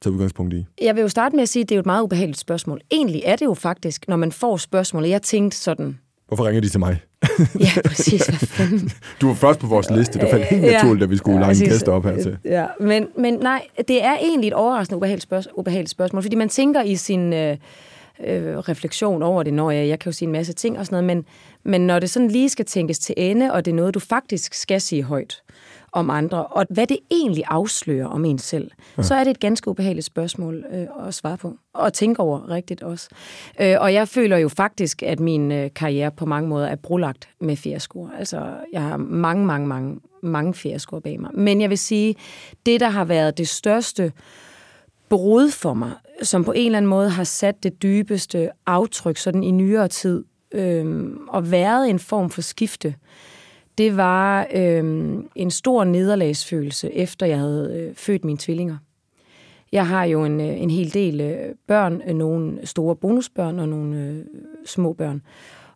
tage 0.00 0.12
udgangspunkt 0.12 0.54
i? 0.54 0.66
Jeg 0.82 0.94
vil 0.94 1.00
jo 1.00 1.08
starte 1.08 1.36
med 1.36 1.42
at 1.42 1.48
sige, 1.48 1.62
at 1.62 1.68
det 1.68 1.74
er 1.74 1.76
jo 1.76 1.80
et 1.80 1.86
meget 1.86 2.02
ubehageligt 2.02 2.38
spørgsmål. 2.38 2.80
Egentlig 2.90 3.22
er 3.24 3.36
det 3.36 3.44
jo 3.44 3.54
faktisk, 3.54 4.08
når 4.08 4.16
man 4.16 4.32
får 4.32 4.56
spørgsmål, 4.56 5.04
jeg 5.04 5.22
tænkte 5.22 5.58
sådan, 5.58 5.98
Hvorfor 6.28 6.46
ringer 6.46 6.60
de 6.60 6.68
til 6.68 6.80
mig? 6.80 7.00
ja, 7.60 7.70
præcis. 7.84 8.26
Hvad 8.26 8.38
fanden? 8.38 8.90
Du 9.20 9.26
var 9.26 9.34
først 9.34 9.60
på 9.60 9.66
vores 9.66 9.90
liste. 9.90 10.18
Det 10.18 10.28
faldt 10.30 10.44
helt 10.44 10.62
naturligt, 10.62 11.00
da 11.00 11.06
vi 11.06 11.16
skulle 11.16 11.38
ja, 11.38 11.42
lege 11.42 11.64
en 11.64 11.70
gæst 11.70 11.88
op 11.88 12.04
her 12.04 12.22
til. 12.22 12.38
Ja, 12.44 12.66
men, 12.80 13.08
men 13.18 13.34
nej, 13.34 13.66
det 13.88 14.04
er 14.04 14.16
egentlig 14.16 14.48
et 14.48 14.54
overraskende 14.54 14.96
ubehageligt, 14.96 15.22
spørgsmål, 15.22 15.52
ubehageligt 15.56 15.90
spørgsmål, 15.90 16.22
fordi 16.22 16.36
man 16.36 16.48
tænker 16.48 16.82
i 16.82 16.96
sin 16.96 17.32
øh, 17.32 17.56
øh, 18.24 18.58
refleksion 18.58 19.22
over 19.22 19.42
det, 19.42 19.54
når 19.54 19.70
jeg, 19.70 19.88
jeg 19.88 19.98
kan 19.98 20.10
jo 20.10 20.16
sige 20.16 20.26
en 20.26 20.32
masse 20.32 20.52
ting 20.52 20.78
og 20.78 20.86
sådan 20.86 21.04
noget, 21.04 21.16
men, 21.16 21.24
men 21.72 21.86
når 21.86 21.98
det 21.98 22.10
sådan 22.10 22.28
lige 22.28 22.48
skal 22.48 22.64
tænkes 22.64 22.98
til 22.98 23.14
ende, 23.18 23.52
og 23.52 23.64
det 23.64 23.70
er 23.70 23.74
noget, 23.74 23.94
du 23.94 24.00
faktisk 24.00 24.54
skal 24.54 24.80
sige 24.80 25.02
højt, 25.02 25.42
om 25.96 26.10
andre, 26.10 26.46
og 26.46 26.66
hvad 26.70 26.86
det 26.86 26.98
egentlig 27.10 27.44
afslører 27.46 28.06
om 28.06 28.24
en 28.24 28.38
selv, 28.38 28.70
ja. 28.98 29.02
så 29.02 29.14
er 29.14 29.24
det 29.24 29.30
et 29.30 29.40
ganske 29.40 29.70
ubehageligt 29.70 30.06
spørgsmål 30.06 30.64
øh, 30.72 31.06
at 31.06 31.14
svare 31.14 31.36
på, 31.36 31.56
og 31.72 31.92
tænke 31.92 32.20
over 32.20 32.50
rigtigt 32.50 32.82
også. 32.82 33.08
Øh, 33.60 33.76
og 33.80 33.94
jeg 33.94 34.08
føler 34.08 34.36
jo 34.36 34.48
faktisk, 34.48 35.02
at 35.02 35.20
min 35.20 35.52
øh, 35.52 35.70
karriere 35.74 36.10
på 36.10 36.26
mange 36.26 36.48
måder 36.48 36.66
er 36.66 36.76
brolagt 36.76 37.28
med 37.40 37.56
fiaskoer. 37.56 38.10
Altså, 38.18 38.50
jeg 38.72 38.82
har 38.82 38.96
mange, 38.96 39.46
mange, 39.46 39.68
mange, 39.68 40.00
mange 40.22 40.54
fiaskoer 40.54 41.00
bag 41.00 41.20
mig. 41.20 41.30
Men 41.34 41.60
jeg 41.60 41.70
vil 41.70 41.78
sige, 41.78 42.14
det, 42.66 42.80
der 42.80 42.88
har 42.88 43.04
været 43.04 43.38
det 43.38 43.48
største 43.48 44.12
brud 45.08 45.50
for 45.50 45.74
mig, 45.74 45.90
som 46.22 46.44
på 46.44 46.52
en 46.52 46.66
eller 46.66 46.78
anden 46.78 46.90
måde 46.90 47.10
har 47.10 47.24
sat 47.24 47.62
det 47.62 47.82
dybeste 47.82 48.50
aftryk 48.66 49.16
sådan 49.16 49.42
i 49.42 49.50
nyere 49.50 49.88
tid, 49.88 50.24
øh, 50.52 51.06
og 51.28 51.50
været 51.50 51.90
en 51.90 51.98
form 51.98 52.30
for 52.30 52.42
skifte, 52.42 52.94
det 53.78 53.96
var 53.96 54.46
øh, 54.54 55.14
en 55.34 55.50
stor 55.50 55.84
nederlagsfølelse, 55.84 56.92
efter 56.92 57.26
jeg 57.26 57.38
havde 57.38 57.76
øh, 57.76 57.94
født 57.94 58.24
mine 58.24 58.38
tvillinger. 58.38 58.76
Jeg 59.72 59.86
har 59.86 60.04
jo 60.04 60.24
en, 60.24 60.40
øh, 60.40 60.62
en 60.62 60.70
hel 60.70 60.94
del 60.94 61.20
øh, 61.20 61.36
børn, 61.68 62.02
øh, 62.08 62.14
nogle 62.14 62.58
store 62.64 62.96
bonusbørn 62.96 63.58
og 63.58 63.68
nogle 63.68 63.96
øh, 63.96 64.24
små 64.66 64.92
børn, 64.92 65.22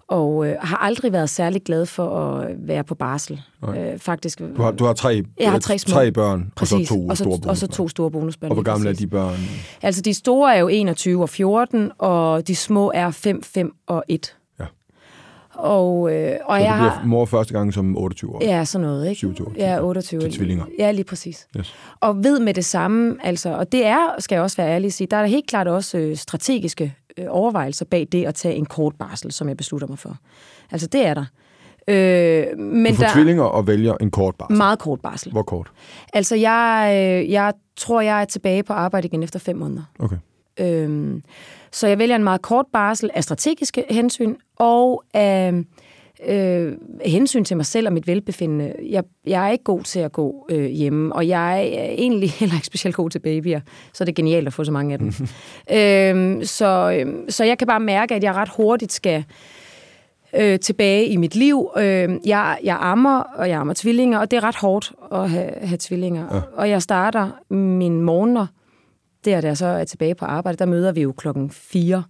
og 0.08 0.46
øh, 0.46 0.56
har 0.60 0.76
aldrig 0.76 1.12
været 1.12 1.30
særlig 1.30 1.62
glad 1.62 1.86
for 1.86 2.18
at 2.18 2.54
være 2.58 2.84
på 2.84 2.94
barsel. 2.94 3.40
Øh, 3.76 3.98
faktisk. 3.98 4.38
Du 4.38 4.62
har, 4.62 4.70
du 4.70 4.84
har 4.84 4.92
tre, 4.92 5.22
jeg 5.40 5.50
har 5.50 5.58
tre, 5.58 5.78
små. 5.78 5.92
tre 5.92 6.12
børn, 6.12 6.52
Præcis. 6.56 6.72
og 6.72 6.86
så 6.86 6.94
to 6.94 7.06
og 7.08 7.16
så, 7.16 7.24
store 7.24 7.30
bonusbørn. 7.30 7.50
Og 7.50 7.56
så 7.56 7.66
to 7.66 7.88
store 7.88 8.10
bonusbørn. 8.10 8.50
Og 8.50 8.54
hvor 8.54 8.62
gamle 8.62 8.88
er 8.88 8.94
de 8.94 9.06
børn? 9.06 9.38
Altså, 9.82 10.02
de 10.02 10.14
store 10.14 10.54
er 10.54 10.58
jo 10.60 10.68
21 10.68 11.22
og 11.22 11.28
14, 11.28 11.90
og 11.98 12.48
de 12.48 12.56
små 12.56 12.92
er 12.94 13.10
5, 13.10 13.42
5 13.42 13.72
og 13.86 14.04
1. 14.08 14.36
Og, 15.62 16.12
øh, 16.12 16.36
og 16.44 16.58
Så 16.58 16.64
jeg 16.64 16.76
har... 16.76 17.02
mor 17.04 17.24
første 17.24 17.52
gang 17.54 17.74
som 17.74 17.96
28 17.96 18.34
år. 18.34 18.44
Ja, 18.44 18.64
sådan 18.64 18.86
noget, 18.86 19.08
ikke? 19.08 19.18
27, 19.18 19.52
Ja, 19.56 19.80
28. 19.82 20.20
til 20.20 20.32
tvillinger. 20.32 20.64
Ja, 20.78 20.90
lige 20.90 21.04
præcis. 21.04 21.46
Yes. 21.58 21.74
Og 22.00 22.24
ved 22.24 22.40
med 22.40 22.54
det 22.54 22.64
samme, 22.64 23.16
altså, 23.22 23.54
og 23.56 23.72
det 23.72 23.86
er, 23.86 24.06
skal 24.18 24.36
jeg 24.36 24.42
også 24.42 24.56
være 24.56 24.68
ærlig 24.74 24.86
at 24.86 24.92
sige, 24.92 25.06
der 25.10 25.16
er 25.16 25.20
der 25.20 25.28
helt 25.28 25.46
klart 25.46 25.68
også 25.68 25.98
øh, 25.98 26.16
strategiske 26.16 26.94
øh, 27.18 27.26
overvejelser 27.28 27.84
bag 27.84 28.08
det 28.12 28.24
at 28.24 28.34
tage 28.34 28.54
en 28.54 28.66
kort 28.66 28.94
barsel, 28.98 29.32
som 29.32 29.48
jeg 29.48 29.56
beslutter 29.56 29.86
mig 29.88 29.98
for. 29.98 30.16
Altså, 30.72 30.86
det 30.86 31.06
er 31.06 31.14
der. 31.14 31.24
Øh, 31.88 32.58
men 32.58 32.86
Du 32.92 32.96
får 32.96 33.04
der 33.04 33.12
tvillinger 33.12 33.42
og 33.44 33.66
vælger 33.66 33.94
en 34.00 34.10
kort 34.10 34.34
barsel. 34.34 34.56
meget 34.56 34.78
kort 34.78 35.00
barsel. 35.00 35.32
Hvor 35.32 35.42
kort? 35.42 35.70
Altså, 36.12 36.36
jeg, 36.36 36.90
øh, 37.24 37.30
jeg 37.30 37.52
tror, 37.76 38.00
jeg 38.00 38.20
er 38.20 38.24
tilbage 38.24 38.62
på 38.62 38.72
arbejde 38.72 39.06
igen 39.08 39.22
efter 39.22 39.38
fem 39.38 39.56
måneder. 39.56 39.82
Okay. 39.98 40.16
Øhm, 40.60 41.22
så 41.72 41.88
jeg 41.88 41.98
vælger 41.98 42.16
en 42.16 42.24
meget 42.24 42.42
kort 42.42 42.66
barsel 42.72 43.10
af 43.14 43.24
strategiske 43.24 43.84
hensyn 43.90 44.34
og 44.56 45.04
af 45.14 45.52
øh, 46.28 46.72
hensyn 47.06 47.44
til 47.44 47.56
mig 47.56 47.66
selv 47.66 47.86
og 47.86 47.92
mit 47.92 48.06
velbefindende. 48.06 48.74
Jeg, 48.90 49.04
jeg 49.26 49.46
er 49.46 49.50
ikke 49.50 49.64
god 49.64 49.82
til 49.82 50.00
at 50.00 50.12
gå 50.12 50.46
øh, 50.50 50.64
hjemme, 50.64 51.14
og 51.14 51.28
jeg 51.28 51.58
er 51.58 51.84
egentlig 51.84 52.30
heller 52.40 52.54
ikke 52.54 52.66
specielt 52.66 52.96
god 52.96 53.10
til 53.10 53.18
babyer, 53.18 53.60
så 53.92 54.04
det 54.04 54.12
er 54.12 54.14
genialt 54.14 54.46
at 54.46 54.52
få 54.52 54.64
så 54.64 54.72
mange 54.72 54.92
af 54.92 54.98
dem. 54.98 55.08
øhm, 55.78 56.44
så, 56.44 56.98
øhm, 57.00 57.30
så 57.30 57.44
jeg 57.44 57.58
kan 57.58 57.66
bare 57.66 57.80
mærke, 57.80 58.14
at 58.14 58.24
jeg 58.24 58.34
ret 58.34 58.50
hurtigt 58.56 58.92
skal 58.92 59.24
øh, 60.34 60.58
tilbage 60.58 61.06
i 61.06 61.16
mit 61.16 61.34
liv. 61.34 61.70
Øh, 61.76 62.08
jeg, 62.26 62.58
jeg 62.64 62.76
ammer, 62.80 63.20
og 63.20 63.48
jeg 63.48 63.58
ammer 63.58 63.74
tvillinger, 63.74 64.18
og 64.18 64.30
det 64.30 64.36
er 64.36 64.44
ret 64.44 64.56
hårdt 64.56 64.92
at 65.12 65.30
have, 65.30 65.52
have 65.62 65.78
tvillinger. 65.80 66.34
Ja. 66.34 66.40
Og 66.56 66.70
jeg 66.70 66.82
starter 66.82 67.54
mine 67.54 68.02
morgener, 68.02 68.46
der 69.24 69.40
jeg 69.40 69.56
så 69.56 69.66
er 69.66 69.84
tilbage 69.84 70.14
på 70.14 70.24
arbejde, 70.24 70.58
der 70.58 70.66
møder 70.66 70.92
vi 70.92 71.02
jo 71.02 71.12
klokken 71.12 71.50
4. 71.50 72.02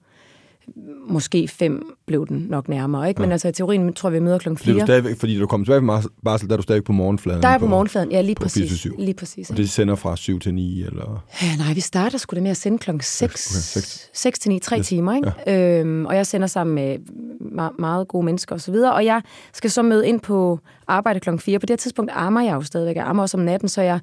Måske 1.08 1.48
5 1.48 1.96
blev 2.06 2.26
den 2.28 2.46
nok 2.50 2.68
nærmere, 2.68 3.08
ikke? 3.08 3.20
Ja. 3.20 3.26
Men 3.26 3.32
altså 3.32 3.48
i 3.48 3.52
teorien 3.52 3.92
tror 3.92 4.08
jeg, 4.08 4.14
vi 4.14 4.20
møder 4.20 4.38
klokken 4.38 4.58
Fordi, 4.58 4.70
du 4.70 4.76
4. 4.78 4.86
stadigvæk, 4.86 5.16
fordi 5.18 5.38
du 5.38 5.46
kommer 5.46 5.64
tilbage 5.64 5.80
på 5.80 6.08
barsel, 6.24 6.48
der 6.48 6.52
er 6.52 6.56
du 6.56 6.62
stadig 6.62 6.84
på 6.84 6.92
morgenfladen. 6.92 7.42
Der 7.42 7.48
er 7.48 7.52
jeg 7.52 7.60
på 7.60 7.66
morgenfladen, 7.66 8.10
ja, 8.12 8.20
lige 8.20 8.34
på 8.34 8.42
præcis. 8.42 8.86
24/7. 8.86 8.94
Lige 8.98 9.14
præcis. 9.14 9.50
Og 9.50 9.56
det 9.56 9.70
sender 9.70 9.94
fra 9.94 10.16
7 10.16 10.38
til 10.40 10.54
9, 10.54 10.82
eller... 10.84 11.24
Ja, 11.42 11.56
nej, 11.56 11.72
vi 11.74 11.80
starter 11.80 12.18
sgu 12.18 12.34
da 12.36 12.40
med 12.40 12.50
at 12.50 12.56
sende 12.56 12.78
klokken 12.78 13.00
6, 13.00 13.50
Okay, 13.50 13.60
seks. 13.60 14.10
6 14.14 14.38
til 14.38 14.48
9, 14.50 14.58
3 14.58 14.78
yes. 14.78 14.86
timer, 14.86 15.16
ikke? 15.16 15.32
Ja. 15.46 15.80
Øhm, 15.80 16.06
og 16.06 16.16
jeg 16.16 16.26
sender 16.26 16.46
sammen 16.46 16.74
med 16.74 16.96
me- 17.40 17.74
meget 17.78 18.08
gode 18.08 18.24
mennesker 18.24 18.54
osv., 18.54 18.74
og, 18.74 18.92
og 18.92 19.04
jeg 19.04 19.22
skal 19.52 19.70
så 19.70 19.82
møde 19.82 20.08
ind 20.08 20.20
på 20.20 20.58
arbejde 20.88 21.20
klokken 21.20 21.40
4. 21.40 21.58
På 21.58 21.66
det 21.66 21.70
her 21.70 21.76
tidspunkt 21.76 22.10
ammer 22.14 22.40
jeg 22.40 22.52
jo 22.54 22.62
stadigvæk, 22.62 22.96
jeg 22.96 23.06
ammer 23.06 23.22
også 23.22 23.36
om 23.36 23.42
natten, 23.42 23.68
så 23.68 23.82
jeg 23.82 24.00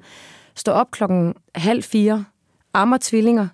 står 0.54 0.72
op 0.72 0.90
klokken 0.90 1.34
halv 1.54 1.82
fire, 1.82 2.24
ammer 2.74 2.98
tvillinger, 3.00 3.48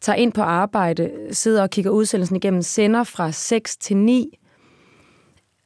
tager 0.00 0.16
ind 0.16 0.32
på 0.32 0.42
arbejde, 0.42 1.10
sidder 1.30 1.62
og 1.62 1.70
kigger 1.70 1.90
udsendelsen 1.90 2.36
igennem, 2.36 2.62
sender 2.62 3.04
fra 3.04 3.32
6 3.32 3.76
til 3.76 3.96
9, 3.96 4.38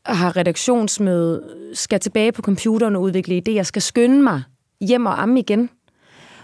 har 0.06 0.36
redaktionsmøde, 0.36 1.42
skal 1.74 2.00
tilbage 2.00 2.32
på 2.32 2.42
computeren 2.42 2.96
og 2.96 3.02
udvikle 3.02 3.42
idéer, 3.48 3.62
skal 3.62 3.82
skynde 3.82 4.22
mig 4.22 4.42
hjem 4.80 5.06
og 5.06 5.22
amme 5.22 5.40
igen, 5.40 5.70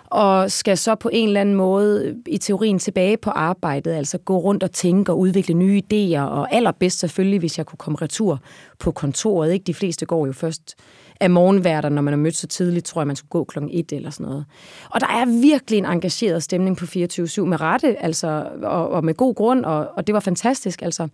og 0.07 0.50
skal 0.50 0.78
så 0.78 0.95
på 0.95 1.11
en 1.12 1.28
eller 1.28 1.40
anden 1.40 1.55
måde 1.55 2.16
i 2.26 2.38
teorien 2.38 2.78
tilbage 2.78 3.16
på 3.16 3.31
arbejdet, 3.31 3.93
altså 3.93 4.19
gå 4.19 4.38
rundt 4.38 4.62
og 4.62 4.73
tænke 4.73 5.12
og 5.12 5.19
udvikle 5.19 5.55
nye 5.55 5.83
idéer, 5.93 6.21
og 6.21 6.55
allerbedst 6.55 6.99
selvfølgelig, 6.99 7.38
hvis 7.38 7.59
jeg 7.59 7.66
kunne 7.66 7.78
komme 7.78 7.99
retur 8.02 8.40
på 8.78 8.90
kontoret. 8.90 9.52
Ikke? 9.52 9.64
De 9.64 9.75
fleste 9.75 10.07
går 10.07 10.26
jo 10.26 10.33
først 10.33 10.75
af 11.20 11.30
morgenværter, 11.30 11.88
når 11.88 12.02
man 12.02 12.14
er 12.14 12.18
mødt 12.18 12.37
så 12.37 12.46
tidligt, 12.46 12.87
tror 12.87 13.00
jeg, 13.00 13.06
man 13.06 13.16
skulle 13.16 13.30
gå 13.30 13.44
klokken 13.44 13.70
et 13.73 13.92
eller 13.92 14.11
sådan 14.11 14.26
noget. 14.26 14.44
Og 14.90 15.00
der 15.00 15.06
er 15.06 15.40
virkelig 15.40 15.78
en 15.78 15.85
engageret 15.85 16.42
stemning 16.42 16.76
på 16.76 16.85
24-7 16.85 17.40
med 17.40 17.61
rette, 17.61 18.02
altså, 18.02 18.49
og, 18.62 18.90
og 18.90 19.04
med 19.04 19.14
god 19.14 19.35
grund, 19.35 19.64
og, 19.64 19.88
og 19.96 20.06
det 20.06 20.12
var 20.12 20.20
fantastisk. 20.20 20.82
Altså, 20.82 21.08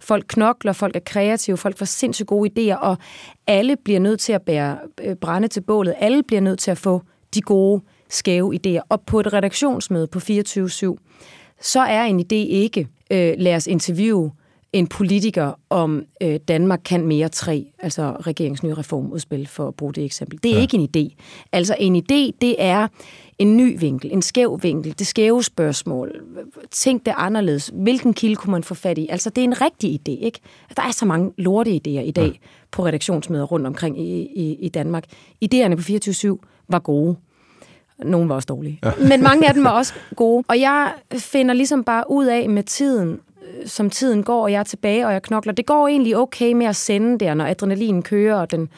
folk 0.00 0.24
knokler, 0.28 0.72
folk 0.72 0.96
er 0.96 1.00
kreative, 1.06 1.56
folk 1.56 1.78
får 1.78 1.86
sindssygt 1.86 2.26
gode 2.26 2.50
idéer, 2.50 2.76
og 2.76 2.96
alle 3.46 3.76
bliver 3.84 4.00
nødt 4.00 4.20
til 4.20 4.32
at 4.32 4.42
bære 4.42 4.78
øh, 5.02 5.16
brænde 5.16 5.48
til 5.48 5.60
bålet. 5.60 5.94
Alle 5.98 6.22
bliver 6.22 6.40
nødt 6.40 6.58
til 6.58 6.70
at 6.70 6.78
få 6.78 7.02
de 7.34 7.40
gode, 7.40 7.82
skæve 8.08 8.54
idéer. 8.54 8.80
Og 8.88 9.00
på 9.00 9.20
et 9.20 9.32
redaktionsmøde 9.32 10.06
på 10.06 10.18
24-7, 10.18 10.96
så 11.60 11.80
er 11.80 12.02
en 12.02 12.20
idé 12.20 12.34
ikke, 12.34 12.88
øh, 13.10 13.34
lad 13.38 13.56
os 13.56 13.66
interviewe 13.66 14.30
en 14.74 14.86
politiker 14.86 15.52
om 15.70 16.04
øh, 16.22 16.40
Danmark 16.48 16.80
kan 16.84 17.06
mere 17.06 17.28
3, 17.28 17.66
altså 17.78 18.16
regeringens 18.20 18.62
nye 18.62 18.74
reformudspil, 18.74 19.46
for 19.46 19.68
at 19.68 19.74
bruge 19.74 19.92
det 19.92 20.04
eksempel. 20.04 20.38
Det 20.42 20.50
er 20.50 20.56
ja. 20.56 20.60
ikke 20.60 20.76
en 20.76 20.88
idé. 20.96 21.16
Altså 21.52 21.76
en 21.78 21.96
idé, 21.96 22.36
det 22.40 22.56
er 22.58 22.88
en 23.38 23.56
ny 23.56 23.80
vinkel, 23.80 24.12
en 24.12 24.22
skæv 24.22 24.58
vinkel, 24.62 24.98
det 24.98 25.06
skæve 25.06 25.44
spørgsmål. 25.44 26.20
Tænk 26.70 27.06
det 27.06 27.14
anderledes. 27.16 27.70
Hvilken 27.74 28.14
kilde 28.14 28.36
kunne 28.36 28.50
man 28.50 28.64
få 28.64 28.74
fat 28.74 28.98
i? 28.98 29.06
Altså 29.10 29.30
det 29.30 29.40
er 29.40 29.44
en 29.44 29.60
rigtig 29.60 29.94
idé, 29.94 30.24
ikke? 30.24 30.40
Der 30.76 30.82
er 30.82 30.90
så 30.92 31.06
mange 31.06 31.32
lorte 31.38 31.70
idéer 31.70 31.88
i 32.00 32.12
dag 32.16 32.26
ja. 32.26 32.48
på 32.70 32.86
redaktionsmøder 32.86 33.44
rundt 33.44 33.66
omkring 33.66 34.00
i, 34.00 34.20
i, 34.20 34.56
i 34.60 34.68
Danmark. 34.68 35.04
Idéerne 35.44 35.74
på 35.74 35.82
24-7 35.82 36.64
var 36.68 36.78
gode. 36.78 37.16
Nogle 38.04 38.28
var 38.28 38.34
også 38.34 38.46
dårlige. 38.46 38.80
Ja. 38.84 38.90
Men 39.08 39.22
mange 39.22 39.48
af 39.48 39.54
dem 39.54 39.64
var 39.64 39.70
også 39.80 39.94
gode. 40.16 40.44
Og 40.48 40.60
jeg 40.60 40.92
finder 41.12 41.54
ligesom 41.54 41.84
bare 41.84 42.04
ud 42.10 42.26
af 42.26 42.48
med 42.48 42.62
tiden, 42.62 43.20
Øh, 43.44 43.66
som 43.66 43.90
tiden 43.90 44.22
går, 44.22 44.42
og 44.42 44.52
jeg 44.52 44.58
er 44.58 44.64
tilbage, 44.64 45.06
og 45.06 45.12
jeg 45.12 45.22
knokler. 45.22 45.52
Det 45.52 45.66
går 45.66 45.88
egentlig 45.88 46.16
okay 46.16 46.52
med 46.52 46.66
at 46.66 46.76
sende 46.76 47.18
der, 47.18 47.34
når 47.34 47.44
adrenalinen 47.44 48.02
kører, 48.02 48.34
og 48.36 48.50
den 48.50 48.68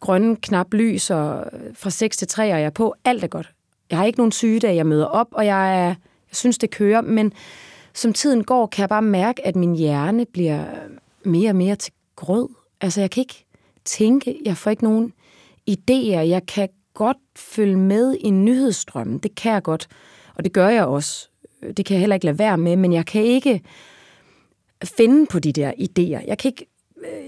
grønne 0.00 0.36
knap 0.36 0.74
lyser 0.74 1.38
øh, 1.40 1.60
fra 1.74 1.90
6 1.90 2.16
til 2.16 2.28
3, 2.28 2.42
og 2.42 2.48
jeg 2.48 2.62
er 2.66 2.70
på. 2.70 2.94
Alt 3.04 3.24
er 3.24 3.28
godt. 3.28 3.50
Jeg 3.90 3.98
har 3.98 4.04
ikke 4.04 4.18
nogen 4.18 4.32
sygedag, 4.32 4.76
jeg 4.76 4.86
møder 4.86 5.06
op, 5.06 5.28
og 5.30 5.46
jeg, 5.46 5.80
er, 5.80 5.86
jeg 5.86 5.96
synes, 6.32 6.58
det 6.58 6.70
kører. 6.70 7.00
Men 7.00 7.32
som 7.94 8.12
tiden 8.12 8.44
går, 8.44 8.66
kan 8.66 8.80
jeg 8.80 8.88
bare 8.88 9.02
mærke, 9.02 9.46
at 9.46 9.56
min 9.56 9.74
hjerne 9.74 10.26
bliver 10.26 10.64
mere 11.24 11.50
og 11.50 11.56
mere 11.56 11.76
til 11.76 11.92
grød. 12.16 12.48
Altså, 12.80 13.00
jeg 13.00 13.10
kan 13.10 13.20
ikke 13.20 13.44
tænke, 13.84 14.40
jeg 14.44 14.56
får 14.56 14.70
ikke 14.70 14.84
nogen 14.84 15.12
idéer. 15.70 16.20
Jeg 16.20 16.46
kan 16.46 16.68
godt 16.94 17.16
følge 17.36 17.76
med 17.76 18.16
i 18.20 18.30
nyhedsstrømmen. 18.30 19.18
Det 19.18 19.34
kan 19.34 19.52
jeg 19.52 19.62
godt, 19.62 19.88
og 20.34 20.44
det 20.44 20.52
gør 20.52 20.68
jeg 20.68 20.84
også. 20.84 21.28
Det 21.76 21.86
kan 21.86 21.94
jeg 21.94 22.00
heller 22.00 22.14
ikke 22.14 22.26
lade 22.26 22.38
være 22.38 22.58
med, 22.58 22.76
men 22.76 22.92
jeg 22.92 23.06
kan 23.06 23.22
ikke 23.22 23.60
finde 24.84 25.26
på 25.26 25.38
de 25.38 25.52
der 25.52 25.72
idéer. 25.72 26.26
Jeg, 26.26 26.38
kan 26.38 26.48
ikke, 26.48 26.66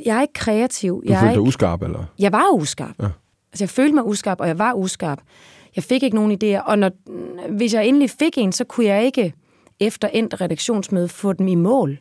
jeg 0.04 0.16
er 0.16 0.20
ikke 0.20 0.34
kreativ. 0.34 1.02
Du 1.06 1.08
jeg 1.08 1.18
følte 1.18 1.26
er 1.26 1.30
dig 1.30 1.32
ikke, 1.32 1.48
uskarp, 1.48 1.82
eller? 1.82 2.04
Jeg 2.18 2.32
var 2.32 2.50
uskarp. 2.54 3.02
Ja. 3.02 3.08
Altså, 3.52 3.64
jeg 3.64 3.70
følte 3.70 3.94
mig 3.94 4.04
uskarp, 4.04 4.40
og 4.40 4.48
jeg 4.48 4.58
var 4.58 4.72
uskarp. 4.72 5.20
Jeg 5.76 5.84
fik 5.84 6.02
ikke 6.02 6.16
nogen 6.16 6.32
idéer, 6.32 6.60
og 6.60 6.78
når, 6.78 6.90
hvis 7.50 7.74
jeg 7.74 7.86
endelig 7.86 8.10
fik 8.10 8.38
en, 8.38 8.52
så 8.52 8.64
kunne 8.64 8.86
jeg 8.86 9.04
ikke 9.04 9.34
efter 9.80 10.08
endt 10.08 10.40
redaktionsmøde 10.40 11.08
få 11.08 11.32
dem 11.32 11.48
i 11.48 11.54
mål. 11.54 11.98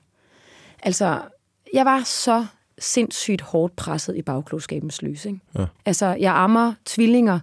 Altså, 0.83 1.19
jeg 1.73 1.85
var 1.85 2.01
så 2.05 2.45
sindssygt 2.79 3.41
hårdt 3.41 3.75
presset 3.75 4.15
i 4.17 4.21
bagklogskabens 4.21 5.01
lys. 5.01 5.25
Ikke? 5.25 5.39
Ja. 5.57 5.65
Altså, 5.85 6.05
jeg 6.05 6.33
ammer 6.35 6.73
tvillinger, 6.85 7.39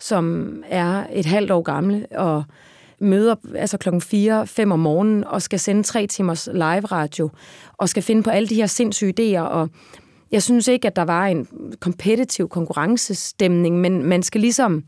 som 0.00 0.56
er 0.68 1.06
et 1.12 1.26
halvt 1.26 1.50
år 1.50 1.62
gamle, 1.62 2.06
og 2.10 2.44
møder 3.02 3.34
altså 3.56 3.78
klokken 3.78 4.00
4, 4.00 4.46
5 4.46 4.72
om 4.72 4.78
morgenen, 4.80 5.24
og 5.24 5.42
skal 5.42 5.58
sende 5.60 5.82
tre 5.82 6.06
timers 6.06 6.48
live 6.52 6.80
radio, 6.80 7.30
og 7.72 7.88
skal 7.88 8.02
finde 8.02 8.22
på 8.22 8.30
alle 8.30 8.48
de 8.48 8.54
her 8.54 8.66
sindssyge 8.66 9.14
idéer, 9.20 9.40
og 9.40 9.68
jeg 10.30 10.42
synes 10.42 10.68
ikke, 10.68 10.86
at 10.88 10.96
der 10.96 11.02
var 11.02 11.26
en 11.26 11.46
kompetitiv 11.80 12.48
konkurrencestemning, 12.48 13.80
men 13.80 14.04
man 14.06 14.22
skal 14.22 14.40
ligesom 14.40 14.84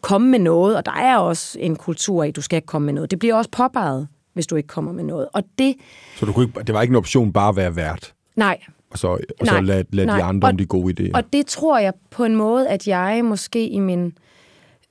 komme 0.00 0.28
med 0.28 0.38
noget, 0.38 0.76
og 0.76 0.86
der 0.86 0.92
er 0.92 1.16
også 1.18 1.58
en 1.60 1.76
kultur 1.76 2.24
i, 2.24 2.28
at 2.28 2.36
du 2.36 2.40
skal 2.42 2.56
ikke 2.56 2.66
komme 2.66 2.86
med 2.86 2.94
noget. 2.94 3.10
Det 3.10 3.18
bliver 3.18 3.34
også 3.34 3.50
påpeget, 3.50 4.08
hvis 4.34 4.46
du 4.46 4.56
ikke 4.56 4.66
kommer 4.66 4.92
med 4.92 5.04
noget. 5.04 5.28
Og 5.32 5.42
det... 5.58 5.74
Så 6.16 6.26
du 6.26 6.32
kunne 6.32 6.44
ikke, 6.46 6.60
det 6.66 6.74
var 6.74 6.82
ikke 6.82 6.92
en 6.92 6.96
option 6.96 7.32
bare 7.32 7.48
at 7.48 7.56
være 7.56 7.76
vært, 7.76 8.14
Nej, 8.36 8.58
og 8.90 8.98
så, 8.98 9.08
og 9.08 9.18
Nej, 9.44 9.54
så 9.54 9.60
lade 9.60 9.82
de 9.92 10.06
nej. 10.06 10.20
andre 10.20 10.48
om 10.48 10.54
Og- 10.54 10.58
de 10.58 10.66
gode 10.66 10.94
idéer? 11.08 11.10
Og 11.14 11.32
det 11.32 11.46
tror 11.46 11.78
jeg 11.78 11.92
på 12.10 12.24
en 12.24 12.34
måde, 12.36 12.68
at 12.68 12.88
jeg 12.88 13.24
måske 13.24 13.68
i 13.68 13.78
min, 13.78 14.12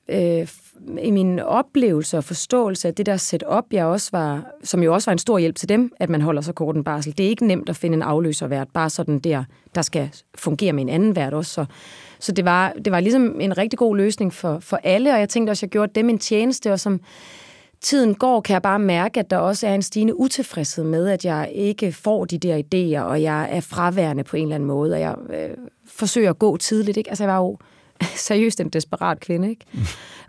øh, 0.10 0.48
i 1.02 1.12
min 1.12 1.40
oplevelse 1.40 2.18
og 2.18 2.24
forståelse 2.24 2.88
af 2.88 2.96
det 2.96 3.06
der 3.06 3.18
setup, 3.18 3.66
jeg 3.72 3.86
også 3.86 4.10
var, 4.12 4.46
som 4.64 4.84
jo 4.84 4.94
også 4.94 5.10
var 5.10 5.12
en 5.12 5.20
stor 5.20 5.38
hjælp 5.38 5.56
til 5.56 5.70
dem, 5.70 5.92
at 6.00 6.10
man 6.10 6.22
holder 6.22 6.42
så 6.42 6.54
kort 6.54 6.76
en 6.76 6.84
barsel. 6.84 7.18
Det 7.18 7.26
er 7.26 7.30
ikke 7.30 7.48
nemt 7.48 7.70
at 7.70 7.76
finde 7.76 7.96
en 7.96 8.02
afløservært, 8.02 8.68
bare 8.74 8.90
sådan 8.90 9.20
der, 9.20 9.44
der 9.76 9.82
skal 9.82 10.10
fungere 10.36 10.74
med 10.74 10.84
en 10.84 10.90
anden 10.90 11.16
vært 11.16 11.34
også. 11.34 11.54
Så, 11.54 11.66
så 12.20 12.32
det, 12.32 12.46
var, 12.46 12.74
det 12.86 12.92
var 12.92 13.00
ligesom 13.00 13.42
en 13.42 13.58
rigtig 13.58 13.80
god 13.80 13.98
løsning 13.98 14.34
for, 14.34 14.60
for 14.60 14.80
alle, 14.84 15.14
og 15.14 15.20
jeg 15.20 15.30
tænkte 15.30 15.52
også, 15.52 15.60
at 15.60 15.68
jeg 15.68 15.72
gjorde 15.72 15.92
dem 15.96 16.10
en 16.10 16.20
tjeneste, 16.20 16.74
og 16.74 16.80
som 16.80 17.02
tiden 17.82 18.16
går, 18.16 18.42
kan 18.42 18.54
jeg 18.54 18.62
bare 18.62 18.80
mærke, 18.80 19.20
at 19.20 19.30
der 19.30 19.38
også 19.38 19.68
er 19.68 19.76
en 19.76 19.82
stigende 19.82 20.20
utilfredshed 20.20 20.84
med, 20.84 21.08
at 21.08 21.26
jeg 21.26 21.52
ikke 21.54 21.92
får 21.92 22.26
de 22.26 22.38
der 22.38 22.58
idéer, 22.58 23.02
og 23.02 23.22
jeg 23.22 23.48
er 23.52 23.62
fraværende 23.62 24.24
på 24.24 24.38
en 24.38 24.44
eller 24.44 24.56
anden 24.56 24.68
måde, 24.68 24.94
og 24.94 25.00
jeg 25.00 25.16
øh, 25.30 25.50
forsøger 25.86 26.30
at 26.30 26.40
gå 26.40 26.58
tidligt. 26.58 26.98
Ikke? 26.98 27.10
Altså, 27.10 27.24
jeg 27.24 27.34
var 27.34 27.38
jo 27.38 27.58
seriøst 28.28 28.60
en 28.60 28.70
desperat 28.70 29.20
kvinde, 29.20 29.50
ikke? 29.50 29.66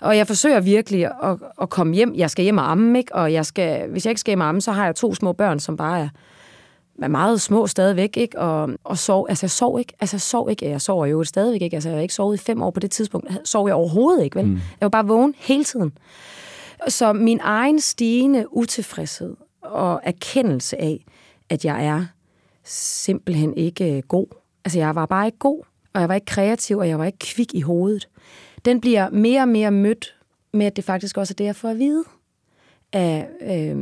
Og 0.01 0.17
jeg 0.17 0.27
forsøger 0.27 0.61
virkelig 0.61 1.05
at, 1.05 1.37
at 1.63 1.71
komme 1.71 1.95
hjem. 1.95 2.15
Jeg 2.15 2.31
skal 2.31 2.43
hjem 2.43 2.59
og 2.59 2.71
amme, 2.71 2.99
ikke? 2.99 3.15
Og 3.15 3.33
jeg 3.33 3.47
skal, 3.47 3.89
hvis 3.89 4.07
jeg 4.07 4.11
ikke 4.11 4.21
skal 4.21 4.31
hjem 4.31 4.41
og 4.41 4.49
amme, 4.49 4.61
så 4.61 4.73
har 4.73 4.85
jeg 4.85 4.95
to 4.95 5.15
små 5.15 5.33
børn, 5.33 5.61
som 5.61 5.77
bare 5.77 6.01
er, 6.01 6.09
er 7.03 7.09
meget 7.09 7.41
små 7.41 7.67
stadigvæk, 7.67 8.17
ikke? 8.17 8.39
Og, 8.39 8.71
og 8.85 8.99
sov, 8.99 9.27
altså 9.29 9.47
jeg 9.47 9.51
sov 9.51 9.79
ikke, 9.79 9.93
altså 10.01 10.17
jeg 10.17 10.21
sov 10.21 10.51
ikke, 10.51 10.71
jeg 10.71 10.81
sover 10.81 11.07
jo 11.07 11.25
stadigvæk 11.25 11.63
ikke, 11.63 11.77
altså 11.77 11.89
jeg 11.89 11.97
har 11.97 12.03
ikke 12.03 12.15
sovet 12.15 12.41
i 12.41 12.45
fem 12.45 12.63
år 12.63 12.71
på 12.71 12.81
det 12.81 12.91
tidspunkt, 12.91 13.33
sov 13.45 13.67
jeg 13.67 13.75
overhovedet 13.75 14.25
ikke, 14.25 14.37
vel? 14.37 14.47
Mm. 14.47 14.53
Jeg 14.53 14.81
var 14.81 14.89
bare 14.89 15.07
vågen 15.07 15.35
hele 15.39 15.65
tiden. 15.65 15.93
Så 16.89 17.13
min 17.13 17.41
egen 17.43 17.81
stigende 17.81 18.57
utilfredshed 18.57 19.37
og 19.63 20.01
erkendelse 20.05 20.81
af, 20.81 21.05
at 21.51 21.65
jeg 21.65 21.87
er 21.87 22.05
simpelthen 22.65 23.57
ikke 23.57 23.97
øh, 23.97 24.03
god. 24.03 24.27
Altså, 24.65 24.79
jeg 24.79 24.95
var 24.95 25.07
bare 25.07 25.27
ikke 25.27 25.39
god, 25.39 25.63
og 25.95 26.01
jeg 26.01 26.09
var 26.09 26.15
ikke 26.15 26.25
kreativ, 26.25 26.79
og 26.79 26.89
jeg 26.89 26.99
var 26.99 27.05
ikke 27.05 27.19
kvik 27.19 27.55
i 27.55 27.61
hovedet. 27.61 28.09
Den 28.65 28.81
bliver 28.81 29.11
mere 29.11 29.43
og 29.43 29.49
mere 29.49 29.71
mødt 29.71 30.15
med, 30.53 30.67
at 30.67 30.77
det 30.77 30.85
faktisk 30.85 31.19
også 31.19 31.33
er 31.33 31.37
det, 31.37 31.45
jeg 31.45 31.57
får 31.57 31.69
at 31.69 31.79
vide 31.79 32.05
af 32.93 33.29
øh, 33.43 33.77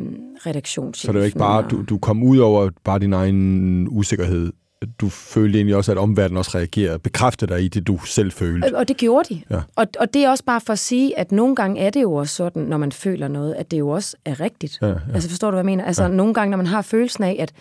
redaktionschefen. 0.47 1.07
Så 1.07 1.13
det 1.13 1.19
er 1.19 1.21
jo 1.21 1.27
ikke 1.27 1.39
bare, 1.39 1.69
du, 1.71 1.83
du 1.83 1.99
kom 1.99 2.23
ud 2.23 2.39
over 2.39 2.71
bare 2.85 2.99
din 2.99 3.13
egen 3.13 3.89
usikkerhed. 3.91 4.53
Du 5.01 5.09
følte 5.09 5.59
egentlig 5.59 5.77
også, 5.77 5.93
at 5.93 5.99
omverdenen 5.99 6.39
også 6.39 6.51
reagerede, 6.55 6.99
bekræftede 6.99 7.55
dig 7.55 7.65
i 7.65 7.69
det, 7.69 7.87
du 7.87 7.99
selv 8.05 8.33
følte. 8.33 8.77
Og 8.77 8.89
det 8.89 8.97
gjorde 8.97 9.35
de. 9.35 9.43
Ja. 9.51 9.61
Og, 9.77 9.87
og 10.01 10.15
det 10.15 10.25
er 10.25 10.31
også 10.31 10.45
bare 10.45 10.61
for 10.61 10.73
at 10.73 10.79
sige, 10.79 11.19
at 11.19 11.33
nogle 11.33 11.57
gange 11.57 11.81
er 11.81 11.91
det 11.91 12.03
jo 12.03 12.15
også 12.15 12.35
sådan, 12.35 12.63
når 12.63 12.77
man 12.77 12.93
føler 12.93 13.29
noget, 13.29 13.55
at 13.55 13.71
det 13.71 13.79
jo 13.79 13.89
også 13.89 14.17
er 14.25 14.41
rigtigt. 14.41 14.79
Ja, 14.83 14.89
ja. 14.89 14.95
Altså 15.15 15.29
forstår 15.29 15.51
du, 15.51 15.55
hvad 15.55 15.61
jeg 15.61 15.67
mener? 15.67 15.85
Altså 15.85 16.03
ja. 16.03 16.09
nogle 16.09 16.35
gange, 16.35 16.51
når 16.51 16.57
man 16.57 16.67
har 16.67 16.83
følelsen 16.83 17.25
af, 17.25 17.37
at 17.39 17.53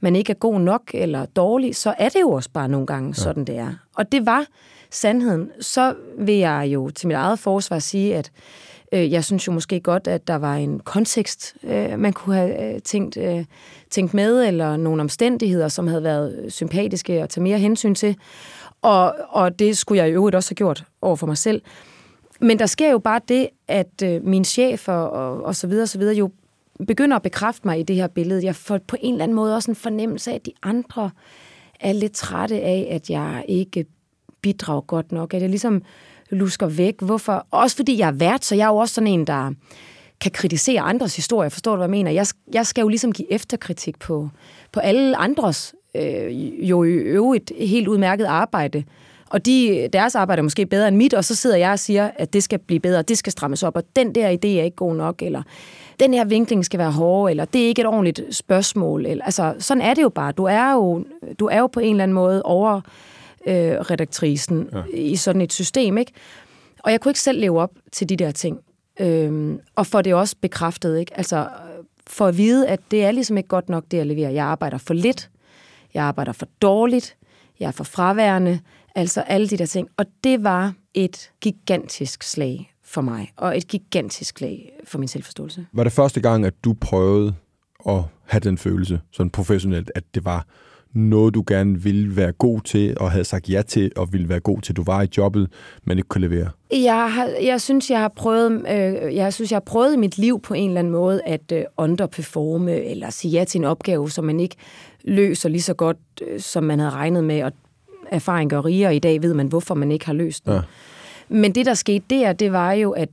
man 0.00 0.16
ikke 0.16 0.30
er 0.30 0.34
god 0.34 0.60
nok 0.60 0.82
eller 0.94 1.26
dårlig, 1.26 1.76
så 1.76 1.94
er 1.98 2.08
det 2.08 2.20
jo 2.20 2.30
også 2.30 2.50
bare 2.52 2.68
nogle 2.68 2.86
gange 2.86 3.08
ja. 3.08 3.22
sådan, 3.22 3.44
det 3.44 3.56
er. 3.56 3.72
Og 3.96 4.12
det 4.12 4.26
var 4.26 4.44
sandheden. 4.90 5.50
Så 5.60 5.94
vil 6.18 6.34
jeg 6.34 6.68
jo 6.74 6.90
til 6.90 7.08
mit 7.08 7.16
eget 7.16 7.38
forsvar 7.38 7.78
sige, 7.78 8.16
at 8.16 8.30
øh, 8.36 8.40
Øh, 8.94 9.12
jeg 9.12 9.24
synes 9.24 9.46
jo 9.46 9.52
måske 9.52 9.80
godt, 9.80 10.08
at 10.08 10.28
der 10.28 10.34
var 10.34 10.54
en 10.54 10.80
kontekst, 10.80 11.56
øh, 11.62 11.98
man 11.98 12.12
kunne 12.12 12.36
have 12.36 12.74
øh, 12.74 12.80
tænkt, 12.80 13.18
tænkt 13.90 14.14
med, 14.14 14.46
eller 14.46 14.76
nogle 14.76 15.02
omstændigheder, 15.02 15.68
som 15.68 15.86
havde 15.86 16.02
været 16.02 16.46
sympatiske 16.48 17.22
at 17.22 17.28
tage 17.28 17.42
mere 17.42 17.58
hensyn 17.58 17.94
til. 17.94 18.16
Og, 18.82 19.14
og 19.28 19.58
det 19.58 19.76
skulle 19.76 20.02
jeg 20.02 20.08
i 20.08 20.12
øvrigt 20.12 20.36
også 20.36 20.50
have 20.50 20.56
gjort 20.56 20.84
over 21.02 21.16
for 21.16 21.26
mig 21.26 21.38
selv. 21.38 21.62
Men 22.40 22.58
der 22.58 22.66
sker 22.66 22.90
jo 22.90 22.98
bare 22.98 23.20
det, 23.28 23.48
at 23.68 24.02
øh, 24.04 24.24
min 24.24 24.44
chef 24.44 24.88
og, 24.88 25.10
og, 25.10 25.42
og 25.42 25.56
så 25.56 25.66
videre, 25.66 25.86
så 25.86 25.98
videre 25.98 26.14
jo 26.14 26.30
begynder 26.86 27.16
at 27.16 27.22
bekræfte 27.22 27.66
mig 27.66 27.80
i 27.80 27.82
det 27.82 27.96
her 27.96 28.06
billede. 28.06 28.44
Jeg 28.44 28.56
får 28.56 28.78
på 28.86 28.96
en 29.00 29.14
eller 29.14 29.24
anden 29.24 29.34
måde 29.34 29.54
også 29.54 29.70
en 29.70 29.74
fornemmelse 29.74 30.30
af, 30.30 30.34
at 30.34 30.46
de 30.46 30.52
andre 30.62 31.10
er 31.80 31.92
lidt 31.92 32.12
trætte 32.12 32.60
af, 32.60 32.88
at 32.90 33.10
jeg 33.10 33.44
ikke 33.48 33.84
bidrager 34.40 34.80
godt 34.80 35.12
nok. 35.12 35.34
At 35.34 35.42
jeg 35.42 35.50
ligesom 35.50 35.82
lusker 36.34 36.66
væk. 36.66 36.94
Hvorfor? 37.00 37.46
Også 37.50 37.76
fordi 37.76 37.98
jeg 37.98 38.08
er 38.08 38.12
vært, 38.12 38.44
så 38.44 38.54
jeg 38.54 38.64
er 38.64 38.68
jo 38.68 38.76
også 38.76 38.94
sådan 38.94 39.08
en, 39.08 39.26
der 39.26 39.50
kan 40.20 40.30
kritisere 40.30 40.80
andres 40.80 41.16
historie. 41.16 41.50
Forstår 41.50 41.72
du, 41.72 41.76
hvad 41.76 41.86
jeg 41.86 41.90
mener? 41.90 42.10
Jeg, 42.10 42.26
jeg 42.52 42.66
skal 42.66 42.82
jo 42.82 42.88
ligesom 42.88 43.12
give 43.12 43.32
efterkritik 43.32 43.98
på, 43.98 44.28
på 44.72 44.80
alle 44.80 45.16
andres 45.16 45.74
øh, 45.96 46.68
jo 46.70 46.84
i 46.84 46.88
øvrigt 46.88 47.52
helt 47.58 47.88
udmærket 47.88 48.24
arbejde. 48.24 48.84
Og 49.30 49.46
de, 49.46 49.88
deres 49.92 50.14
arbejde 50.14 50.40
er 50.40 50.42
måske 50.42 50.66
bedre 50.66 50.88
end 50.88 50.96
mit, 50.96 51.14
og 51.14 51.24
så 51.24 51.34
sidder 51.34 51.56
jeg 51.56 51.70
og 51.70 51.78
siger, 51.78 52.10
at 52.16 52.32
det 52.32 52.42
skal 52.42 52.58
blive 52.58 52.80
bedre, 52.80 53.02
det 53.02 53.18
skal 53.18 53.32
strammes 53.32 53.62
op, 53.62 53.76
og 53.76 53.82
den 53.96 54.14
der 54.14 54.28
idé 54.28 54.46
er 54.46 54.62
ikke 54.62 54.76
god 54.76 54.96
nok, 54.96 55.22
eller 55.22 55.42
den 56.00 56.14
her 56.14 56.24
vinkling 56.24 56.64
skal 56.64 56.78
være 56.78 56.90
hård, 56.90 57.30
eller 57.30 57.44
det 57.44 57.62
er 57.62 57.66
ikke 57.66 57.80
et 57.80 57.86
ordentligt 57.86 58.20
spørgsmål. 58.30 59.06
Eller, 59.06 59.24
altså, 59.24 59.54
sådan 59.58 59.80
er 59.80 59.94
det 59.94 60.02
jo 60.02 60.08
bare. 60.08 60.32
Du 60.32 60.44
er 60.44 60.72
jo, 60.72 61.04
du 61.38 61.46
er 61.46 61.58
jo 61.58 61.66
på 61.66 61.80
en 61.80 61.90
eller 61.90 62.02
anden 62.02 62.14
måde 62.14 62.42
over 62.42 62.80
øh, 63.46 63.72
redaktrisen 63.72 64.68
ja. 64.72 64.82
i 64.94 65.16
sådan 65.16 65.40
et 65.40 65.52
system, 65.52 65.98
ikke? 65.98 66.12
Og 66.78 66.92
jeg 66.92 67.00
kunne 67.00 67.10
ikke 67.10 67.20
selv 67.20 67.40
leve 67.40 67.60
op 67.60 67.70
til 67.92 68.08
de 68.08 68.16
der 68.16 68.30
ting. 68.30 68.58
Øhm, 69.00 69.60
og 69.76 69.86
for 69.86 70.02
det 70.02 70.14
også 70.14 70.36
bekræftet, 70.40 70.98
ikke? 70.98 71.16
Altså, 71.16 71.48
for 72.06 72.26
at 72.26 72.36
vide, 72.36 72.68
at 72.68 72.80
det 72.90 73.04
er 73.04 73.10
ligesom 73.10 73.36
ikke 73.36 73.48
godt 73.48 73.68
nok, 73.68 73.84
det 73.90 73.96
jeg 73.96 74.06
leverer. 74.06 74.30
Jeg 74.30 74.44
arbejder 74.44 74.78
for 74.78 74.94
lidt, 74.94 75.30
jeg 75.94 76.04
arbejder 76.04 76.32
for 76.32 76.46
dårligt, 76.62 77.16
jeg 77.60 77.66
er 77.66 77.70
for 77.70 77.84
fraværende, 77.84 78.60
altså 78.94 79.20
alle 79.20 79.48
de 79.48 79.56
der 79.56 79.66
ting. 79.66 79.88
Og 79.96 80.06
det 80.24 80.44
var 80.44 80.72
et 80.94 81.30
gigantisk 81.40 82.22
slag 82.22 82.74
for 82.82 83.00
mig, 83.00 83.32
og 83.36 83.56
et 83.56 83.68
gigantisk 83.68 84.38
slag 84.38 84.72
for 84.84 84.98
min 84.98 85.08
selvforståelse. 85.08 85.66
Var 85.72 85.84
det 85.84 85.92
første 85.92 86.20
gang, 86.20 86.46
at 86.46 86.54
du 86.64 86.74
prøvede 86.80 87.34
at 87.88 88.02
have 88.24 88.40
den 88.40 88.58
følelse, 88.58 89.00
sådan 89.12 89.30
professionelt, 89.30 89.90
at 89.94 90.04
det 90.14 90.24
var 90.24 90.46
noget, 90.94 91.34
du 91.34 91.44
gerne 91.46 91.82
ville 91.82 92.16
være 92.16 92.32
god 92.32 92.60
til, 92.60 92.96
og 93.00 93.10
havde 93.10 93.24
sagt 93.24 93.50
ja 93.50 93.62
til, 93.62 93.92
og 93.96 94.12
ville 94.12 94.28
være 94.28 94.40
god 94.40 94.60
til, 94.60 94.76
du 94.76 94.82
var 94.82 95.02
i 95.02 95.06
jobbet, 95.16 95.48
men 95.84 95.98
ikke 95.98 96.08
kunne 96.08 96.28
levere? 96.28 96.50
Jeg, 96.70 97.12
har, 97.12 97.30
jeg 97.42 97.60
synes, 97.60 97.90
jeg 97.90 97.98
har 97.98 98.12
prøvet, 98.16 98.52
øh, 98.52 99.14
jeg 99.14 99.34
synes, 99.34 99.50
jeg 99.50 99.56
har 99.56 99.60
prøvet 99.66 99.94
i 99.94 99.96
mit 99.96 100.18
liv 100.18 100.40
på 100.40 100.54
en 100.54 100.70
eller 100.70 100.78
anden 100.78 100.92
måde 100.92 101.20
at 101.26 101.52
øh, 101.52 101.64
underperforme, 101.76 102.74
eller 102.74 103.10
sige 103.10 103.32
ja 103.32 103.44
til 103.44 103.58
en 103.58 103.64
opgave, 103.64 104.10
som 104.10 104.24
man 104.24 104.40
ikke 104.40 104.56
løser 105.04 105.48
lige 105.48 105.62
så 105.62 105.74
godt, 105.74 105.98
øh, 106.22 106.40
som 106.40 106.64
man 106.64 106.78
havde 106.78 106.92
regnet 106.92 107.24
med, 107.24 107.42
og 107.42 107.52
erfaring 108.10 108.50
gør 108.50 108.64
rigere, 108.64 108.88
og 108.88 108.94
i 108.94 108.98
dag 108.98 109.22
ved 109.22 109.34
man, 109.34 109.46
hvorfor 109.46 109.74
man 109.74 109.92
ikke 109.92 110.06
har 110.06 110.12
løst 110.12 110.46
det. 110.46 110.52
Ja. 110.52 110.60
Men 111.28 111.54
det, 111.54 111.66
der 111.66 111.74
skete 111.74 112.04
der, 112.10 112.32
det 112.32 112.52
var 112.52 112.72
jo, 112.72 112.90
at 112.90 113.08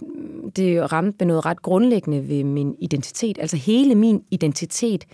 det 0.56 0.92
ramte 0.92 1.16
med 1.20 1.26
noget 1.26 1.46
ret 1.46 1.62
grundlæggende 1.62 2.30
ved 2.30 2.44
min 2.44 2.76
identitet. 2.80 3.38
Altså 3.40 3.58
hele 3.58 3.96
min 3.96 4.24
identitet 4.32 5.06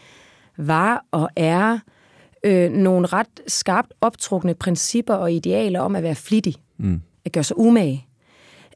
var 0.58 1.06
og 1.12 1.30
er 1.36 1.80
øh, 2.43 2.71
nogle 2.71 3.08
ret 3.08 3.28
skarpt 3.47 3.93
optrukne 4.02 4.54
principper 4.54 5.13
og 5.13 5.34
idealer 5.34 5.80
om 5.80 5.95
at 5.95 6.04
være 6.04 6.15
flittig, 6.15 6.56
mm. 6.78 7.02
at 7.26 7.32
gøre 7.32 7.43
sig 7.43 7.58
umage, 7.58 8.08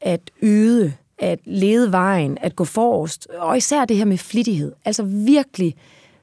at 0.02 0.30
yde, 0.42 0.92
at 1.18 1.38
lede 1.44 1.92
vejen, 1.92 2.38
at 2.40 2.56
gå 2.56 2.64
forrest, 2.64 3.26
og 3.38 3.56
især 3.56 3.84
det 3.84 3.96
her 3.96 4.04
med 4.04 4.18
flittighed. 4.18 4.72
Altså 4.84 5.02
virkelig, 5.02 5.74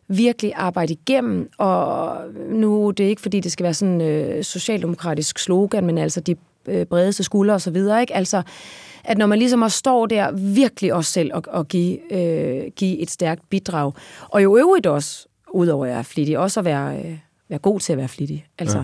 virkelig 0.07 0.53
arbejde 0.55 0.93
igennem, 0.93 1.49
og 1.57 2.17
nu 2.49 2.91
det 2.91 3.05
er 3.05 3.09
ikke 3.09 3.21
fordi, 3.21 3.39
det 3.39 3.51
skal 3.51 3.63
være 3.63 3.73
sådan 3.73 4.01
øh, 4.01 4.43
socialdemokratisk 4.43 5.39
slogan, 5.39 5.85
men 5.85 5.97
altså 5.97 6.19
de 6.21 6.35
øh, 6.67 6.85
bredeste 6.85 7.23
skuldre 7.23 7.53
og 7.53 7.61
så 7.61 7.71
videre, 7.71 8.01
ikke? 8.01 8.15
Altså, 8.15 8.41
at 9.03 9.17
når 9.17 9.25
man 9.25 9.39
ligesom 9.39 9.61
også 9.61 9.77
står 9.77 10.05
der 10.05 10.31
virkelig 10.31 10.93
også 10.93 11.11
selv 11.11 11.31
og, 11.33 11.43
og 11.47 11.67
give, 11.67 12.13
øh, 12.13 12.71
give 12.75 12.99
et 12.99 13.11
stærkt 13.11 13.49
bidrag, 13.49 13.91
og 14.29 14.43
jo 14.43 14.57
øvrigt 14.57 14.87
også, 14.87 15.27
udover 15.53 15.85
at 15.85 15.91
jeg 15.91 15.99
er 15.99 16.03
flittig, 16.03 16.37
også 16.37 16.59
at 16.59 16.65
være, 16.65 16.97
øh, 16.97 17.17
være 17.49 17.59
god 17.59 17.79
til 17.79 17.93
at 17.93 17.97
være 17.97 18.07
flittig. 18.07 18.45
Altså, 18.59 18.77
ja. 18.77 18.83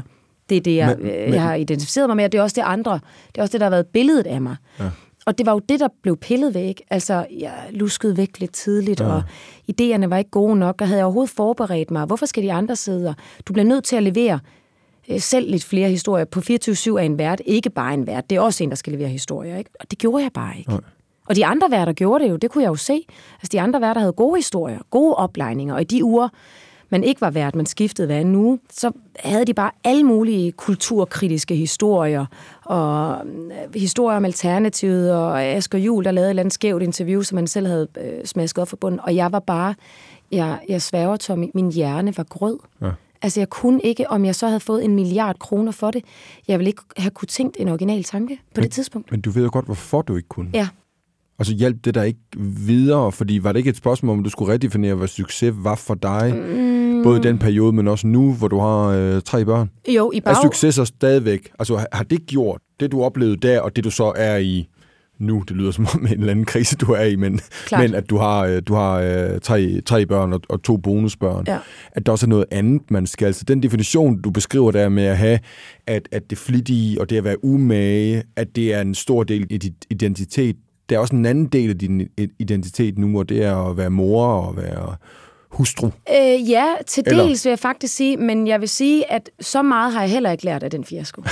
det 0.49 0.57
er 0.57 0.61
det, 0.61 0.75
jeg, 0.75 0.95
men, 0.99 1.07
øh, 1.07 1.31
jeg 1.31 1.41
har 1.41 1.53
identificeret 1.55 2.09
mig 2.09 2.15
med, 2.15 2.25
og 2.25 2.31
det 2.31 2.37
er 2.37 2.41
også 2.41 2.55
det 2.55 2.61
andre. 2.61 2.93
Det 3.27 3.37
er 3.37 3.41
også 3.41 3.51
det, 3.51 3.59
der 3.59 3.65
har 3.65 3.71
været 3.71 3.87
billedet 3.87 4.27
af 4.27 4.41
mig. 4.41 4.55
Ja. 4.79 4.89
Og 5.25 5.37
det 5.37 5.45
var 5.45 5.51
jo 5.51 5.59
det, 5.59 5.79
der 5.79 5.87
blev 6.01 6.17
pillet 6.17 6.53
væk. 6.53 6.81
Altså, 6.89 7.25
jeg 7.39 7.53
luskede 7.71 8.17
væk 8.17 8.39
lidt 8.39 8.51
tidligt, 8.51 8.99
ja. 8.99 9.05
og 9.05 9.23
idéerne 9.71 10.05
var 10.05 10.17
ikke 10.17 10.29
gode 10.29 10.55
nok, 10.55 10.81
og 10.81 10.87
havde 10.87 10.97
jeg 10.97 11.05
overhovedet 11.05 11.33
forberedt 11.35 11.91
mig. 11.91 12.05
Hvorfor 12.05 12.25
skal 12.25 12.43
de 12.43 12.53
andre 12.53 12.75
sidde? 12.75 13.15
Du 13.47 13.53
bliver 13.53 13.65
nødt 13.65 13.83
til 13.83 13.95
at 13.95 14.03
levere 14.03 14.39
øh, 15.09 15.19
selv 15.19 15.51
lidt 15.51 15.63
flere 15.63 15.89
historier. 15.89 16.25
På 16.25 16.39
24-7 16.39 16.43
er 16.49 16.97
en 16.99 17.17
vært 17.17 17.41
ikke 17.45 17.69
bare 17.69 17.93
en 17.93 18.07
vært, 18.07 18.29
det 18.29 18.35
er 18.35 18.41
også 18.41 18.63
en, 18.63 18.69
der 18.69 18.75
skal 18.75 18.93
levere 18.93 19.09
historier. 19.09 19.57
Ikke? 19.57 19.69
Og 19.79 19.91
det 19.91 19.99
gjorde 19.99 20.23
jeg 20.23 20.31
bare 20.33 20.57
ikke. 20.57 20.71
Ja. 20.71 20.77
Og 21.27 21.35
de 21.35 21.45
andre 21.45 21.71
værter 21.71 21.93
gjorde 21.93 22.23
det 22.23 22.31
jo, 22.31 22.35
det 22.35 22.51
kunne 22.51 22.63
jeg 22.63 22.69
jo 22.69 22.75
se. 22.75 23.05
Altså, 23.33 23.49
de 23.51 23.61
andre 23.61 23.81
værter 23.81 24.01
havde 24.01 24.13
gode 24.13 24.35
historier, 24.35 24.79
gode 24.89 25.15
oplejninger, 25.15 25.75
og 25.75 25.81
i 25.81 25.83
de 25.83 26.03
uger, 26.03 26.29
man 26.89 27.03
ikke 27.03 27.21
var 27.21 27.29
vært, 27.29 27.55
man 27.55 27.65
skiftede 27.65 28.05
hver 28.05 28.25
uge, 28.25 28.59
så 28.71 28.91
havde 29.19 29.45
de 29.45 29.53
bare 29.53 29.71
alle 29.83 30.03
mulige 30.03 30.51
kulturkritiske 30.51 31.55
historier, 31.55 32.25
og 32.65 33.17
øh, 33.25 33.75
historier 33.75 34.17
om 34.17 34.25
Alternativet, 34.25 35.13
og 35.13 35.43
Asger 35.43 35.79
Jul, 35.79 36.03
der 36.03 36.11
lavede 36.11 36.27
et 36.27 36.29
eller 36.29 36.41
andet 36.41 36.53
skævt 36.53 36.83
interview, 36.83 37.21
som 37.21 37.35
man 37.35 37.47
selv 37.47 37.67
havde 37.67 37.87
øh, 38.01 38.25
smasket 38.25 38.61
op 38.61 38.67
for 38.67 38.77
bunden, 38.77 38.99
og 39.03 39.15
jeg 39.15 39.31
var 39.31 39.39
bare, 39.39 39.75
jeg, 40.31 40.59
jeg 40.69 40.81
sværger, 40.81 41.17
Tommy, 41.17 41.51
min 41.53 41.71
hjerne 41.71 42.17
var 42.17 42.23
grød. 42.23 42.57
Ja. 42.81 42.91
Altså, 43.21 43.39
jeg 43.39 43.49
kunne 43.49 43.81
ikke, 43.81 44.09
om 44.09 44.25
jeg 44.25 44.35
så 44.35 44.47
havde 44.47 44.59
fået 44.59 44.85
en 44.85 44.95
milliard 44.95 45.39
kroner 45.39 45.71
for 45.71 45.91
det, 45.91 46.03
jeg 46.47 46.59
ville 46.59 46.69
ikke 46.69 46.81
have 46.97 47.11
kunne 47.11 47.27
tænkt 47.27 47.57
en 47.59 47.67
original 47.67 48.03
tanke 48.03 48.35
på 48.35 48.41
men, 48.55 48.63
det 48.63 48.71
tidspunkt. 48.71 49.11
Men 49.11 49.21
du 49.21 49.29
ved 49.29 49.43
jo 49.43 49.49
godt, 49.53 49.65
hvorfor 49.65 50.01
du 50.01 50.15
ikke 50.15 50.29
kunne. 50.29 50.49
Ja. 50.53 50.67
Og 51.39 51.45
så 51.45 51.53
hjalp 51.53 51.85
det 51.85 51.95
der 51.95 52.03
ikke 52.03 52.19
videre, 52.37 53.11
fordi 53.11 53.39
var 53.43 53.51
det 53.51 53.59
ikke 53.59 53.69
et 53.69 53.77
spørgsmål, 53.77 54.17
om 54.17 54.23
du 54.23 54.29
skulle 54.29 54.53
redefinere, 54.53 54.95
hvad 54.95 55.07
succes 55.07 55.53
var 55.57 55.75
for 55.75 55.93
dig? 55.93 56.35
Mm. 56.35 57.03
Både 57.03 57.19
i 57.19 57.21
den 57.21 57.37
periode, 57.37 57.73
men 57.73 57.87
også 57.87 58.07
nu, 58.07 58.33
hvor 58.33 58.47
du 58.47 58.59
har 58.59 58.87
øh, 58.87 59.21
tre 59.21 59.45
børn. 59.45 59.69
Jo, 59.87 60.11
i 60.13 60.19
bag... 60.19 60.31
Er 60.31 60.41
succes 60.41 60.75
så 60.75 60.85
stadigvæk? 60.85 61.49
Altså 61.59 61.85
har 61.91 62.03
det 62.03 62.25
gjort, 62.25 62.61
det 62.79 62.91
du 62.91 63.03
oplevede 63.03 63.37
der, 63.37 63.59
og 63.59 63.75
det 63.75 63.83
du 63.83 63.91
så 63.91 64.13
er 64.15 64.37
i 64.37 64.67
nu, 65.19 65.43
det 65.47 65.57
lyder 65.57 65.71
som 65.77 65.87
om 65.93 66.05
en 66.05 66.11
eller 66.11 66.31
anden 66.31 66.45
krise, 66.45 66.75
du 66.75 66.91
er 66.91 67.03
i, 67.03 67.15
men, 67.15 67.39
men 67.71 67.95
at 67.95 68.09
du 68.09 68.17
har, 68.17 68.45
øh, 68.45 68.61
du 68.67 68.73
har 68.73 68.99
øh, 68.99 69.39
tre, 69.39 69.81
tre 69.81 70.05
børn 70.05 70.33
og, 70.33 70.41
og 70.49 70.63
to 70.63 70.77
bonusbørn. 70.77 71.43
Ja. 71.47 71.59
At 71.91 72.05
der 72.05 72.11
også 72.11 72.25
er 72.25 72.29
noget 72.29 72.45
andet, 72.51 72.91
man 72.91 73.07
skal. 73.07 73.25
Altså 73.25 73.43
den 73.47 73.63
definition, 73.63 74.21
du 74.21 74.31
beskriver 74.31 74.71
der 74.71 74.89
med 74.89 75.03
at 75.03 75.17
have, 75.17 75.39
at, 75.87 76.09
at 76.11 76.29
det 76.29 76.37
flittige 76.37 77.01
og 77.01 77.09
det 77.09 77.17
at 77.17 77.23
være 77.23 77.45
umage, 77.45 78.23
at 78.35 78.55
det 78.55 78.73
er 78.73 78.81
en 78.81 78.95
stor 78.95 79.23
del 79.23 79.47
af 79.51 79.59
dit 79.59 79.85
identitet, 79.89 80.55
der 80.89 80.95
er 80.95 80.99
også 80.99 81.15
en 81.15 81.25
anden 81.25 81.45
del 81.45 81.69
af 81.69 81.77
din 81.77 82.09
identitet 82.39 82.97
nu, 82.97 83.19
og 83.19 83.29
det 83.29 83.43
er 83.43 83.69
at 83.69 83.77
være 83.77 83.89
mor 83.89 84.25
og 84.25 84.57
være 84.57 84.95
hustru. 85.49 85.87
Øh, 85.87 86.49
ja, 86.49 86.73
til 86.87 87.05
dels 87.05 87.11
Eller? 87.11 87.43
vil 87.43 87.49
jeg 87.49 87.59
faktisk 87.59 87.95
sige, 87.95 88.17
men 88.17 88.47
jeg 88.47 88.61
vil 88.61 88.69
sige, 88.69 89.11
at 89.11 89.29
så 89.39 89.61
meget 89.61 89.93
har 89.93 90.01
jeg 90.01 90.11
heller 90.11 90.31
ikke 90.31 90.45
lært 90.45 90.63
af 90.63 90.71
den 90.71 90.83
fiasko. 90.83 91.21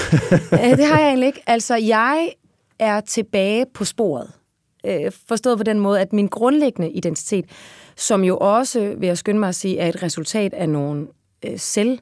øh, 0.53 0.77
det 0.77 0.85
har 0.85 0.99
jeg 0.99 1.07
egentlig 1.07 1.27
ikke. 1.27 1.43
Altså, 1.47 1.75
jeg 1.75 2.31
er 2.79 3.01
tilbage 3.01 3.65
på 3.73 3.85
sporet. 3.85 4.31
Øh, 4.85 5.11
forstået 5.27 5.57
på 5.57 5.63
den 5.63 5.79
måde, 5.79 6.01
at 6.01 6.13
min 6.13 6.27
grundlæggende 6.27 6.91
identitet, 6.91 7.45
som 7.95 8.23
jo 8.23 8.37
også, 8.37 8.95
vil 8.97 9.07
jeg 9.07 9.17
skynde 9.17 9.39
mig 9.39 9.49
at 9.49 9.55
sige, 9.55 9.79
er 9.79 9.89
et 9.89 10.03
resultat 10.03 10.53
af 10.53 10.69
nogle 10.69 11.07
øh, 11.45 11.59
selv 11.59 11.99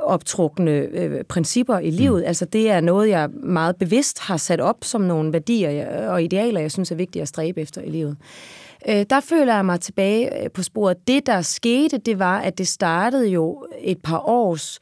optrukne 0.00 0.70
øh, 0.70 1.24
principper 1.24 1.78
i 1.78 1.90
livet. 1.90 2.22
Mm. 2.22 2.26
Altså 2.26 2.44
det 2.44 2.70
er 2.70 2.80
noget, 2.80 3.08
jeg 3.08 3.28
meget 3.30 3.76
bevidst 3.76 4.18
har 4.18 4.36
sat 4.36 4.60
op 4.60 4.76
som 4.82 5.00
nogle 5.00 5.32
værdier 5.32 6.08
og 6.08 6.22
idealer, 6.22 6.60
jeg 6.60 6.72
synes 6.72 6.90
er 6.90 6.96
vigtige 6.96 7.22
at 7.22 7.28
stræbe 7.28 7.60
efter 7.60 7.82
i 7.82 7.90
livet. 7.90 8.16
Øh, 8.88 9.06
der 9.10 9.20
føler 9.20 9.54
jeg 9.54 9.64
mig 9.64 9.80
tilbage 9.80 10.42
øh, 10.44 10.50
på 10.50 10.62
sporet. 10.62 11.06
Det, 11.06 11.26
der 11.26 11.42
skete, 11.42 11.98
det 11.98 12.18
var, 12.18 12.38
at 12.38 12.58
det 12.58 12.68
startede 12.68 13.28
jo 13.28 13.66
et 13.80 13.98
par 14.02 14.28
års 14.28 14.80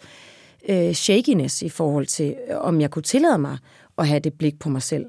øh, 0.68 0.92
shakiness 0.92 1.62
i 1.62 1.68
forhold 1.68 2.07
til, 2.07 2.35
øh, 2.50 2.57
om 2.61 2.81
jeg 2.81 2.90
kunne 2.90 3.02
tillade 3.02 3.38
mig 3.38 3.59
at 3.98 4.09
have 4.09 4.20
det 4.20 4.33
blik 4.33 4.59
på 4.59 4.68
mig 4.68 4.83
selv. 4.83 5.07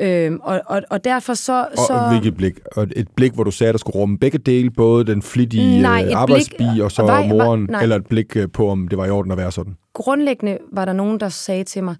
Øhm, 0.00 0.40
og, 0.42 0.60
og, 0.66 0.82
og 0.90 1.04
derfor 1.04 1.34
så... 1.34 1.52
Og 1.78 1.86
så 1.86 2.06
hvilket 2.10 2.36
blik? 2.36 2.54
Og 2.76 2.86
et 2.96 3.08
blik, 3.16 3.32
hvor 3.32 3.44
du 3.44 3.50
sagde, 3.50 3.68
at 3.68 3.72
der 3.72 3.78
skulle 3.78 3.94
rumme 3.96 4.18
begge 4.18 4.38
dele, 4.38 4.70
både 4.70 5.04
den 5.04 5.22
flittige 5.22 5.82
Nej, 5.82 6.00
øh, 6.00 6.06
blik- 6.06 6.14
arbejdsbi 6.16 6.80
og 6.82 6.92
så 6.92 7.02
var- 7.02 7.22
moren, 7.26 7.60
var- 7.66 7.72
nej. 7.72 7.82
eller 7.82 7.96
et 7.96 8.06
blik 8.06 8.36
øh, 8.36 8.48
på, 8.52 8.70
om 8.70 8.88
det 8.88 8.98
var 8.98 9.06
i 9.06 9.10
orden 9.10 9.32
at 9.32 9.38
være 9.38 9.52
sådan? 9.52 9.76
grundlæggende 9.92 10.58
var 10.72 10.84
der 10.84 10.92
nogen, 10.92 11.20
der 11.20 11.28
sagde 11.28 11.64
til 11.64 11.84
mig, 11.84 11.96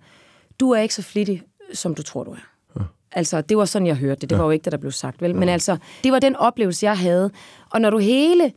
du 0.61 0.71
er 0.71 0.81
ikke 0.81 0.95
så 0.95 1.03
flittig, 1.03 1.43
som 1.73 1.95
du 1.95 2.03
tror, 2.03 2.25
du 2.25 2.31
er. 2.31 2.37
Ja. 2.77 2.83
Altså, 3.13 3.41
det 3.41 3.57
var 3.57 3.65
sådan, 3.65 3.87
jeg 3.87 3.97
hørte 3.97 4.21
det. 4.21 4.31
Det 4.31 4.39
var 4.39 4.45
jo 4.45 4.51
ikke 4.51 4.65
det, 4.65 4.73
der 4.73 4.79
blev 4.79 4.93
sagt, 4.93 5.23
vel? 5.23 5.35
Men 5.37 5.49
altså, 5.49 5.77
det 6.05 6.13
var 6.13 6.19
den 6.19 6.37
oplevelse, 6.37 6.87
jeg 6.87 6.99
havde. 6.99 7.31
Og 7.71 7.81
når 7.81 7.91
du 7.91 7.99
hele 7.99 8.53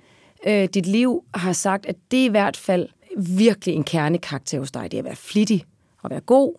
øh, 0.47 0.67
dit 0.73 0.85
liv 0.85 1.23
har 1.33 1.53
sagt, 1.53 1.85
at 1.85 1.95
det 2.11 2.19
er 2.21 2.25
i 2.25 2.29
hvert 2.29 2.57
fald 2.57 2.87
virkelig 3.17 3.75
en 3.75 3.83
kernekarakter 3.83 4.59
hos 4.59 4.71
dig, 4.71 4.83
det 4.91 4.93
er 4.93 5.01
at 5.01 5.05
være 5.05 5.15
flittig 5.15 5.63
og 6.03 6.09
være 6.09 6.19
god, 6.19 6.53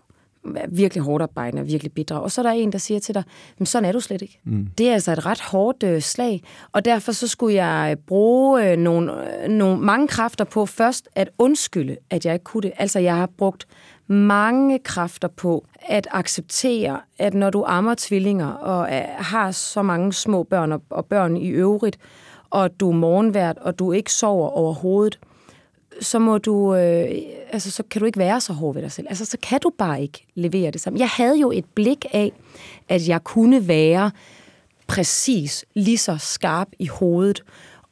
virkelig 0.68 1.04
hårdt 1.04 1.22
arbejdende 1.22 1.62
og 1.62 1.66
virkelig 1.66 1.92
bidrag. 1.92 2.22
Og 2.22 2.30
så 2.30 2.40
er 2.40 2.42
der 2.42 2.50
en, 2.50 2.72
der 2.72 2.78
siger 2.78 3.00
til 3.00 3.14
dig, 3.14 3.24
men 3.58 3.66
sådan 3.66 3.84
er 3.88 3.92
du 3.92 4.00
slet 4.00 4.22
ikke. 4.22 4.40
Mm. 4.44 4.66
Det 4.78 4.88
er 4.88 4.92
altså 4.92 5.12
et 5.12 5.26
ret 5.26 5.40
hårdt 5.40 5.82
øh, 5.82 6.02
slag, 6.02 6.42
og 6.72 6.84
derfor 6.84 7.12
så 7.12 7.28
skulle 7.28 7.54
jeg 7.54 7.90
øh, 7.90 7.96
bruge 8.06 8.70
øh, 8.70 8.76
nogle, 8.76 9.42
øh, 9.44 9.48
nogle, 9.48 9.80
mange 9.80 10.08
kræfter 10.08 10.44
på 10.44 10.66
først 10.66 11.08
at 11.14 11.30
undskylde, 11.38 11.96
at 12.10 12.26
jeg 12.26 12.34
ikke 12.34 12.44
kunne 12.44 12.62
det. 12.62 12.72
Altså, 12.78 12.98
jeg 12.98 13.16
har 13.16 13.30
brugt 13.38 13.66
mange 14.06 14.78
kræfter 14.78 15.28
på 15.28 15.66
at 15.80 16.08
acceptere, 16.10 17.00
at 17.18 17.34
når 17.34 17.50
du 17.50 17.64
ammer 17.66 17.94
tvillinger 17.98 18.48
og 18.48 18.96
øh, 18.96 19.02
har 19.16 19.50
så 19.50 19.82
mange 19.82 20.12
små 20.12 20.42
børn 20.42 20.72
og, 20.72 20.82
og 20.90 21.06
børn 21.06 21.36
i 21.36 21.48
øvrigt, 21.48 21.98
og 22.50 22.80
du 22.80 22.88
er 22.90 22.94
morgenvært, 22.94 23.58
og 23.58 23.78
du 23.78 23.92
ikke 23.92 24.12
sover 24.12 24.48
overhovedet, 24.48 25.18
så 26.00 26.18
må 26.18 26.38
du, 26.38 26.74
øh, 26.74 27.08
altså 27.52 27.70
så 27.70 27.82
kan 27.90 28.00
du 28.00 28.06
ikke 28.06 28.18
være 28.18 28.40
så 28.40 28.52
hård 28.52 28.74
ved 28.74 28.82
dig 28.82 28.92
selv. 28.92 29.06
Altså 29.10 29.24
så 29.24 29.36
kan 29.42 29.60
du 29.60 29.72
bare 29.78 30.02
ikke 30.02 30.26
levere 30.34 30.70
det 30.70 30.80
samme. 30.80 30.98
Jeg 30.98 31.08
havde 31.08 31.40
jo 31.40 31.50
et 31.50 31.64
blik 31.74 32.06
af, 32.12 32.32
at 32.88 33.08
jeg 33.08 33.24
kunne 33.24 33.68
være 33.68 34.10
præcis 34.86 35.64
lige 35.74 35.98
så 35.98 36.16
skarp 36.18 36.68
i 36.78 36.86
hovedet, 36.86 37.42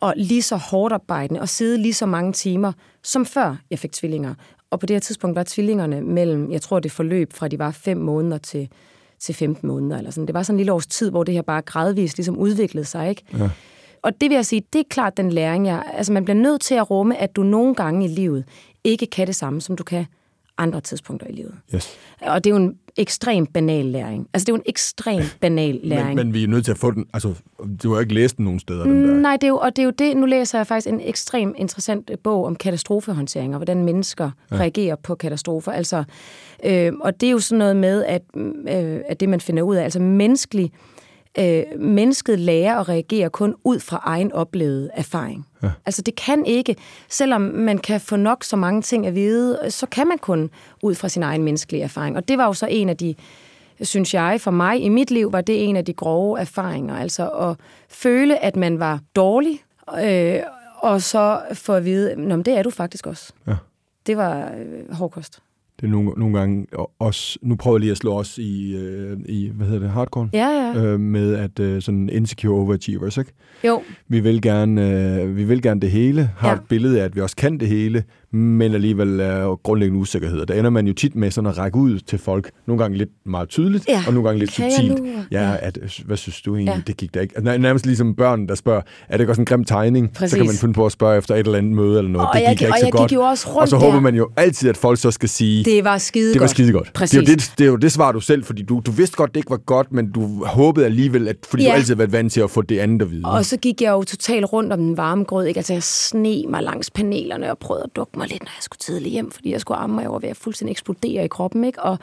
og 0.01 0.14
lige 0.16 0.42
så 0.42 0.57
hårdt 0.57 0.95
arbejdende, 0.95 1.40
og 1.40 1.49
sidde 1.49 1.79
lige 1.79 1.95
så 1.95 2.07
mange 2.07 2.33
timer, 2.33 2.73
som 3.03 3.27
før 3.27 3.57
jeg 3.71 3.79
fik 3.79 3.92
tvillinger. 3.92 4.35
Og 4.71 4.81
på 4.81 4.87
det 4.87 4.95
her 4.95 5.01
tidspunkt 5.01 5.37
var 5.37 5.45
tvillingerne 5.47 6.01
mellem, 6.01 6.53
jeg 6.53 6.62
tror 6.62 6.81
det 6.81 6.92
forløb 6.92 7.33
fra 7.33 7.49
de 7.49 7.59
var 7.59 7.71
5 7.71 7.97
måneder 7.97 8.38
til, 8.38 8.69
til 9.19 9.35
15 9.35 9.69
måneder, 9.69 9.99
eller 9.99 10.11
sådan. 10.11 10.27
Det 10.27 10.35
var 10.35 10.42
sådan 10.42 10.55
en 10.55 10.59
lille 10.59 10.73
års 10.73 10.87
tid, 10.87 11.11
hvor 11.11 11.25
det 11.25 11.35
her 11.35 11.42
bare 11.42 11.62
gradvist 11.62 12.16
ligesom 12.16 12.38
udviklede 12.38 12.85
sig, 12.85 13.09
ikke? 13.09 13.23
Ja. 13.38 13.51
Og 14.07 14.21
det 14.21 14.31
vil 14.31 14.35
jeg 14.35 14.47
sige, 14.47 14.62
det 14.73 14.79
er 14.79 14.85
klart 14.90 15.16
den 15.16 15.33
læring, 15.33 15.66
jeg... 15.66 15.83
Altså, 15.92 16.12
man 16.12 16.25
bliver 16.25 16.37
nødt 16.37 16.61
til 16.61 16.75
at 16.75 16.90
rumme, 16.90 17.16
at 17.16 17.37
du 17.37 17.42
nogle 17.42 17.75
gange 17.75 18.05
i 18.05 18.09
livet 18.09 18.45
ikke 18.85 19.07
kan 19.07 19.27
det 19.27 19.37
samme, 19.37 19.61
som 19.61 19.77
du 19.77 19.85
kan 19.85 20.07
andre 20.59 20.81
tidspunkter 20.81 21.27
i 21.27 21.33
livet. 21.33 21.55
Yes. 21.75 21.99
Og 22.21 22.45
det 22.45 22.51
er 22.51 22.55
jo 22.55 22.62
en 22.62 22.75
ekstrem 22.97 23.47
banal 23.47 23.85
læring. 23.85 24.29
Altså, 24.35 24.45
det 24.45 24.49
er 24.49 24.53
jo 24.53 24.57
en 24.57 24.62
ekstrem 24.66 25.23
banal 25.40 25.81
læring. 25.83 26.14
Men, 26.14 26.27
men 26.27 26.35
vi 26.35 26.45
er 26.45 26.49
nødt 26.49 26.64
til 26.64 26.73
at 26.73 26.79
få 26.79 26.90
den... 26.90 27.07
Altså, 27.14 27.35
du 27.83 27.92
har 27.92 28.01
ikke 28.01 28.14
læst 28.14 28.37
den 28.37 28.45
nogen 28.45 28.61
steder, 28.61 28.85
den 28.85 29.09
der. 29.09 29.14
Nej, 29.14 29.37
det 29.37 29.45
er 29.45 29.49
jo, 29.49 29.57
og 29.57 29.77
det 29.77 29.83
er 29.83 29.85
jo 29.85 29.92
det, 29.99 30.16
nu 30.16 30.27
læser 30.27 30.59
jeg 30.59 30.66
faktisk 30.66 30.88
en 30.88 31.01
ekstrem 31.01 31.55
interessant 31.59 32.11
øh, 32.11 32.19
bog 32.19 32.45
om 32.45 32.57
katastrofehåndtering, 32.57 33.55
og 33.55 33.59
hvordan 33.59 33.85
mennesker 33.85 34.31
ja. 34.51 34.57
reagerer 34.57 34.97
på 34.97 35.14
katastrofer. 35.14 35.73
Altså, 35.73 36.05
øh, 36.64 36.92
og 37.01 37.21
det 37.21 37.27
er 37.27 37.31
jo 37.31 37.38
sådan 37.38 37.59
noget 37.59 37.77
med, 37.77 38.05
at, 38.05 38.23
øh, 38.69 39.01
at 39.09 39.21
det 39.21 39.29
man 39.29 39.40
finder 39.40 39.62
ud 39.62 39.77
af, 39.77 39.83
altså 39.83 40.01
menneskelig, 40.01 40.73
øh, 40.75 40.95
mennesket 41.79 42.38
lærer 42.38 42.79
at 42.81 42.88
reagere 42.88 43.31
kun 43.31 43.55
ud 43.64 43.81
fra 43.81 44.01
egen 44.05 44.33
oplevet 44.33 44.90
erfaring. 44.94 45.46
Ja. 45.62 45.70
Altså 45.87 46.03
det 46.03 46.14
kan 46.14 46.46
ikke, 46.46 46.77
selvom 47.09 47.40
man 47.40 47.79
kan 47.79 48.01
få 48.01 48.16
nok 48.16 48.44
så 48.44 48.57
mange 48.57 48.83
ting 48.83 49.07
at 49.07 49.14
vide, 49.14 49.70
så 49.70 49.87
kan 49.87 50.07
man 50.07 50.18
kun 50.18 50.51
ud 50.83 50.94
fra 50.94 51.09
sin 51.09 51.22
egen 51.22 51.42
menneskelige 51.42 51.83
erfaring. 51.83 52.16
Og 52.16 52.29
det 52.29 52.38
var 52.38 52.46
jo 52.46 52.53
så 52.53 52.66
en 52.66 52.88
af 52.88 52.96
de, 52.96 53.14
synes 53.83 54.14
jeg, 54.14 54.40
for 54.40 54.51
mig 54.51 54.81
i 54.83 54.88
mit 54.88 55.11
liv, 55.11 55.33
var 55.33 55.40
det 55.40 55.64
en 55.64 55.77
af 55.77 55.85
de 55.85 55.92
grove 55.92 56.40
erfaringer. 56.40 56.96
Altså 56.96 57.29
at 57.29 57.57
føle, 57.88 58.44
at 58.44 58.57
man 58.57 58.79
var 58.79 59.01
dårlig, 59.16 59.62
øh, 60.03 60.40
og 60.79 61.03
så 61.03 61.40
få 61.53 61.72
at 61.72 61.85
vide, 61.85 62.16
Nå, 62.16 62.37
men 62.37 62.44
det 62.44 62.59
er 62.59 62.62
du 62.62 62.70
faktisk 62.70 63.07
også. 63.07 63.33
Ja. 63.46 63.57
Det 64.07 64.16
var 64.16 64.51
øh, 64.59 64.94
hård 64.94 65.11
kost. 65.11 65.38
Det 65.81 65.87
er 65.87 65.91
nogle, 65.91 66.11
nogle 66.17 66.39
gange 66.39 66.67
også... 66.99 67.39
Nu 67.43 67.57
prøver 67.57 67.77
jeg 67.77 67.81
lige 67.81 67.91
at 67.91 67.97
slå 67.97 68.12
os 68.19 68.39
i, 68.39 68.77
øh, 68.77 69.17
i 69.29 69.51
hvad 69.55 69.67
hedder 69.67 69.81
det, 69.81 69.91
hardcore? 69.91 70.29
Ja, 70.33 70.49
ja. 70.49 70.85
Øh, 70.85 71.01
med 71.01 71.35
at 71.35 71.61
øh, 71.61 71.83
sådan 71.83 72.09
insecure 72.12 72.61
overachievers, 72.61 73.17
ikke? 73.17 73.33
Jo, 73.65 73.83
Vi 74.09 74.21
vil 74.21 74.43
gerne, 74.43 75.21
øh, 75.23 75.37
vi 75.37 75.45
vil 75.45 75.62
gerne 75.62 75.81
det 75.81 75.91
hele, 75.91 76.31
har 76.37 76.49
Ja. 76.49 76.55
et 76.55 76.61
billede 76.69 77.01
af, 77.01 77.05
at 77.05 77.17
vi 77.17 77.21
også 77.21 77.37
kan 77.37 77.61
det 77.61 77.69
hele, 77.69 78.05
men 78.33 78.75
alligevel 78.75 79.21
er 79.21 79.57
grundlæggende 79.62 80.01
usikkerheder. 80.01 80.45
Der 80.45 80.55
ender 80.55 80.71
man 80.71 80.87
jo 80.87 80.93
tit 80.93 81.15
med 81.17 81.31
sådan 81.31 81.51
at 81.51 81.59
række 81.59 81.79
ud 81.79 81.99
til 81.99 82.19
folk, 82.19 82.51
nogle 82.67 82.83
gange 82.83 82.99
lidt 82.99 83.11
meget 83.27 83.49
tydeligt, 83.49 83.89
Ja. 83.89 84.03
og 84.07 84.12
nogle 84.15 84.29
gange 84.29 84.39
lidt 84.39 84.53
Kan 84.53 84.65
jeg 84.65 84.73
subtilt. 84.73 85.03
Ja, 85.33 85.43
Ja. 85.51 85.57
at, 85.61 85.79
hvad 86.07 86.17
synes 86.17 86.43
du 86.43 86.57
egentlig, 86.57 86.75
Ja. 86.75 86.83
det 86.87 86.97
gik 86.97 87.15
da 87.15 87.21
ikke. 87.21 87.41
Nærmest 87.59 87.87
ligesom 87.87 88.15
børn, 88.15 88.47
der 88.49 88.55
spørger, 88.55 88.81
er 89.09 89.17
det 89.19 89.29
også 89.29 89.41
en 89.43 89.47
grim 89.47 89.65
tegning? 89.65 90.11
Så 90.15 90.19
Præcis. 90.21 90.37
kan 90.37 90.47
man 90.47 90.55
finde 90.55 90.75
på 90.75 90.87
at 90.87 90.93
spørge 90.93 91.19
efter 91.19 91.35
et 91.35 91.39
eller 91.47 91.59
andet 91.59 91.73
møde 91.73 91.99
eller 91.99 92.11
noget. 92.11 92.29
Og 92.29 92.35
det 92.35 92.41
jeg 92.43 92.49
gik 92.51 92.59
gik- 92.59 92.62
ikke 92.67 92.75
og 92.75 92.79
så 92.79 92.87
jeg 92.87 92.93
godt. 92.93 93.09
gik 93.11 93.17
jo 93.17 93.23
også 93.23 93.49
rundt 93.49 93.61
og 93.62 93.69
så 93.69 93.77
håber 93.77 93.93
der. 93.95 94.01
man 94.01 94.15
jo 94.15 94.29
altid, 94.37 94.69
at 94.69 94.77
folk 94.77 94.99
så 95.01 95.11
skal 95.11 95.29
sige, 95.29 95.65
det 95.65 95.85
var 95.85 95.99
skide 95.99 96.33
det 96.33 96.41
var 96.41 96.47
godt. 96.47 96.51
skide 96.51 96.73
godt. 96.73 96.93
Præcis. 96.93 97.19
Det 97.21 97.29
er, 97.29 97.33
jo 97.33 97.37
det, 97.37 97.53
det 97.59 97.65
er 97.65 97.69
jo 97.69 97.77
det 97.77 97.93
svar, 97.93 98.12
du 98.12 98.21
selv, 98.21 98.45
fordi 98.45 98.62
du, 98.62 98.83
du 98.87 98.91
vidste 98.91 99.17
godt, 99.17 99.31
det 99.35 99.37
ikke 99.37 99.51
var 99.51 99.57
godt, 99.67 99.93
men 99.93 100.11
du 100.12 100.45
håbede 100.45 100.87
alligevel, 100.87 101.29
at, 101.29 101.37
fordi 101.49 101.62
Ja. 101.62 101.69
du 101.69 101.75
altid 101.75 101.95
har 101.95 101.97
været 101.99 102.12
vant 102.12 102.33
til 102.33 102.41
at 102.41 102.51
få 102.51 102.62
det 102.62 102.79
andet 102.79 103.03
at 103.03 103.11
vide. 103.11 103.23
Og 103.25 103.45
så 103.45 103.57
gik 103.57 103.83
jeg 103.83 103.91
jo 103.91 104.03
totalt 104.05 104.53
rundt 104.53 104.73
om 104.73 104.79
den 104.79 104.97
varme 104.97 105.25
grød. 105.25 105.47
Ikke? 105.47 105.59
Altså, 105.59 105.73
jeg 105.73 105.83
sne 105.83 106.43
mig 106.49 106.62
langs 106.62 106.91
panelerne 106.91 107.51
og 107.51 107.59
prøvede 107.59 107.85
at 107.85 107.97
dukke 107.97 108.15
mig 108.16 108.29
lidt, 108.29 108.42
når 108.42 108.52
jeg 108.57 108.62
skulle 108.62 108.79
tidligt 108.79 109.12
hjem, 109.12 109.31
fordi 109.31 109.50
jeg 109.52 109.61
skulle 109.61 109.79
amme, 109.79 110.00
jeg 110.00 110.12
var 110.12 110.18
ved 110.18 110.29
at 110.29 110.37
fuldstændig 110.37 110.72
eksplodere 110.72 111.24
i 111.24 111.29
kroppen. 111.29 111.64
Ikke? 111.64 111.83
Og 111.83 111.98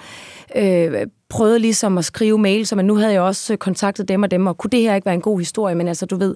øh, 0.56 1.08
prøvede 1.34 1.60
ligesom 1.60 1.98
at 1.98 2.06
skrive 2.06 2.38
mails, 2.38 2.76
men 2.76 2.86
nu 2.86 2.96
havde 2.96 3.14
jeg 3.14 3.22
også 3.22 3.56
kontaktet 3.56 4.08
dem 4.08 4.24
og 4.24 4.32
dem, 4.32 4.48
og 4.48 4.58
kunne 4.58 4.72
det 4.72 4.82
her 4.82 4.96
ikke 4.96 5.06
være 5.06 5.16
en 5.16 5.22
god 5.22 5.40
historie, 5.40 5.76
men 5.76 5.88
altså, 5.88 6.06
du 6.06 6.16
ved, 6.16 6.36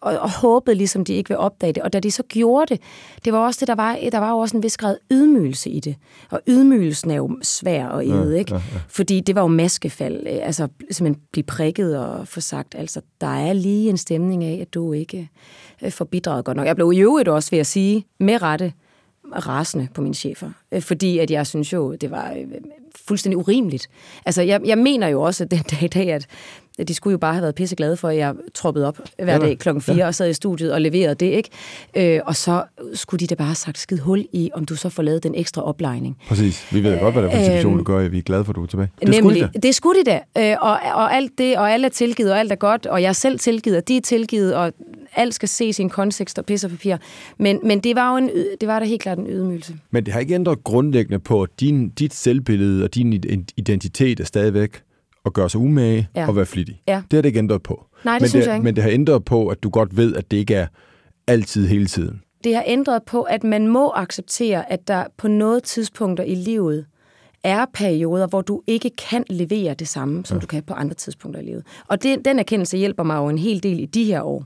og, 0.00 0.18
og 0.18 0.30
håbede 0.30 0.76
ligesom, 0.76 1.04
de 1.04 1.14
ikke 1.14 1.28
vil 1.28 1.36
opdage 1.36 1.72
det. 1.72 1.82
Og 1.82 1.92
da 1.92 2.00
de 2.00 2.10
så 2.10 2.22
gjorde 2.22 2.74
det, 2.74 2.82
det 3.24 3.32
var 3.32 3.38
også 3.38 3.60
det, 3.60 3.68
der 3.68 3.74
var, 3.74 3.98
der 4.12 4.18
var 4.18 4.30
jo 4.30 4.38
også 4.38 4.56
en 4.56 4.62
vis 4.62 4.76
grad 4.76 4.96
ydmygelse 5.10 5.70
i 5.70 5.80
det. 5.80 5.96
Og 6.30 6.40
ydmygelsen 6.46 7.10
er 7.10 7.14
jo 7.14 7.38
svær 7.42 7.88
at 7.88 8.06
æde, 8.06 8.30
ja, 8.32 8.38
ikke? 8.38 8.54
Ja, 8.54 8.60
ja. 8.72 8.80
Fordi 8.88 9.20
det 9.20 9.34
var 9.34 9.40
jo 9.40 9.48
maskefald, 9.48 10.26
øh, 10.26 10.38
altså 10.42 10.68
simpelthen 10.90 11.24
blive 11.32 11.44
prikket 11.44 11.98
og 11.98 12.28
få 12.28 12.40
sagt, 12.40 12.74
altså, 12.74 13.00
der 13.20 13.26
er 13.26 13.52
lige 13.52 13.90
en 13.90 13.96
stemning 13.96 14.44
af, 14.44 14.58
at 14.60 14.74
du 14.74 14.92
ikke 14.92 15.30
øh, 15.82 15.92
får 15.92 16.04
bidraget 16.04 16.44
godt 16.44 16.56
nok. 16.56 16.66
Jeg 16.66 16.76
blev 16.76 16.92
i 16.92 17.00
øvrigt 17.00 17.28
også 17.28 17.50
ved 17.50 17.58
at 17.58 17.66
sige, 17.66 18.06
med 18.20 18.42
rette, 18.42 18.72
rasende 19.32 19.88
på 19.94 20.02
mine 20.02 20.14
chefer, 20.14 20.50
øh, 20.72 20.82
fordi 20.82 21.18
at 21.18 21.30
jeg 21.30 21.46
synes 21.46 21.72
jo, 21.72 21.94
det 21.94 22.10
var 22.10 22.32
øh, 22.32 22.46
fuldstændig 23.06 23.38
urimeligt. 23.38 23.88
Altså, 24.26 24.42
jeg, 24.42 24.60
jeg 24.64 24.78
mener 24.78 25.08
jo 25.08 25.22
også 25.22 25.44
at 25.44 25.50
den 25.50 25.62
dag 25.70 25.82
i 25.82 25.88
dag, 25.88 26.12
at 26.12 26.26
de 26.88 26.94
skulle 26.94 27.12
jo 27.12 27.18
bare 27.18 27.32
have 27.34 27.42
været 27.42 27.54
pisse 27.54 27.76
glade 27.76 27.96
for, 27.96 28.08
at 28.08 28.16
jeg 28.16 28.34
troppede 28.54 28.86
op 28.88 28.98
hver 29.22 29.38
dag 29.38 29.58
klokken 29.58 29.82
4 29.82 29.96
ja. 29.96 30.06
og 30.06 30.14
sad 30.14 30.30
i 30.30 30.32
studiet 30.32 30.72
og 30.72 30.80
leverede 30.80 31.14
det, 31.14 31.26
ikke? 31.26 32.14
Øh, 32.16 32.20
og 32.26 32.36
så 32.36 32.62
skulle 32.94 33.20
de 33.20 33.26
da 33.26 33.34
bare 33.34 33.46
have 33.46 33.54
sagt 33.54 33.78
skid 33.78 33.98
hul 33.98 34.24
i, 34.32 34.50
om 34.54 34.64
du 34.64 34.76
så 34.76 34.88
får 34.88 35.02
lavet 35.02 35.22
den 35.22 35.34
ekstra 35.34 35.62
oplejning. 35.62 36.16
Præcis. 36.28 36.72
Vi 36.72 36.82
ved 36.82 37.00
godt, 37.00 37.14
hvad 37.14 37.22
det 37.22 37.28
er 37.28 37.32
for 37.32 37.38
en 37.38 37.44
situation, 37.44 37.72
Øhm, 37.72 37.78
du 37.78 37.84
gør, 37.84 37.98
at 37.98 38.12
vi 38.12 38.18
er 38.18 38.22
glade 38.22 38.44
for, 38.44 38.52
at 38.52 38.56
du 38.56 38.62
er 38.62 38.66
tilbage. 38.66 38.88
Det 39.00 39.08
Nemlig, 39.08 39.18
skulle 39.18 39.40
de 39.40 39.48
da. 39.54 39.58
det 39.58 39.74
skulle 39.74 40.00
de 40.04 40.10
da. 40.10 40.50
Øh, 40.52 40.56
og, 40.60 40.70
og 40.94 41.14
alt 41.14 41.32
det, 41.38 41.56
og 41.58 41.72
alle 41.72 41.84
er 41.86 41.90
tilgivet, 41.90 42.32
og 42.32 42.38
alt 42.38 42.52
er 42.52 42.56
godt, 42.56 42.86
og 42.86 43.02
jeg 43.02 43.08
er 43.08 43.12
selv 43.12 43.38
tilgivet, 43.38 43.76
og 43.78 43.88
de 43.88 43.96
er 43.96 44.00
tilgivet, 44.00 44.54
og 44.54 44.72
alt 45.16 45.34
skal 45.34 45.48
ses 45.48 45.78
i 45.78 45.82
en 45.82 45.90
kontekst 45.90 46.38
og 46.38 46.44
pisse 46.46 46.66
og 46.66 46.70
papir. 46.70 46.96
Men, 47.38 47.60
men 47.64 47.80
det 47.80 47.96
var 47.96 48.10
jo 48.10 48.16
en, 48.16 48.30
det 48.60 48.68
var 48.68 48.78
da 48.78 48.84
helt 48.86 49.02
klart 49.02 49.18
en 49.18 49.26
ydmygelse. 49.26 49.74
Men 49.90 50.04
det 50.06 50.12
har 50.12 50.20
ikke 50.20 50.34
ændret 50.34 50.64
grundlæggende 50.64 51.18
på, 51.18 51.46
din, 51.60 51.88
dit 51.88 52.14
selvbillede 52.14 52.84
og 52.84 52.94
din 52.94 53.12
id- 53.12 53.44
identitet 53.56 54.20
er 54.20 54.24
stadigvæk 54.24 54.82
at 55.24 55.32
gøre 55.32 55.50
sig 55.50 55.60
umage 55.60 56.08
Ja. 56.16 56.28
og 56.28 56.36
være 56.36 56.46
flittig. 56.46 56.82
Ja. 56.88 57.02
Det 57.10 57.16
har 57.16 57.22
det 57.22 57.28
ikke 57.28 57.38
ændret 57.38 57.62
på. 57.62 57.86
Nej, 58.04 58.14
det 58.14 58.22
men 58.22 58.28
synes 58.28 58.44
det, 58.44 58.48
jeg 58.48 58.56
ikke. 58.56 58.64
Men 58.64 58.76
det 58.76 58.82
har 58.84 58.90
ændret 58.90 59.24
på, 59.24 59.48
at 59.48 59.62
du 59.62 59.68
godt 59.70 59.96
ved, 59.96 60.14
at 60.16 60.30
det 60.30 60.36
ikke 60.36 60.54
er 60.54 60.66
altid 61.26 61.66
hele 61.66 61.86
tiden. 61.86 62.20
Det 62.44 62.54
har 62.54 62.64
ændret 62.66 63.02
på, 63.02 63.22
at 63.22 63.44
man 63.44 63.68
må 63.68 63.90
acceptere, 63.94 64.72
at 64.72 64.88
der 64.88 65.04
på 65.16 65.28
noget 65.28 65.62
tidspunkter 65.62 66.24
i 66.24 66.34
livet 66.34 66.86
er 67.44 67.64
perioder, 67.74 68.26
hvor 68.26 68.42
du 68.42 68.62
ikke 68.66 68.90
kan 68.90 69.24
levere 69.30 69.74
det 69.74 69.88
samme, 69.88 70.26
som 70.26 70.36
ja. 70.36 70.40
du 70.40 70.46
kan 70.46 70.62
på 70.62 70.74
andre 70.74 70.94
tidspunkter 70.94 71.40
i 71.40 71.44
livet. 71.44 71.62
Og 71.88 72.02
det, 72.02 72.24
den 72.24 72.38
erkendelse 72.38 72.76
hjælper 72.76 73.02
mig 73.02 73.16
jo 73.16 73.28
en 73.28 73.38
hel 73.38 73.62
del 73.62 73.80
i 73.80 73.86
de 73.86 74.04
her 74.04 74.22
år, 74.22 74.44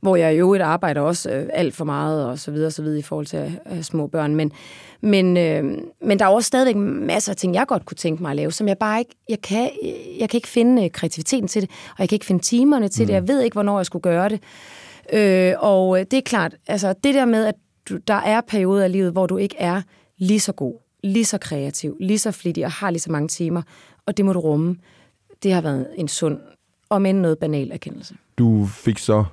hvor 0.00 0.16
jeg 0.16 0.34
i 0.34 0.36
øvrigt 0.36 0.62
arbejder 0.62 1.00
også 1.00 1.30
øh, 1.30 1.46
alt 1.52 1.74
for 1.74 1.84
meget 1.84 2.26
og 2.26 2.38
så 2.38 2.50
videre 2.50 2.70
så 2.70 2.82
videre 2.82 2.98
i 2.98 3.02
forhold 3.02 3.26
til 3.26 3.58
have 3.66 3.82
små 3.82 4.06
børn. 4.06 4.34
Men, 4.36 4.52
men, 5.00 5.36
øh, 5.36 5.64
men 6.02 6.18
der 6.18 6.24
er 6.24 6.28
også 6.28 6.46
stadigvæk 6.46 6.76
masser 6.76 7.32
af 7.32 7.36
ting, 7.36 7.54
jeg 7.54 7.66
godt 7.66 7.84
kunne 7.84 7.96
tænke 7.96 8.22
mig 8.22 8.30
at 8.30 8.36
lave, 8.36 8.52
som 8.52 8.68
jeg 8.68 8.78
bare 8.78 8.98
ikke, 8.98 9.14
jeg 9.28 9.40
kan, 9.42 9.70
jeg 10.18 10.30
kan 10.30 10.38
ikke 10.38 10.48
finde 10.48 10.84
øh, 10.84 10.90
kreativiteten 10.90 11.48
til 11.48 11.62
det, 11.62 11.70
og 11.70 11.96
jeg 11.98 12.08
kan 12.08 12.16
ikke 12.16 12.26
finde 12.26 12.42
timerne 12.42 12.88
til 12.88 13.02
mm. 13.02 13.06
det. 13.06 13.14
Jeg 13.14 13.28
ved 13.28 13.42
ikke, 13.42 13.54
hvornår 13.54 13.78
jeg 13.78 13.86
skulle 13.86 14.02
gøre 14.02 14.28
det. 14.28 14.40
Øh, 15.12 15.54
og 15.58 16.00
øh, 16.00 16.06
det 16.10 16.16
er 16.16 16.22
klart, 16.22 16.54
altså 16.66 16.94
det 17.04 17.14
der 17.14 17.24
med, 17.24 17.44
at 17.44 17.54
du, 17.88 17.96
der 17.96 18.14
er 18.14 18.40
perioder 18.40 18.84
af 18.84 18.92
livet, 18.92 19.12
hvor 19.12 19.26
du 19.26 19.36
ikke 19.36 19.56
er 19.58 19.82
lige 20.18 20.40
så 20.40 20.52
god, 20.52 20.87
lige 21.04 21.24
så 21.24 21.38
kreativ, 21.38 21.96
lige 22.00 22.18
så 22.18 22.30
flittig 22.30 22.64
og 22.64 22.70
har 22.72 22.90
lige 22.90 23.00
så 23.00 23.12
mange 23.12 23.28
timer, 23.28 23.62
og 24.06 24.16
det 24.16 24.24
må 24.24 24.32
du 24.32 24.40
rumme. 24.40 24.76
Det 25.42 25.52
har 25.52 25.60
været 25.60 25.86
en 25.96 26.08
sund 26.08 26.38
og 26.88 27.02
med 27.02 27.12
noget 27.12 27.38
banal 27.38 27.70
erkendelse. 27.72 28.14
Du 28.38 28.66
fik 28.66 28.98
så 28.98 29.24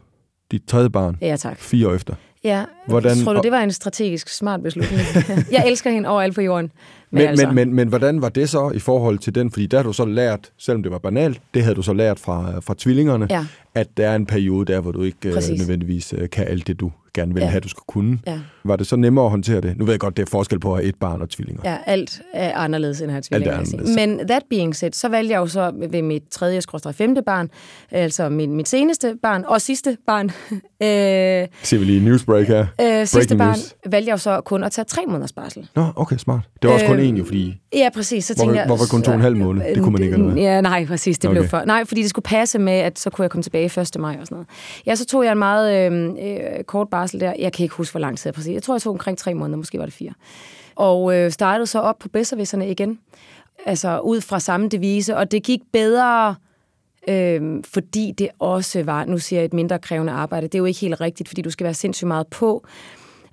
dit 0.51 0.63
tredje 0.67 0.89
barn 0.89 1.17
Ja, 1.21 1.35
tak. 1.35 1.59
fire 1.59 1.87
år 1.87 1.93
efter. 1.93 2.13
Ja, 2.43 2.65
Hvordan- 2.87 3.17
tror 3.23 3.33
du, 3.33 3.39
det 3.43 3.51
var 3.51 3.59
en 3.61 3.71
strategisk 3.71 4.29
smart 4.29 4.63
beslutning? 4.63 5.01
jeg 5.51 5.63
elsker 5.67 5.89
hende 5.91 6.09
overalt 6.09 6.35
på 6.35 6.41
jorden. 6.41 6.71
Men, 7.11 7.19
Men, 7.21 7.27
altså, 7.29 7.45
men, 7.47 7.55
men, 7.55 7.73
men 7.73 7.87
hvordan 7.87 8.21
var 8.21 8.29
det 8.29 8.49
så 8.49 8.71
i 8.75 8.79
forhold 8.79 9.17
til 9.19 9.35
den? 9.35 9.51
Fordi 9.51 9.65
der 9.65 9.77
har 9.77 9.83
du 9.83 9.93
så 9.93 10.05
lært, 10.05 10.51
selvom 10.57 10.83
det 10.83 10.91
var 10.91 10.97
banalt, 10.97 11.41
det 11.53 11.63
havde 11.63 11.75
du 11.75 11.81
så 11.81 11.93
lært 11.93 12.19
fra, 12.19 12.59
fra 12.59 12.75
tvillingerne, 12.77 13.27
Ja. 13.29 13.45
at 13.75 13.97
der 13.97 14.07
er 14.09 14.15
en 14.15 14.25
periode 14.25 14.73
der, 14.73 14.79
hvor 14.79 14.91
du 14.91 15.01
ikke 15.01 15.17
øh, 15.29 15.33
Præcis. 15.33 15.59
nødvendigvis 15.59 16.13
øh, 16.17 16.29
kan 16.29 16.47
alt 16.47 16.67
det, 16.67 16.79
du 16.79 16.91
gerne 17.15 17.33
vil 17.33 17.41
Ja. 17.41 17.47
have, 17.47 17.59
du 17.59 17.69
skal 17.69 17.83
kunne. 17.87 18.19
Ja. 18.27 18.39
Var 18.65 18.75
det 18.75 18.87
så 18.87 18.95
nemmere 18.95 19.25
at 19.25 19.31
håndtere 19.31 19.61
det? 19.61 19.77
Nu 19.77 19.85
ved 19.85 19.93
jeg 19.93 19.99
godt, 19.99 20.17
det 20.17 20.23
er 20.23 20.29
forskel 20.31 20.59
på 20.59 20.73
at 20.73 20.77
have 20.79 20.89
et 20.89 20.95
barn 20.95 21.21
og 21.21 21.29
tvillinger. 21.29 21.61
Ja, 21.71 21.77
alt 21.85 22.21
er 22.33 22.55
anderledes 22.57 23.01
end 23.01 23.05
at 23.05 23.11
have 23.11 23.17
Alt 23.17 23.25
tvillinger. 23.25 23.51
er 23.53 23.57
vil 23.57 23.59
jeg 23.61 23.67
sige. 23.67 23.79
anderledes. 23.79 24.19
Men 24.19 24.27
that 24.27 24.43
being 24.49 24.75
said, 24.75 24.91
så 24.91 25.07
valgte 25.09 25.31
jeg 25.33 25.39
jo 25.39 25.47
så 25.47 25.71
ved 25.89 26.01
mit 26.01 26.23
tredje 26.31 26.61
skråstrej 26.61 26.91
femte 26.93 27.21
barn, 27.25 27.49
altså 27.91 28.29
min, 28.29 28.55
mit 28.55 28.67
seneste 28.67 29.15
barn 29.21 29.43
og 29.47 29.61
sidste 29.61 29.97
barn, 30.07 30.31
øh, 30.85 31.47
Ser 31.63 31.77
vi 31.77 31.85
lige 31.85 31.97
en 31.99 32.05
newsbreak 32.05 32.47
her. 32.47 32.65
øh, 32.81 33.07
sidste 33.07 33.37
barn, 33.37 33.47
news. 33.47 33.75
valgte 33.85 34.07
jeg 34.09 34.13
jo 34.13 34.17
så 34.17 34.41
kun 34.41 34.63
at 34.63 34.71
tage 34.71 34.85
tre 34.85 35.01
måneders 35.07 35.33
barsel. 35.33 35.67
Nå, 35.75 35.85
okay, 35.95 36.17
smart. 36.17 36.39
Det 36.61 36.67
var 36.67 36.73
også 36.73 36.85
kun 36.85 36.99
Øh, 36.99 37.09
én 37.09 37.15
jo, 37.17 37.25
fordi... 37.25 37.57
Ja, 37.73 37.89
præcis. 37.93 38.25
Så 38.25 38.33
Hvorfor- 38.33 38.43
tænkte 38.45 38.59
jeg, 38.59 38.67
hvorfor 38.67 38.85
kun 38.91 39.01
to 39.01 39.11
og 39.11 39.15
en 39.15 39.21
halv 39.21 39.35
måned? 39.37 39.75
Det 39.75 39.83
kunne 39.83 39.93
man 39.93 40.03
ikke, 40.03 40.13
eller? 40.13 40.35
Ja, 40.35 40.61
nej, 40.61 40.85
præcis. 40.85 41.19
Det 41.19 41.29
okay. 41.29 41.37
Okay. 41.39 41.41
blev 41.41 41.49
for... 41.49 41.63
Nej, 41.65 41.85
fordi 41.85 42.01
det 42.01 42.09
skulle 42.09 42.23
passe 42.23 42.59
med, 42.59 42.73
at 42.73 42.99
så 42.99 43.09
kunne 43.09 43.23
jeg 43.23 43.31
komme 43.31 43.43
tilbage 43.43 43.65
1. 43.81 43.91
maj 43.99 44.17
og 44.19 44.25
sådan 44.25 44.35
noget. 44.35 44.47
Ja, 44.85 44.95
så 44.95 45.05
tog 45.05 45.23
jeg 45.25 45.31
en 45.31 45.37
meget 45.39 45.91
øh, 45.91 46.09
øh, 46.09 46.63
kort 46.63 46.87
barsel 46.89 47.19
der. 47.19 47.33
Jeg 47.39 47.53
kan 47.53 47.63
ikke 47.63 47.75
huske, 47.75 47.93
hvor 47.93 47.99
lang 48.01 48.17
tid 48.17 48.27
jeg 48.29 48.33
præcis. 48.33 48.53
Jeg 48.53 48.63
tror, 48.63 48.73
jeg 48.75 48.81
tog 48.81 48.93
omkring 48.93 49.17
tre 49.17 49.33
måneder. 49.33 49.57
Måske 49.57 49.77
var 49.79 49.85
det 49.85 49.93
fire. 49.93 50.11
Og 50.75 51.15
øh, 51.17 51.31
startede 51.31 51.67
så 51.67 51.79
op 51.79 51.95
på 51.99 52.09
bedservisserne 52.09 52.69
igen. 52.71 52.99
Altså 53.65 53.99
ud 53.99 54.21
fra 54.21 54.39
samme 54.39 54.69
devise. 54.69 55.17
Og 55.17 55.31
det 55.31 55.43
gik 55.43 55.59
bedre... 55.73 56.35
Øhm, 57.07 57.63
fordi 57.63 58.13
det 58.17 58.29
også 58.39 58.83
var, 58.83 59.05
nu 59.05 59.17
siger 59.17 59.39
jeg 59.39 59.45
et 59.45 59.53
mindre 59.53 59.79
krævende 59.79 60.13
arbejde, 60.13 60.47
det 60.47 60.55
er 60.55 60.59
jo 60.59 60.65
ikke 60.65 60.79
helt 60.79 61.01
rigtigt, 61.01 61.29
fordi 61.29 61.41
du 61.41 61.49
skal 61.49 61.63
være 61.63 61.73
sindssygt 61.73 62.07
meget 62.07 62.27
på, 62.27 62.65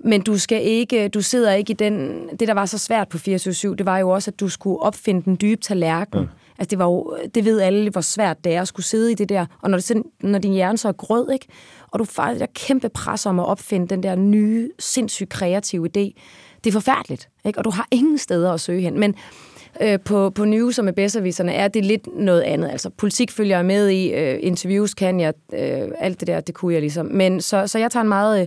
men 0.05 0.21
du 0.21 0.39
skal 0.39 0.63
ikke, 0.63 1.09
du 1.09 1.21
sidder 1.23 1.53
ikke 1.53 1.71
i 1.71 1.75
den, 1.75 2.29
det 2.41 2.49
der 2.49 2.55
var 2.55 2.67
så 2.67 2.79
svært 2.79 3.09
på 3.09 3.17
24-7, 3.17 3.75
det 3.75 3.87
var 3.87 3.99
jo 3.99 4.11
også, 4.11 4.31
at 4.31 4.41
du 4.41 4.49
skulle 4.49 4.79
opfinde 4.79 5.23
den 5.23 5.39
dybe 5.41 5.61
tallerken. 5.61 6.21
Ja. 6.21 6.27
Altså 6.59 6.71
det 6.71 6.79
var 6.79 6.85
jo, 6.85 7.17
det 7.35 7.45
ved 7.45 7.61
alle, 7.61 7.91
hvor 7.91 8.01
svært 8.01 8.45
det 8.45 8.55
er 8.55 8.61
at 8.61 8.69
skulle 8.69 8.87
sidde 8.87 9.13
i 9.13 9.15
det 9.15 9.29
der, 9.29 9.47
og 9.63 9.71
når, 9.71 9.79
det, 9.79 10.03
når 10.21 10.39
din 10.39 10.53
hjerne 10.53 10.79
så 10.79 10.89
er 10.89 10.93
grød, 10.93 11.31
ikke? 11.33 11.47
og 11.91 11.99
du 11.99 12.05
får 12.05 12.25
det 12.25 12.41
der 12.41 12.47
kæmpe 12.55 12.89
pres 12.89 13.27
om 13.27 13.41
at 13.41 13.47
opfinde 13.47 13.89
den 13.89 14.03
der 14.03 14.15
nye, 14.15 14.71
sindssygt 14.79 15.31
kreative 15.31 15.87
idé, 15.87 16.21
det 16.65 16.71
er 16.71 16.73
forfærdeligt, 16.73 17.29
ikke? 17.45 17.59
og 17.59 17.65
du 17.65 17.71
har 17.71 17.89
ingen 17.91 18.19
steder 18.19 18.53
at 18.53 18.61
søge 18.61 18.81
hen. 18.81 19.01
Men 19.01 19.15
øh, 19.81 20.01
på, 20.05 20.31
på 20.31 20.45
news 20.45 20.79
og 20.79 20.85
med 20.85 20.93
bedserviserne 20.93 21.53
er 21.53 21.69
det 21.69 21.85
lidt 21.85 22.09
noget 22.17 22.41
andet. 22.41 22.71
Altså 22.71 22.91
politik 22.91 23.31
følger 23.31 23.57
jeg 23.57 23.67
med 23.67 23.89
i, 23.89 24.13
øh, 24.13 24.39
interviews 24.41 24.95
kan 24.95 25.21
jeg, 25.21 25.35
øh, 25.53 25.89
alt 25.99 26.21
det 26.21 26.27
der, 26.29 26.41
det 26.41 26.55
kunne 26.55 26.73
jeg 26.73 26.81
ligesom. 26.81 27.07
Men 27.07 27.41
så, 27.41 27.67
så 27.67 27.79
jeg 27.79 27.91
tager 27.91 28.03
en 28.03 28.09
meget 28.09 28.41
øh, 28.41 28.47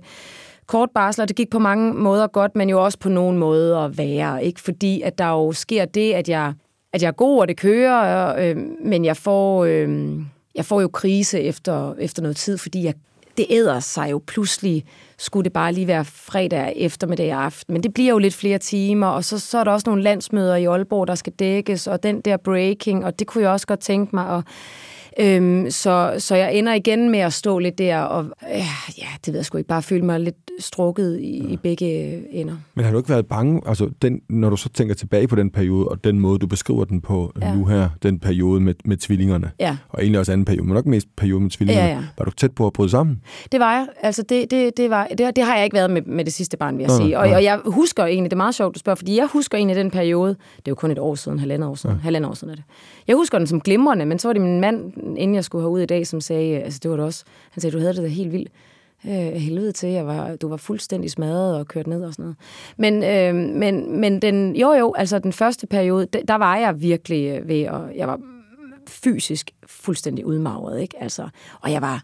kort 0.68 0.90
barsel, 0.94 1.22
og 1.22 1.28
det 1.28 1.36
gik 1.36 1.50
på 1.50 1.60
mange 1.60 1.94
måder 1.94 2.28
godt, 2.28 2.56
men 2.56 2.70
jo 2.70 2.84
også 2.84 3.00
på 3.00 3.10
nogle 3.10 3.38
måder 3.38 3.88
værre. 3.88 4.44
Ikke? 4.46 4.62
Fordi 4.62 5.02
at 5.02 5.18
der 5.18 5.28
jo 5.28 5.52
sker 5.52 5.86
det, 5.86 6.14
at 6.14 6.30
jeg, 6.30 6.54
at 6.94 7.02
jeg 7.02 7.08
er 7.08 7.12
god, 7.12 7.40
og 7.40 7.48
det 7.48 7.58
kører, 7.58 8.36
øh, 8.40 8.58
men 8.86 9.06
jeg 9.06 9.18
får, 9.18 9.66
øh, 9.66 10.20
jeg 10.56 10.66
får 10.66 10.82
jo 10.82 10.88
krise 10.88 11.42
efter, 11.42 11.96
efter 12.00 12.22
noget 12.22 12.38
tid, 12.38 12.58
fordi 12.58 12.84
jeg, 12.84 12.94
det 13.38 13.46
æder 13.50 13.80
sig 13.80 14.12
jo 14.12 14.22
pludselig, 14.28 14.86
skulle 15.18 15.44
det 15.44 15.54
bare 15.54 15.74
lige 15.74 15.88
være 15.88 16.06
fredag 16.06 16.74
eftermiddag 16.76 17.32
aften, 17.32 17.74
men 17.74 17.84
det 17.84 17.94
bliver 17.94 18.12
jo 18.12 18.18
lidt 18.18 18.34
flere 18.34 18.58
timer, 18.58 19.08
og 19.08 19.24
så, 19.24 19.40
så 19.40 19.58
er 19.58 19.64
der 19.64 19.72
også 19.72 19.90
nogle 19.90 20.04
landsmøder 20.04 20.56
i 20.56 20.66
Aalborg, 20.66 21.08
der 21.08 21.16
skal 21.16 21.34
dækkes, 21.34 21.88
og 21.88 22.04
den 22.04 22.22
der 22.22 22.38
breaking, 22.38 23.06
og 23.06 23.20
det 23.20 23.28
kunne 23.28 23.44
jeg 23.44 23.52
også 23.52 23.68
godt 23.68 23.80
tænke 23.80 24.16
mig, 24.16 24.28
og 24.28 24.44
Øhm, 25.20 25.72
så, 25.72 26.16
så 26.18 26.36
jeg 26.36 26.56
ender 26.56 26.74
igen 26.74 27.10
med 27.10 27.20
at 27.20 27.34
stå 27.34 27.60
lidt 27.60 27.78
der 27.78 28.00
og, 28.00 28.24
øh, 28.56 28.58
ja, 28.98 29.08
det 29.26 29.34
ved 29.34 29.36
jeg 29.40 29.46
sgu 29.46 29.58
ikke, 29.58 29.68
bare 29.68 29.82
føle 29.82 30.06
mig 30.06 30.20
lidt 30.20 30.36
strukket 30.60 31.20
i, 31.20 31.38
i 31.54 31.58
begge 31.58 31.86
ender. 32.36 32.54
Men 32.76 32.86
har 32.86 32.92
du 32.92 32.98
ikke 32.98 33.10
været 33.10 33.26
bange, 33.28 33.62
altså 33.66 33.90
den, 34.02 34.22
når 34.30 34.50
du 34.50 34.56
så 34.58 34.70
tænker 34.70 34.96
tilbage 34.96 35.28
på 35.28 35.36
den 35.36 35.50
periode, 35.50 35.88
og 35.88 36.04
den 36.04 36.20
måde, 36.20 36.40
du 36.40 36.48
beskriver 36.48 36.86
den 36.86 37.02
på 37.02 37.32
ja. 37.42 37.48
Ja. 37.48 37.56
nu 37.56 37.66
her, 37.66 37.90
den 38.04 38.20
periode 38.20 38.62
med, 38.62 38.74
med 38.86 38.98
tvillingerne, 38.98 39.52
Ja. 39.60 39.78
og 39.90 40.02
egentlig 40.02 40.20
også 40.20 40.32
anden 40.32 40.46
periode, 40.46 40.66
men 40.68 40.74
nok 40.74 40.86
mest 40.86 41.08
periode 41.18 41.42
med 41.42 41.50
tvillingerne, 41.50 41.88
Ja, 41.90 41.96
ja. 41.96 42.04
var 42.18 42.26
du 42.26 42.32
tæt 42.32 42.52
på 42.52 42.68
at 42.68 42.74
bryde 42.74 42.90
sammen? 42.90 43.22
Det 43.52 43.60
var 43.60 43.74
jeg. 43.74 43.88
Altså, 44.02 44.24
det, 44.30 44.52
det, 44.52 44.78
det, 44.78 44.90
var, 44.90 45.08
det, 45.18 45.36
det 45.36 45.44
har 45.44 45.56
jeg 45.56 45.64
ikke 45.64 45.74
været 45.76 45.92
med, 45.92 46.02
med 46.02 46.26
det 46.26 46.34
sidste 46.34 46.58
barn, 46.58 46.78
vil 46.78 46.84
jeg 46.84 47.00
Nå, 47.00 47.06
sige. 47.06 47.20
Og, 47.20 47.28
nej. 47.28 47.36
og 47.36 47.44
jeg 47.44 47.60
husker 47.66 48.06
egentlig, 48.06 48.32
det 48.32 48.36
er 48.36 48.38
meget 48.38 48.56
sjovt, 48.56 48.76
du 48.76 48.80
spørger, 48.80 48.96
fordi 48.96 49.18
jeg 49.18 49.28
husker 49.34 49.58
egentlig 49.58 49.78
den 49.78 49.92
periode, 49.92 50.30
det 50.30 50.38
er 50.68 50.72
jo 50.72 50.76
kun 50.76 50.92
et 50.92 51.00
år 51.00 51.16
siden, 51.16 51.40
halvandet 51.40 51.70
år 51.70 51.76
siden, 51.76 51.96
ja. 51.96 52.02
halvandet 52.02 52.30
år 52.30 52.34
siden 52.34 52.52
er 52.52 52.56
det. 52.56 52.64
Jeg 53.08 53.16
husker 53.16 53.38
den 53.38 53.48
som 53.48 53.62
glimrende, 53.62 54.06
men 54.06 54.20
så 54.20 54.28
var 54.28 54.34
det 54.34 54.42
min 54.42 54.60
mand, 54.62 54.94
inden 55.06 55.36
jeg 55.36 55.44
skulle 55.44 55.62
herud 55.62 55.82
i 55.82 55.86
dag, 55.86 56.08
som 56.08 56.22
sagde, 56.22 56.60
altså 56.60 56.80
det 56.84 56.92
var 56.92 56.98
det 56.98 57.06
også, 57.06 57.24
han 57.52 57.62
sagde, 57.62 57.74
du 57.74 57.80
havde 57.80 57.94
det 57.94 58.04
da 58.04 58.08
helt 58.08 58.32
vildt. 58.32 58.52
Øh, 59.08 59.34
helvede 59.34 59.72
til, 59.72 59.90
jeg 59.90 60.08
var, 60.08 60.36
du 60.36 60.48
var 60.48 60.58
fuldstændig 60.58 61.12
smadret 61.12 61.58
og 61.58 61.68
kørt 61.68 61.88
ned 61.88 62.04
og 62.04 62.14
sådan 62.14 62.24
noget. 62.24 62.38
Men, 62.78 63.04
øh, 63.04 63.56
men, 63.56 64.00
men 64.00 64.22
den, 64.22 64.56
jo 64.56 64.74
jo, 64.74 64.94
altså 64.94 65.20
den 65.20 65.34
første 65.34 65.68
periode, 65.68 66.06
der, 66.28 66.36
var 66.36 66.58
jeg 66.58 66.82
virkelig 66.82 67.40
øh, 67.40 67.48
ved, 67.48 67.68
og 67.68 67.96
jeg 67.96 68.08
var 68.08 68.20
fysisk 68.88 69.52
fuldstændig 69.68 70.26
udmagret, 70.26 70.82
ikke? 70.82 71.04
Altså, 71.04 71.30
og 71.62 71.72
jeg 71.72 71.82
var, 71.82 72.04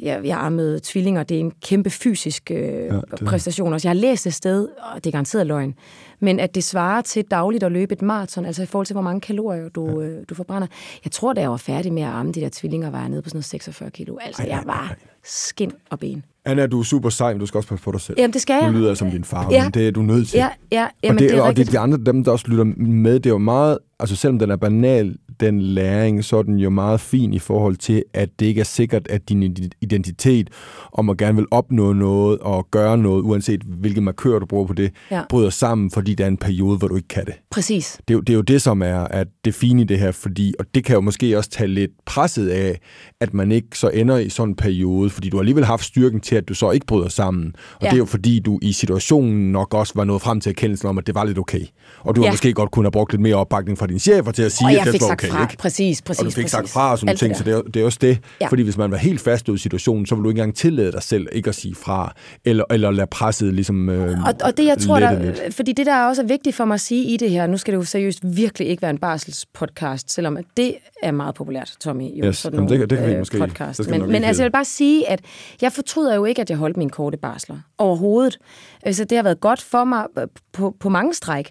jeg, 0.00 0.20
jeg 0.24 0.38
ammede 0.40 0.80
tvillinger, 0.82 1.22
det 1.22 1.34
er 1.36 1.40
en 1.40 1.52
kæmpe 1.62 1.90
fysisk 1.90 2.50
øh, 2.50 2.56
ja, 2.58 2.64
det- 2.64 3.02
præstation 3.26 3.72
også. 3.72 3.88
Jeg 3.88 3.90
har 3.96 4.00
læst 4.00 4.26
et 4.26 4.34
sted, 4.34 4.68
og 4.94 5.04
det 5.04 5.06
er 5.06 5.10
garanteret 5.12 5.46
løgn, 5.46 5.74
men 6.20 6.40
at 6.40 6.54
det 6.54 6.64
svarer 6.64 7.00
til 7.02 7.24
dagligt 7.30 7.64
at 7.64 7.72
løbe 7.72 7.92
et 7.92 8.02
maraton, 8.02 8.44
altså 8.44 8.62
i 8.62 8.66
forhold 8.66 8.86
til, 8.86 8.94
hvor 8.94 9.02
mange 9.02 9.20
kalorier 9.20 9.68
du, 9.68 10.00
ja. 10.00 10.06
øh, 10.06 10.24
du 10.28 10.34
forbrænder. 10.34 10.68
Jeg 11.04 11.12
tror, 11.12 11.32
da 11.32 11.40
jeg 11.40 11.50
var 11.50 11.56
færdig 11.56 11.92
med 11.92 12.02
at 12.02 12.08
amme 12.08 12.32
de 12.32 12.40
der 12.40 12.48
tvillinger, 12.52 12.90
var 12.90 13.00
jeg 13.00 13.08
nede 13.08 13.22
på 13.22 13.28
sådan 13.28 13.36
noget 13.36 13.44
46 13.44 13.90
kilo. 13.90 14.16
Altså, 14.20 14.42
Ej, 14.42 14.48
jeg 14.48 14.62
var 14.66 14.86
ej. 14.90 14.96
skin 15.24 15.72
og 15.90 15.98
ben. 15.98 16.24
Anna, 16.46 16.66
du 16.66 16.80
er 16.80 16.84
super 16.84 17.08
sej, 17.08 17.32
men 17.32 17.40
du 17.40 17.46
skal 17.46 17.58
også 17.58 17.68
passe 17.68 17.84
på 17.84 17.92
dig 17.92 18.00
selv. 18.00 18.18
Jamen, 18.18 18.32
det 18.32 18.42
skal 18.42 18.58
jeg. 18.62 18.72
Nu 18.72 18.78
lyder 18.78 18.88
jeg 18.88 18.96
som 18.96 19.10
din 19.10 19.24
far, 19.24 19.48
Ja. 19.50 19.62
men 19.62 19.72
det 19.72 19.88
er 19.88 19.92
du 19.92 20.02
nødt 20.02 20.28
til. 20.28 20.36
Ja, 20.38 20.48
ja, 20.72 20.88
jamen, 21.02 21.16
og 21.16 21.20
det, 21.22 21.30
det 21.30 21.38
er 21.38 21.42
og 21.42 21.44
det 21.44 21.44
er 21.44 21.48
rigtigt. 21.48 21.72
de 21.72 21.78
andre, 21.78 21.98
dem 22.06 22.24
der 22.24 22.30
også 22.32 22.44
lytter 22.48 22.64
med, 22.76 23.14
det 23.14 23.26
er 23.26 23.30
jo 23.30 23.38
meget, 23.38 23.78
altså 24.00 24.16
selvom 24.16 24.38
den 24.38 24.50
er 24.50 24.56
banal, 24.56 25.16
den 25.40 25.60
læring, 25.62 26.24
så 26.24 26.42
den 26.42 26.58
jo 26.58 26.70
meget 26.70 27.00
fin 27.00 27.34
i 27.34 27.38
forhold 27.38 27.76
til, 27.76 28.04
at 28.14 28.28
det 28.40 28.46
ikke 28.46 28.60
er 28.60 28.64
sikkert, 28.64 29.08
at 29.08 29.28
din 29.28 29.56
identitet 29.80 30.50
om 30.92 31.10
at 31.10 31.16
gerne 31.18 31.36
vil 31.36 31.46
opnå 31.50 31.92
noget 31.92 32.38
og 32.38 32.68
gøre 32.70 32.98
noget, 32.98 33.22
uanset 33.22 33.60
hvilke 33.62 34.00
markører 34.00 34.38
du 34.38 34.46
bruger 34.46 34.66
på 34.66 34.72
det, 34.74 34.90
Ja. 35.10 35.22
bryder 35.30 35.50
sammen, 35.50 35.90
fordi 35.90 36.14
der 36.14 36.24
er 36.24 36.28
en 36.28 36.36
periode, 36.36 36.78
hvor 36.78 36.88
du 36.88 36.96
ikke 36.96 37.08
kan 37.08 37.24
det. 37.24 37.34
Præcis. 37.50 37.98
Det 38.08 38.14
er, 38.14 38.18
jo, 38.18 38.20
det 38.20 38.32
er 38.32 38.34
jo 38.36 38.42
det, 38.42 38.62
som 38.62 38.82
er, 38.82 38.86
er 39.10 39.24
det 39.44 39.54
fine 39.54 39.82
i 39.82 39.84
det 39.84 39.98
her, 39.98 40.10
fordi, 40.12 40.54
og 40.58 40.64
det 40.74 40.84
kan 40.84 40.94
jo 40.94 41.00
måske 41.00 41.38
også 41.38 41.50
tage 41.50 41.68
lidt 41.68 41.90
presset 42.06 42.48
af, 42.48 42.78
at 43.20 43.34
man 43.34 43.52
ikke 43.52 43.78
så 43.78 43.88
ender 43.88 44.16
i 44.18 44.28
sådan 44.28 44.48
en 44.48 44.56
periode, 44.56 45.10
fordi 45.10 45.28
du 45.28 45.36
har 45.36 45.40
alligevel 45.40 45.64
haft 45.64 45.84
styrken 45.84 46.20
til, 46.20 46.36
at 46.36 46.48
du 46.48 46.54
så 46.54 46.70
ikke 46.70 46.86
bryder 46.86 47.08
sammen. 47.08 47.52
Og 47.74 47.82
Ja. 47.82 47.86
det 47.86 47.94
er 47.94 47.98
jo 47.98 48.04
fordi, 48.04 48.38
du 48.40 48.58
i 48.62 48.72
situationen 48.72 49.52
nok 49.52 49.74
også 49.74 49.92
var 49.96 50.04
nået 50.04 50.22
frem 50.22 50.40
til 50.40 50.50
erkendelsen 50.50 50.88
om, 50.88 50.98
at 50.98 51.06
det 51.06 51.14
var 51.14 51.24
lidt 51.24 51.38
okay. 51.38 51.60
Og 52.00 52.16
du 52.16 52.20
har 52.20 52.26
Ja. 52.26 52.32
måske 52.32 52.52
godt 52.52 52.70
kunne 52.70 52.84
have 52.84 52.92
brugt 52.92 53.12
lidt 53.12 53.22
mere 53.22 53.34
opbakning 53.34 53.78
fra 53.78 53.86
dine 53.86 53.98
chefer 53.98 54.32
til 54.32 54.42
at 54.42 54.52
sige, 54.52 54.66
Og 54.66 54.72
at 54.72 54.92
det 54.92 55.00
var 55.00 55.06
sagt 55.08 55.23
okay. 55.24 55.36
fra. 55.38 55.42
Ikke? 55.42 55.56
Præcis, 55.56 56.02
præcis. 56.02 56.20
og 56.20 56.24
du 56.26 56.30
fik 56.30 56.44
præcis. 56.44 56.50
sagt 56.50 56.68
fra 56.70 56.90
og 56.90 56.98
sådan 56.98 57.08
Alt 57.08 57.18
ting, 57.18 57.36
så 57.36 57.44
det 57.44 57.54
er, 57.54 57.62
det 57.62 57.82
er 57.82 57.84
også 57.84 57.98
det. 58.00 58.18
Ja. 58.40 58.46
Fordi 58.48 58.62
hvis 58.62 58.76
man 58.76 58.90
var 58.90 58.96
helt 58.96 59.20
fast 59.20 59.48
ud 59.48 59.54
i 59.54 59.58
situationen, 59.58 60.06
så 60.06 60.14
ville 60.14 60.24
du 60.24 60.28
ikke 60.28 60.40
engang 60.40 60.56
tillade 60.56 60.92
dig 60.92 61.02
selv 61.02 61.26
ikke 61.32 61.48
at 61.48 61.54
sige 61.54 61.74
fra, 61.74 62.12
eller, 62.44 62.64
eller 62.70 62.90
lade 62.90 63.06
presset 63.06 63.54
ligesom 63.54 63.88
øh, 63.88 64.18
Og, 64.26 64.34
og 64.44 64.56
det, 64.56 64.64
jeg 64.66 64.78
tror, 64.78 65.00
der, 65.00 65.22
lidt. 65.22 65.54
fordi 65.54 65.72
det, 65.72 65.86
der 65.86 65.94
er 65.94 66.06
også 66.08 66.22
er 66.22 66.26
vigtigt 66.26 66.56
for 66.56 66.64
mig 66.64 66.74
at 66.74 66.80
sige 66.80 67.04
i 67.04 67.16
det 67.16 67.30
her, 67.30 67.46
nu 67.46 67.56
skal 67.56 67.72
det 67.72 67.78
jo 67.78 67.84
seriøst 67.84 68.20
virkelig 68.22 68.68
ikke 68.68 68.82
være 68.82 68.90
en 68.90 68.98
barselspodcast, 68.98 70.12
selvom 70.12 70.36
at 70.36 70.44
det 70.56 70.74
er 71.02 71.10
meget 71.12 71.34
populært, 71.34 71.74
Tommy, 71.80 72.18
jo, 72.18 72.24
Yes, 72.26 72.36
sådan 72.36 72.56
jamen, 72.56 72.68
det 72.68 72.78
nogle, 72.78 72.86
det 72.90 72.98
kan 72.98 73.06
vi 73.08 73.12
øh, 73.12 73.18
måske- 73.18 73.38
podcast. 73.38 73.78
det 73.78 73.86
skal 73.86 74.00
Men, 74.00 74.12
men 74.12 74.24
altså, 74.24 74.42
jeg 74.42 74.46
vil 74.46 74.52
bare 74.52 74.64
sige, 74.64 75.10
at 75.10 75.20
jeg 75.62 75.72
fortryder 75.72 76.14
jo 76.14 76.24
ikke, 76.24 76.42
at 76.42 76.50
jeg 76.50 76.58
holdt 76.58 76.76
mine 76.76 76.90
korte 76.90 77.16
barsler 77.16 77.56
overhovedet. 77.78 78.38
Altså, 78.82 79.04
det 79.04 79.18
har 79.18 79.22
været 79.22 79.40
godt 79.40 79.62
for 79.62 79.84
mig 79.84 80.06
øh, 80.18 80.26
på, 80.52 80.74
på 80.80 80.88
mange 80.88 81.14
stræk. 81.14 81.50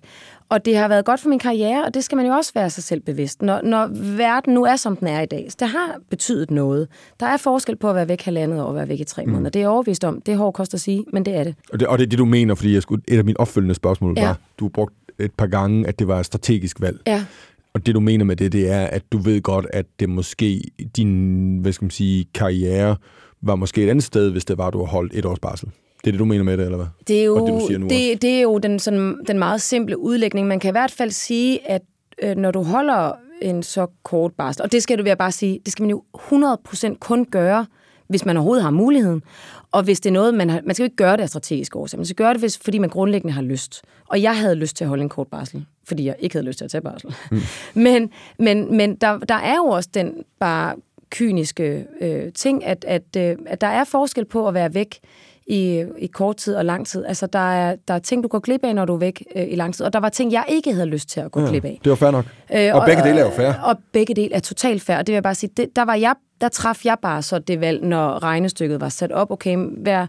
Og 0.54 0.66
det 0.66 0.78
har 0.78 0.88
været 0.88 1.06
godt 1.06 1.20
for 1.20 1.30
min 1.30 1.40
karriere, 1.40 1.86
og 1.86 1.94
det 1.94 2.04
skal 2.04 2.16
man 2.16 2.26
jo 2.26 2.32
også 2.32 2.52
være 2.56 2.70
sig 2.70 2.84
selv 2.84 3.00
bevidst. 3.02 3.42
Når, 3.42 3.62
når 3.62 3.90
verden 4.18 4.54
nu 4.54 4.64
er, 4.64 4.76
som 4.76 4.98
den 4.98 5.08
er 5.08 5.22
i 5.22 5.26
dag, 5.26 5.46
så 5.50 5.58
det 5.60 5.68
har 5.68 5.96
betydet 6.10 6.52
noget. 6.52 6.88
Der 7.20 7.26
er 7.26 7.38
forskel 7.38 7.76
på 7.76 7.90
at 7.90 7.96
være 7.96 8.08
væk 8.08 8.22
halvandet 8.22 8.62
år 8.62 8.66
og 8.66 8.76
være 8.76 8.88
væk 8.88 9.00
i 9.00 9.04
tre 9.04 9.26
måneder. 9.26 9.50
Det 9.50 9.60
er 9.60 9.64
jeg 9.64 9.70
overvist 9.70 10.04
om. 10.04 10.22
Det 10.22 10.32
er 10.32 10.38
hårdt 10.38 10.56
kost 10.56 10.74
at 10.74 10.82
sige, 10.82 11.06
men 11.14 11.26
det 11.26 11.36
er 11.36 11.44
det. 11.44 11.56
Og 11.74 11.80
det, 11.80 11.88
og 11.88 11.98
det 11.98 12.06
er 12.06 12.10
det, 12.10 12.20
du 12.20 12.26
mener, 12.26 12.56
fordi 12.56 12.74
jeg 12.74 12.82
skulle, 12.82 13.04
et 13.08 13.18
af 13.18 13.26
mine 13.26 13.40
opfølgende 13.40 13.76
spørgsmål 13.76 14.14
Ja. 14.18 14.26
var, 14.26 14.38
du 14.60 14.66
har 14.66 14.70
brugt 14.70 14.94
et 15.20 15.32
par 15.38 15.48
gange, 15.48 15.88
at 15.88 16.00
det 16.00 16.08
var 16.08 16.20
et 16.20 16.26
strategisk 16.26 16.82
valg. 16.82 17.00
Ja. 17.08 17.26
Og 17.74 17.86
det, 17.86 17.96
du 17.96 18.00
mener 18.00 18.26
med 18.26 18.36
det, 18.36 18.52
det 18.52 18.72
er, 18.72 18.86
at 18.86 19.04
du 19.12 19.18
ved 19.18 19.42
godt, 19.42 19.66
at 19.74 19.86
det 20.00 20.10
måske, 20.10 20.64
din, 20.98 21.58
hvad 21.62 21.72
skal 21.72 21.86
man 21.86 21.92
sige, 21.92 22.26
karriere 22.34 22.96
var 23.42 23.56
måske 23.56 23.84
et 23.84 23.90
andet 23.90 24.04
sted, 24.04 24.32
hvis 24.32 24.46
det 24.46 24.58
var, 24.58 24.68
at 24.68 24.74
du 24.74 24.80
har 24.80 24.86
holdt 24.86 25.14
et 25.16 25.26
års 25.26 25.40
barsel. 25.40 25.70
Det 26.04 26.10
er 26.10 26.12
det, 26.12 26.20
du 26.20 26.26
mener 26.26 26.44
med 26.44 26.58
det, 26.58 26.64
eller 26.66 26.78
hvad? 26.78 26.88
Det 27.08 27.20
er 27.20 27.24
jo, 27.24 27.36
Og 27.36 27.48
det, 27.48 27.62
du 27.62 27.68
siger 27.68 27.78
nu 27.78 27.86
også. 27.86 27.96
det, 27.96 28.22
det 28.22 28.30
er 28.30 28.42
jo 28.42 28.58
den, 28.58 28.80
sådan, 28.80 29.18
den 29.28 29.40
meget 29.40 29.62
simple 29.62 29.98
udlægning. 29.98 30.48
Man 30.48 30.60
kan 30.60 30.70
i 30.70 30.72
hvert 30.72 30.92
fald 30.92 31.12
sige, 31.12 31.70
at 31.70 31.82
øh, 32.22 32.36
når 32.36 32.52
du 32.52 32.64
holder 32.64 33.12
en 33.42 33.64
så 33.64 33.88
kort 34.04 34.32
barsel, 34.34 34.62
og 34.62 34.72
det 34.72 34.84
skal 34.84 34.98
du 34.98 35.04
vil 35.04 35.10
jeg 35.10 35.18
bare 35.18 35.32
sige, 35.32 35.60
det 35.66 35.72
skal 35.72 35.84
man 35.84 35.90
jo 35.90 36.04
100% 36.18 36.98
kun 37.00 37.26
gøre, 37.26 37.66
hvis 38.08 38.26
man 38.26 38.38
overhovedet 38.38 38.64
har 38.64 38.72
muligheden. 38.72 39.24
Og 39.72 39.84
hvis 39.84 40.00
det 40.00 40.10
er 40.10 40.14
noget, 40.14 40.34
man 40.34 40.50
har, 40.50 40.62
man 40.66 40.76
skal 40.76 40.84
jo 40.84 40.86
ikke 40.86 40.96
gøre 40.96 41.18
det 41.18 41.24
af 41.24 41.30
strategisk 41.30 41.76
årsag, 41.76 41.98
man 42.00 42.06
skal 42.06 42.16
gøre 42.16 42.34
det, 42.34 42.40
hvis, 42.40 42.58
fordi 42.58 42.78
man 42.78 42.90
grundlæggende 42.90 43.34
har 43.34 43.42
lyst. 43.42 43.82
Og 44.08 44.22
jeg 44.22 44.38
havde 44.38 44.56
lyst 44.56 44.76
til 44.76 44.84
at 44.84 44.90
holde 44.90 45.04
en 45.04 45.10
kort 45.10 45.28
barsel, 45.28 45.66
fordi 45.88 46.06
jeg 46.06 46.16
ikke 46.20 46.36
havde 46.36 46.46
lyst 46.46 46.58
til 46.58 46.66
at 46.66 46.72
tage 46.72 46.82
barsel. 46.82 47.16
Mm. 47.32 47.40
Men, 47.84 48.10
men, 48.40 48.78
men 48.78 48.96
der, 48.96 49.18
der 49.18 49.36
er 49.36 49.56
jo 49.56 49.66
også 49.66 49.90
den 49.94 50.14
bare 50.40 50.76
kyniske 51.10 51.86
øh, 52.02 52.34
ting, 52.34 52.66
at, 52.66 52.86
at, 52.88 53.16
øh, 53.18 53.36
at 53.46 53.62
der 53.62 53.68
er 53.68 53.84
forskel 53.84 54.26
på 54.26 54.48
at 54.48 54.54
være 54.54 54.74
væk 54.74 55.00
i, 55.48 55.86
i 55.98 56.08
kort 56.08 56.38
tid 56.38 56.56
og 56.56 56.66
lang 56.66 56.88
tid. 56.88 57.06
Altså, 57.06 57.28
der 57.28 57.54
er, 57.54 57.76
der 57.88 57.94
er 57.94 58.00
ting, 58.00 58.24
du 58.24 58.28
går 58.28 58.40
glip 58.40 58.64
af, 58.64 58.76
når 58.76 58.86
du 58.86 58.94
er 58.94 58.98
væk 58.98 59.24
øh, 59.36 59.44
i 59.50 59.56
lang 59.56 59.76
tid, 59.76 59.86
og 59.86 59.94
der 59.94 60.00
var 60.00 60.10
ting, 60.10 60.32
jeg 60.32 60.46
ikke 60.48 60.74
havde 60.74 60.86
lyst 60.86 61.10
til 61.10 61.20
at 61.20 61.32
gå 61.32 61.42
ja, 61.42 61.48
glip 61.48 61.66
af. 61.66 61.80
Det 61.84 61.90
var 61.90 61.96
fair 61.96 62.12
nok. 62.12 62.26
Øh, 62.56 62.76
og 62.76 62.86
begge 62.86 63.04
dele 63.04 63.20
er 63.20 63.26
jo 63.26 63.32
fair. 63.32 63.54
Og 63.64 63.78
begge 63.92 64.14
dele 64.14 64.34
er 64.34 64.40
totalt 64.40 64.82
fair. 64.82 64.98
Og 64.98 65.08
det 65.08 65.14
vil 65.14 65.16
jeg 65.16 65.24
bare 65.24 65.36
sige, 65.36 65.50
det, 65.58 65.76
der, 65.76 65.86
var 65.86 65.96
jeg, 65.96 66.16
der 66.42 66.50
traf 66.50 66.86
jeg 66.86 66.98
bare 67.02 67.22
så 67.22 67.40
det 67.40 67.62
valg, 67.62 67.86
når 67.86 68.24
regnestykket 68.24 68.82
var 68.82 68.90
sat 68.90 69.12
op. 69.12 69.32
Okay, 69.32 69.58
vær, 69.78 70.08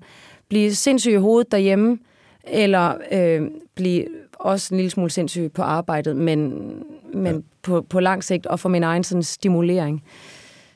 blive 0.48 0.74
sindssyg 0.74 1.12
i 1.12 1.16
hovedet 1.16 1.52
derhjemme, 1.52 1.98
eller 2.46 2.94
øh, 3.12 3.42
blive 3.74 4.04
også 4.40 4.74
en 4.74 4.76
lille 4.76 4.90
smule 4.90 5.10
sindssyg 5.10 5.52
på 5.54 5.62
arbejdet, 5.62 6.16
men, 6.16 6.68
men 7.14 7.34
ja. 7.34 7.40
på, 7.62 7.86
på 7.90 8.00
lang 8.00 8.24
sigt, 8.24 8.46
og 8.46 8.60
for 8.60 8.68
min 8.68 8.82
egen 8.82 9.04
sådan, 9.04 9.22
stimulering, 9.22 10.02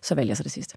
så 0.02 0.14
vælger 0.14 0.30
jeg 0.30 0.36
så 0.36 0.42
det 0.42 0.52
sidste. 0.52 0.74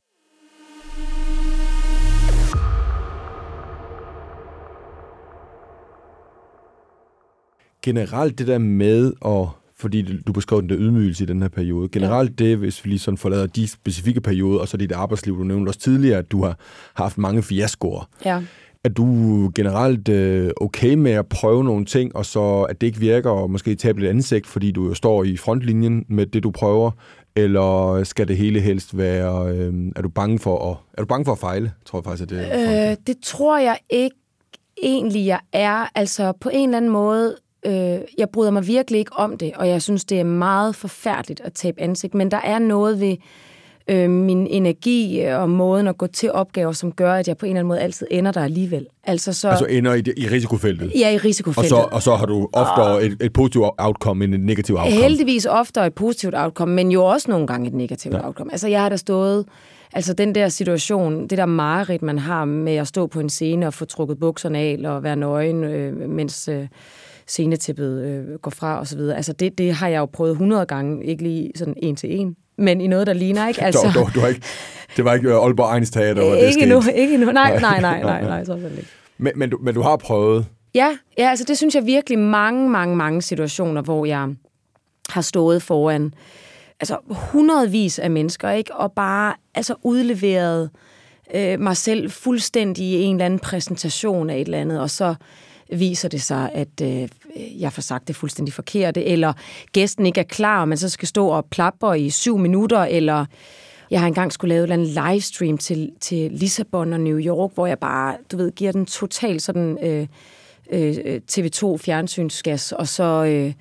Generelt 7.84 8.40
det 8.40 8.48
der 8.48 8.58
med 8.58 9.14
at 9.26 9.48
fordi 9.82 10.22
du 10.28 10.32
beskrev 10.34 10.62
den 10.62 10.70
der 10.70 10.76
ydmygelse 10.80 11.24
i 11.24 11.28
den 11.28 11.42
her 11.42 11.50
periode. 11.50 11.90
Generelt 11.90 12.40
det, 12.40 12.58
hvis 12.58 12.86
vi 12.86 12.90
lige 12.90 13.00
sådan 13.00 13.18
forlader 13.18 13.48
de 13.48 13.68
specifikke 13.68 14.22
perioder, 14.22 14.60
og 14.60 14.68
så 14.68 14.78
dit 14.78 14.92
arbejdsliv, 14.92 15.38
du 15.38 15.44
nævnte 15.44 15.70
også 15.70 15.80
tidligere, 15.80 16.18
at 16.18 16.32
du 16.32 16.44
har 16.44 16.58
haft 16.94 17.18
mange 17.18 17.44
fiaskoer. 17.44 18.10
Ja. 18.26 18.42
Er 18.84 18.90
du 18.90 19.06
generelt 19.56 20.10
øh, 20.10 20.52
okay 20.62 20.94
med 20.94 21.12
at 21.12 21.28
prøve 21.28 21.64
nogle 21.64 21.86
ting, 21.86 22.16
og 22.16 22.26
så 22.26 22.62
at 22.62 22.82
det 22.82 22.88
ikke 22.88 23.00
virker, 23.00 23.30
og 23.30 23.52
måske 23.52 23.76
tabe 23.76 24.00
lidt 24.00 24.10
ansigt, 24.10 24.48
fordi 24.48 24.72
du 24.72 24.88
jo 24.88 24.94
står 24.94 25.24
i 25.24 25.38
frontlinjen 25.38 26.06
med 26.10 26.26
det, 26.26 26.44
du 26.44 26.52
prøver? 26.52 26.92
Eller 27.36 28.04
skal 28.04 28.28
det 28.28 28.38
hele 28.38 28.60
helst 28.60 28.98
være... 28.98 29.56
Øh, 29.56 29.74
er, 29.96 30.02
du 30.02 30.10
bange 30.10 30.40
for 30.40 30.72
at, 30.72 30.78
er 30.94 31.02
du 31.02 31.08
bange 31.08 31.26
for 31.26 31.32
at 31.32 31.40
fejle, 31.40 31.72
tror 31.86 32.00
jeg 32.00 32.04
faktisk, 32.04 32.24
at 32.24 32.30
det 32.30 32.48
er? 32.52 32.92
Øh, 32.92 32.98
det 33.08 33.18
tror 33.24 33.58
jeg 33.58 33.78
ikke 33.90 34.16
egentlig, 34.84 35.26
jeg 35.26 35.40
er. 35.54 35.86
Altså 35.96 36.32
på 36.32 36.50
en 36.50 36.70
eller 36.70 36.78
anden 36.78 36.92
måde 36.92 37.36
Øh, 37.66 38.00
jeg 38.18 38.30
bryder 38.34 38.52
mig 38.52 38.68
virkelig 38.68 39.00
ikke 39.00 39.14
om 39.14 39.38
det, 39.38 39.52
og 39.56 39.68
jeg 39.68 39.82
synes, 39.82 40.06
det 40.06 40.20
er 40.20 40.24
meget 40.24 40.76
forfærdeligt 40.76 41.42
at 41.44 41.54
tabe 41.54 41.82
ansigt, 41.82 42.14
men 42.14 42.32
der 42.32 42.40
er 42.44 42.60
noget 42.60 43.00
ved 43.00 43.18
øh, 43.88 44.10
min 44.10 44.48
energi 44.48 45.20
og 45.20 45.50
måden 45.50 45.88
at 45.88 45.98
gå 45.98 46.08
til 46.08 46.32
opgaver, 46.32 46.72
som 46.72 46.92
gør, 46.92 47.14
at 47.14 47.28
jeg 47.28 47.38
på 47.38 47.46
en 47.46 47.50
eller 47.50 47.60
anden 47.60 47.68
måde 47.68 47.80
altid 47.80 48.08
ender 48.12 48.32
der 48.32 48.44
alligevel. 48.44 48.86
Altså, 49.04 49.34
så, 49.34 49.50
altså 49.50 49.66
ender 49.66 49.94
i, 49.94 50.04
i 50.18 50.28
risikofeltet? 50.28 50.92
Ja, 50.96 51.12
i 51.12 51.18
risikofeltet. 51.18 51.78
Og 51.78 51.84
så, 51.84 51.96
og 51.96 52.02
så 52.02 52.16
har 52.16 52.26
du 52.26 52.50
ofte 52.54 52.82
og, 52.82 53.06
et, 53.06 53.18
et 53.22 53.34
positivt 53.34 53.66
outcome 53.78 54.24
end 54.24 54.36
et 54.36 54.42
negativt 54.42 54.80
outcome? 54.80 55.02
Heldigvis 55.02 55.46
ofte 55.46 55.82
et 55.82 55.94
positivt 55.94 56.36
outcome, 56.38 56.74
men 56.74 56.92
jo 56.92 57.06
også 57.06 57.32
nogle 57.32 57.48
gange 57.48 57.68
et 57.68 57.74
negativt 57.74 58.14
ja. 58.14 58.26
outcome. 58.26 58.52
Altså, 58.52 58.68
jeg 58.68 58.82
har 58.82 58.90
da 58.90 58.98
stået... 58.98 59.46
Altså 59.94 60.14
den 60.14 60.36
der 60.36 60.50
situation, 60.50 61.28
det 61.28 61.38
der 61.38 61.46
mareridt, 61.46 62.02
man 62.02 62.20
har 62.20 62.46
med 62.46 62.76
at 62.76 62.88
stå 62.88 63.08
på 63.08 63.20
en 63.20 63.30
scene 63.30 63.68
og 63.68 63.74
få 63.74 63.86
trukket 63.86 64.20
bukserne 64.20 64.58
af 64.60 64.80
og 64.86 65.04
være 65.04 65.16
nøgen, 65.16 65.64
øh, 65.64 66.10
mens... 66.10 66.48
Øh, 66.48 66.68
scenetippet 67.28 68.04
øh, 68.06 68.40
går 68.40 68.52
fra 68.52 68.80
og 68.80 68.88
så 68.88 68.98
videre. 68.98 69.18
Altså 69.18 69.34
det, 69.34 69.58
det 69.58 69.74
har 69.74 69.88
jeg 69.88 70.00
jo 70.00 70.06
prøvet 70.06 70.32
100 70.32 70.66
gange, 70.66 71.06
ikke 71.06 71.24
lige 71.24 71.52
sådan 71.56 71.74
en 71.78 71.96
til 71.96 72.20
en, 72.20 72.36
men 72.58 72.82
i 72.82 72.88
noget, 72.88 73.08
der 73.08 73.14
ligner, 73.14 73.48
ikke? 73.48 73.64
Altså, 73.66 73.92
du, 73.94 74.00
du, 74.00 74.10
du 74.16 74.20
har 74.20 74.28
ikke, 74.28 74.42
det 74.98 75.06
var 75.06 75.14
ikke 75.14 75.30
øh, 75.30 75.36
Aalborg 75.36 75.66
Egens 75.66 75.90
Teater, 75.90 76.24
det 76.24 76.48
Ikke 76.48 76.62
endnu, 76.62 76.84
ikke 76.96 77.14
endnu. 77.14 77.32
Nej, 77.32 77.60
nej, 77.60 77.82
nej, 77.82 78.02
nej, 78.02 78.22
nej, 78.22 78.46
så 78.46 78.56
ikke. 78.56 78.88
Men, 79.18 79.34
men, 79.36 79.50
du, 79.50 79.58
men 79.62 79.74
du 79.74 79.82
har 79.82 79.98
prøvet? 79.98 80.46
Ja, 80.76 80.98
ja, 81.18 81.30
altså 81.30 81.46
det 81.46 81.58
synes 81.58 81.76
jeg 81.76 81.86
virkelig 81.86 82.20
mange, 82.20 82.70
mange, 82.70 82.96
mange 82.96 83.22
situationer, 83.22 83.82
hvor 83.82 84.06
jeg 84.06 84.30
har 85.10 85.22
stået 85.22 85.64
foran 85.64 86.14
altså 86.82 86.98
hundredvis 87.10 88.00
af 88.00 88.12
mennesker, 88.12 88.52
ikke? 88.52 88.76
Og 88.76 88.92
bare 88.92 89.34
altså 89.56 89.76
udleveret 89.84 90.70
øh, 91.34 91.60
mig 91.60 91.78
selv 91.78 92.12
fuldstændig 92.12 92.86
i 92.86 93.02
en 93.02 93.16
eller 93.16 93.26
anden 93.26 93.40
præsentation 93.40 94.30
af 94.30 94.36
et 94.36 94.46
eller 94.46 94.58
andet, 94.58 94.82
og 94.82 94.90
så 94.90 95.16
viser 95.72 96.10
det 96.10 96.22
sig, 96.22 96.50
at 96.54 96.82
øh, 96.82 97.10
jeg 97.62 97.74
får 97.74 97.82
sagt 97.82 98.08
det 98.08 98.16
fuldstændig 98.16 98.54
forkerte, 98.54 99.06
eller 99.06 99.34
gæsten 99.72 100.06
ikke 100.06 100.20
er 100.20 100.24
klar, 100.24 100.62
og 100.62 100.68
man 100.68 100.78
så 100.78 100.90
skal 100.90 101.08
stå 101.08 101.28
og 101.28 101.46
plapper 101.46 101.94
i 101.94 102.10
syv 102.10 102.38
minutter, 102.38 102.80
eller 102.80 103.26
jeg 103.92 104.00
har 104.00 104.08
engang 104.08 104.34
skulle 104.34 104.56
lave 104.56 104.74
en 104.74 104.86
livestream 104.86 105.58
til, 105.58 105.92
til 106.02 106.32
Lissabon 106.32 106.94
og 106.94 107.00
New 107.00 107.20
York, 107.20 107.52
hvor 107.54 107.68
jeg 107.68 107.80
bare, 107.80 108.18
du 108.32 108.38
ved, 108.38 108.52
giver 108.52 108.72
den 108.72 108.86
total 108.86 109.40
sådan 109.40 109.78
øh, 109.84 110.08
øh, 110.72 111.22
TV2 111.32 111.78
fjernsynsgas, 111.78 112.72
og 112.72 112.88
så... 112.88 113.26
Øh, 113.26 113.54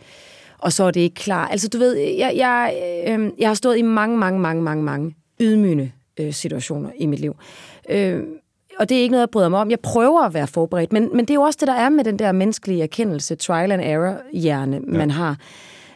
og 0.63 0.73
så 0.73 0.85
er 0.85 0.91
det 0.91 1.01
ikke 1.01 1.15
klar. 1.15 1.49
Altså, 1.49 1.69
du 1.69 1.79
ved, 1.79 1.97
jeg, 1.97 2.33
jeg, 2.37 2.75
øh, 3.09 3.31
jeg 3.39 3.49
har 3.49 3.55
stået 3.55 3.79
i 3.79 3.83
mange, 3.83 4.19
mange, 4.19 4.41
mange, 4.41 4.63
mange, 4.63 4.85
mange 4.85 5.15
ydmygende 5.41 5.91
øh, 6.21 6.33
situationer 6.33 6.91
i 6.99 7.07
mit 7.07 7.21
liv. 7.21 7.37
Øh, 7.89 8.23
og 8.81 8.89
det 8.89 8.97
er 8.97 9.03
ikke 9.03 9.13
noget, 9.13 9.21
jeg 9.21 9.31
bryder 9.31 9.49
mig 9.49 9.61
om. 9.61 9.71
Jeg 9.71 9.81
prøver 9.81 10.23
at 10.23 10.35
være 10.35 10.47
forberedt, 10.47 10.93
men, 10.93 11.09
men 11.13 11.21
det 11.21 11.31
er 11.31 11.35
jo 11.35 11.43
også 11.43 11.57
det, 11.61 11.69
der 11.69 11.75
er 11.75 11.89
med 11.89 12.05
den 12.05 12.19
der 12.19 12.33
menneskelige 12.33 12.83
erkendelse, 12.83 13.35
trial 13.35 13.73
and 13.73 13.83
error-hjerne, 13.83 14.81
ja. 14.93 14.99
man 14.99 15.11
har. 15.11 15.37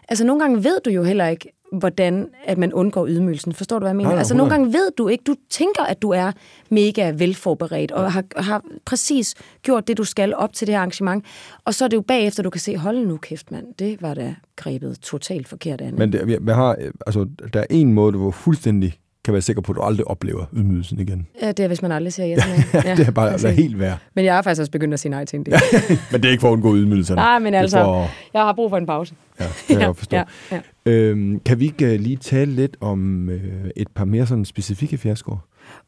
Altså, 0.08 0.24
nogle 0.24 0.40
gange 0.40 0.64
ved 0.64 0.78
du 0.84 0.90
jo 0.90 1.02
heller 1.02 1.26
ikke, 1.26 1.52
hvordan 1.72 2.28
at 2.44 2.58
man 2.58 2.72
undgår 2.72 3.06
ydmygelsen. 3.06 3.52
Forstår 3.52 3.78
du, 3.78 3.82
hvad 3.82 3.90
jeg 3.90 3.96
mener? 3.96 4.10
Ja, 4.10 4.18
altså, 4.18 4.34
nogle 4.34 4.50
gange 4.50 4.66
ved 4.66 4.90
du 4.98 5.08
ikke, 5.08 5.24
du 5.26 5.34
tænker, 5.50 5.82
at 5.82 6.02
du 6.02 6.10
er 6.10 6.32
mega 6.70 7.12
velforberedt, 7.16 7.92
og 7.92 8.12
har, 8.12 8.24
har 8.36 8.62
præcis 8.84 9.34
gjort 9.62 9.88
det, 9.88 9.96
du 9.96 10.04
skal 10.04 10.34
op 10.34 10.52
til 10.52 10.66
det 10.66 10.74
her 10.74 10.80
arrangement. 10.80 11.24
Og 11.64 11.74
så 11.74 11.84
er 11.84 11.88
det 11.88 11.96
jo 11.96 12.02
bagefter, 12.02 12.42
du 12.42 12.50
kan 12.50 12.60
se, 12.60 12.76
hold 12.76 13.06
nu 13.06 13.16
kæft, 13.16 13.50
mand, 13.50 13.66
det 13.78 14.02
var 14.02 14.14
da 14.14 14.34
grebet 14.56 14.98
totalt 15.00 15.48
forkert 15.48 15.80
an. 15.80 15.94
Men 15.94 16.12
det, 16.12 16.40
jeg 16.46 16.54
har, 16.54 16.76
altså, 17.06 17.26
der 17.52 17.60
er 17.60 17.66
en 17.70 17.92
måde, 17.92 18.20
var 18.20 18.30
fuldstændig 18.30 18.98
kan 19.24 19.32
være 19.34 19.42
sikker 19.42 19.62
på, 19.62 19.72
at 19.72 19.76
du 19.76 19.82
aldrig 19.82 20.08
oplever 20.08 20.44
ydmygelsen 20.52 21.00
igen. 21.00 21.26
Ja, 21.42 21.48
det 21.48 21.60
er, 21.60 21.66
hvis 21.66 21.82
man 21.82 21.92
aldrig 21.92 22.12
siger 22.12 22.26
ja 22.26 22.36
ja, 22.84 22.94
det 22.94 23.06
er 23.06 23.10
bare 23.10 23.32
altså, 23.32 23.48
helt 23.48 23.78
værd. 23.78 23.98
Men 24.14 24.24
jeg 24.24 24.34
har 24.34 24.42
faktisk 24.42 24.60
også 24.60 24.72
begyndt 24.72 24.94
at 24.94 25.00
sige 25.00 25.10
nej 25.10 25.24
til 25.24 25.36
en 25.38 25.46
del. 25.46 25.54
men 26.12 26.22
det 26.22 26.28
er 26.28 26.30
ikke 26.30 26.40
for 26.40 26.48
at 26.48 26.52
undgå 26.52 26.76
ydmygelserne. 26.76 27.20
Nej, 27.20 27.38
men 27.38 27.54
altså, 27.54 27.84
for... 27.84 28.10
jeg 28.34 28.42
har 28.42 28.52
brug 28.52 28.70
for 28.70 28.76
en 28.76 28.86
pause. 28.86 29.14
Ja, 29.40 29.44
det 29.44 29.76
kan 29.76 29.80
jeg 29.80 29.96
forstå. 30.04 30.16
Ja, 30.16 30.24
ja. 30.52 30.60
Øhm, 30.86 31.40
kan 31.40 31.60
vi 31.60 31.64
ikke 31.64 31.94
uh, 31.94 32.00
lige 32.00 32.16
tale 32.16 32.52
lidt 32.52 32.76
om 32.80 33.28
uh, 33.28 33.34
et 33.76 33.88
par 33.94 34.04
mere 34.04 34.26
sådan 34.26 34.44
specifikke 34.44 34.98
fiaskoer, 34.98 35.38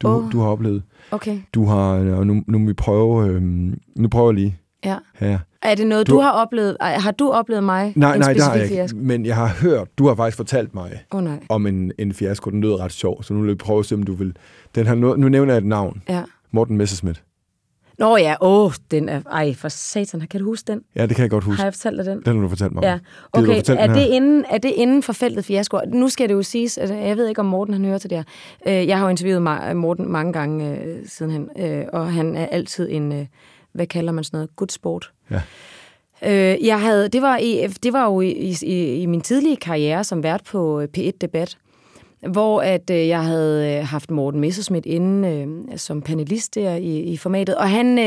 du, 0.01 0.07
oh. 0.07 0.31
du 0.31 0.39
har 0.39 0.47
oplevet? 0.47 0.83
Okay. 1.11 1.39
Du 1.53 1.65
har, 1.65 1.89
og 1.93 2.27
nu, 2.27 2.43
nu 2.47 2.65
vi 2.67 2.73
prøve, 2.73 3.27
øh, 3.27 3.41
nu 3.95 4.07
prøver 4.11 4.31
jeg 4.31 4.35
lige 4.35 4.57
Ja. 4.85 4.95
her. 5.15 5.39
Er 5.67 5.75
det 5.75 5.87
noget, 5.87 6.07
du, 6.07 6.11
du 6.11 6.19
har 6.19 6.31
oplevet? 6.31 6.77
Har 6.81 7.11
du 7.11 7.31
oplevet 7.31 7.63
mig? 7.63 7.93
Nej, 7.95 8.17
nej, 8.17 8.33
det 8.33 8.43
har 8.43 8.55
jeg 8.55 8.71
ikke. 8.71 8.95
Men 8.95 9.25
jeg 9.25 9.35
har 9.35 9.47
hørt, 9.47 9.87
du 9.97 10.07
har 10.07 10.15
faktisk 10.15 10.37
fortalt 10.37 10.75
mig 10.75 11.03
oh, 11.11 11.23
nej. 11.23 11.39
om 11.49 11.67
en, 11.67 11.91
en 11.97 12.13
fiasko, 12.13 12.49
den 12.49 12.61
lød 12.61 12.79
ret 12.79 12.91
sjov, 12.91 13.23
så 13.23 13.33
nu 13.33 13.41
vil 13.41 13.47
jeg 13.47 13.57
prøve 13.57 13.79
at 13.79 13.85
se, 13.85 13.95
om 13.95 14.03
du 14.03 14.13
vil... 14.13 14.33
Den 14.75 14.87
har, 14.87 14.95
nu, 14.95 15.15
nu 15.15 15.29
nævner 15.29 15.53
jeg 15.53 15.57
et 15.57 15.65
navn. 15.65 16.03
Ja. 16.09 16.23
Morten 16.51 16.77
Messerschmidt. 16.77 17.23
Nå 17.99 18.17
ja, 18.17 18.35
åh, 18.41 18.71
den 18.91 19.09
er... 19.09 19.21
Ej, 19.31 19.53
for 19.53 19.69
satan, 19.69 20.21
kan 20.31 20.39
du 20.39 20.45
huske 20.45 20.71
den? 20.71 20.81
Ja, 20.95 21.05
det 21.05 21.15
kan 21.15 21.23
jeg 21.23 21.29
godt 21.29 21.43
huske. 21.43 21.57
Har 21.57 21.65
jeg 21.65 21.73
fortalt 21.73 21.97
dig 21.97 22.05
den? 22.05 22.21
Den 22.25 22.35
har 22.35 22.41
du 22.41 22.49
fortalt 22.49 22.73
mig 22.73 22.83
Ja, 22.83 22.99
okay. 23.33 23.61
Er 23.69 23.93
det, 23.93 24.07
inden, 24.07 24.45
er 24.49 24.57
det 24.57 24.71
inden 24.75 25.03
for 25.03 25.13
feltet 25.13 25.45
fiasko? 25.45 25.79
Nu 25.87 26.09
skal 26.09 26.29
det 26.29 26.35
jo 26.35 26.43
siges, 26.43 26.77
altså, 26.77 26.95
jeg 26.95 27.17
ved 27.17 27.27
ikke, 27.27 27.39
om 27.39 27.45
Morten 27.45 27.73
han 27.73 27.85
hører 27.85 27.97
til 27.97 28.09
det 28.09 28.17
her. 28.17 28.23
Øh, 28.67 28.87
jeg 28.87 28.97
har 28.97 29.05
jo 29.05 29.09
interviewet 29.09 29.75
Morten 29.75 30.11
mange 30.11 30.33
gange 30.33 30.79
øh, 30.83 30.97
sidenhen, 31.05 31.49
øh, 31.59 31.85
og 31.93 32.13
han 32.13 32.35
er 32.35 32.45
altid 32.45 32.87
en 32.91 33.27
hvad 33.77 33.87
kalder 33.87 34.11
man 34.11 34.23
sådan 34.23 34.37
noget, 34.37 34.55
good 34.55 34.69
sport. 34.69 35.11
Ja. 35.31 35.41
Øh, 36.25 36.65
jeg 36.65 36.81
havde, 36.81 37.07
det, 37.09 37.21
var 37.21 37.37
i, 37.37 37.67
det 37.83 37.93
var 37.93 38.05
jo 38.05 38.21
i, 38.21 38.55
i, 38.61 39.01
i 39.01 39.05
min 39.05 39.21
tidlige 39.21 39.55
karriere 39.55 40.03
som 40.03 40.23
vært 40.23 40.43
på 40.43 40.83
P1 40.97 41.11
Debat, 41.21 41.57
hvor 42.27 42.61
at 42.61 42.89
øh, 42.89 43.07
jeg 43.07 43.23
havde 43.23 43.77
øh, 43.77 43.87
haft 43.87 44.11
Morten 44.11 44.39
Messerschmidt 44.39 44.85
inde 44.85 45.29
øh, 45.29 45.77
som 45.77 46.01
panelist 46.01 46.55
der 46.55 46.75
i, 46.75 46.99
i 46.99 47.17
formatet, 47.17 47.55
og 47.55 47.69
han 47.69 47.99
øh, 47.99 48.05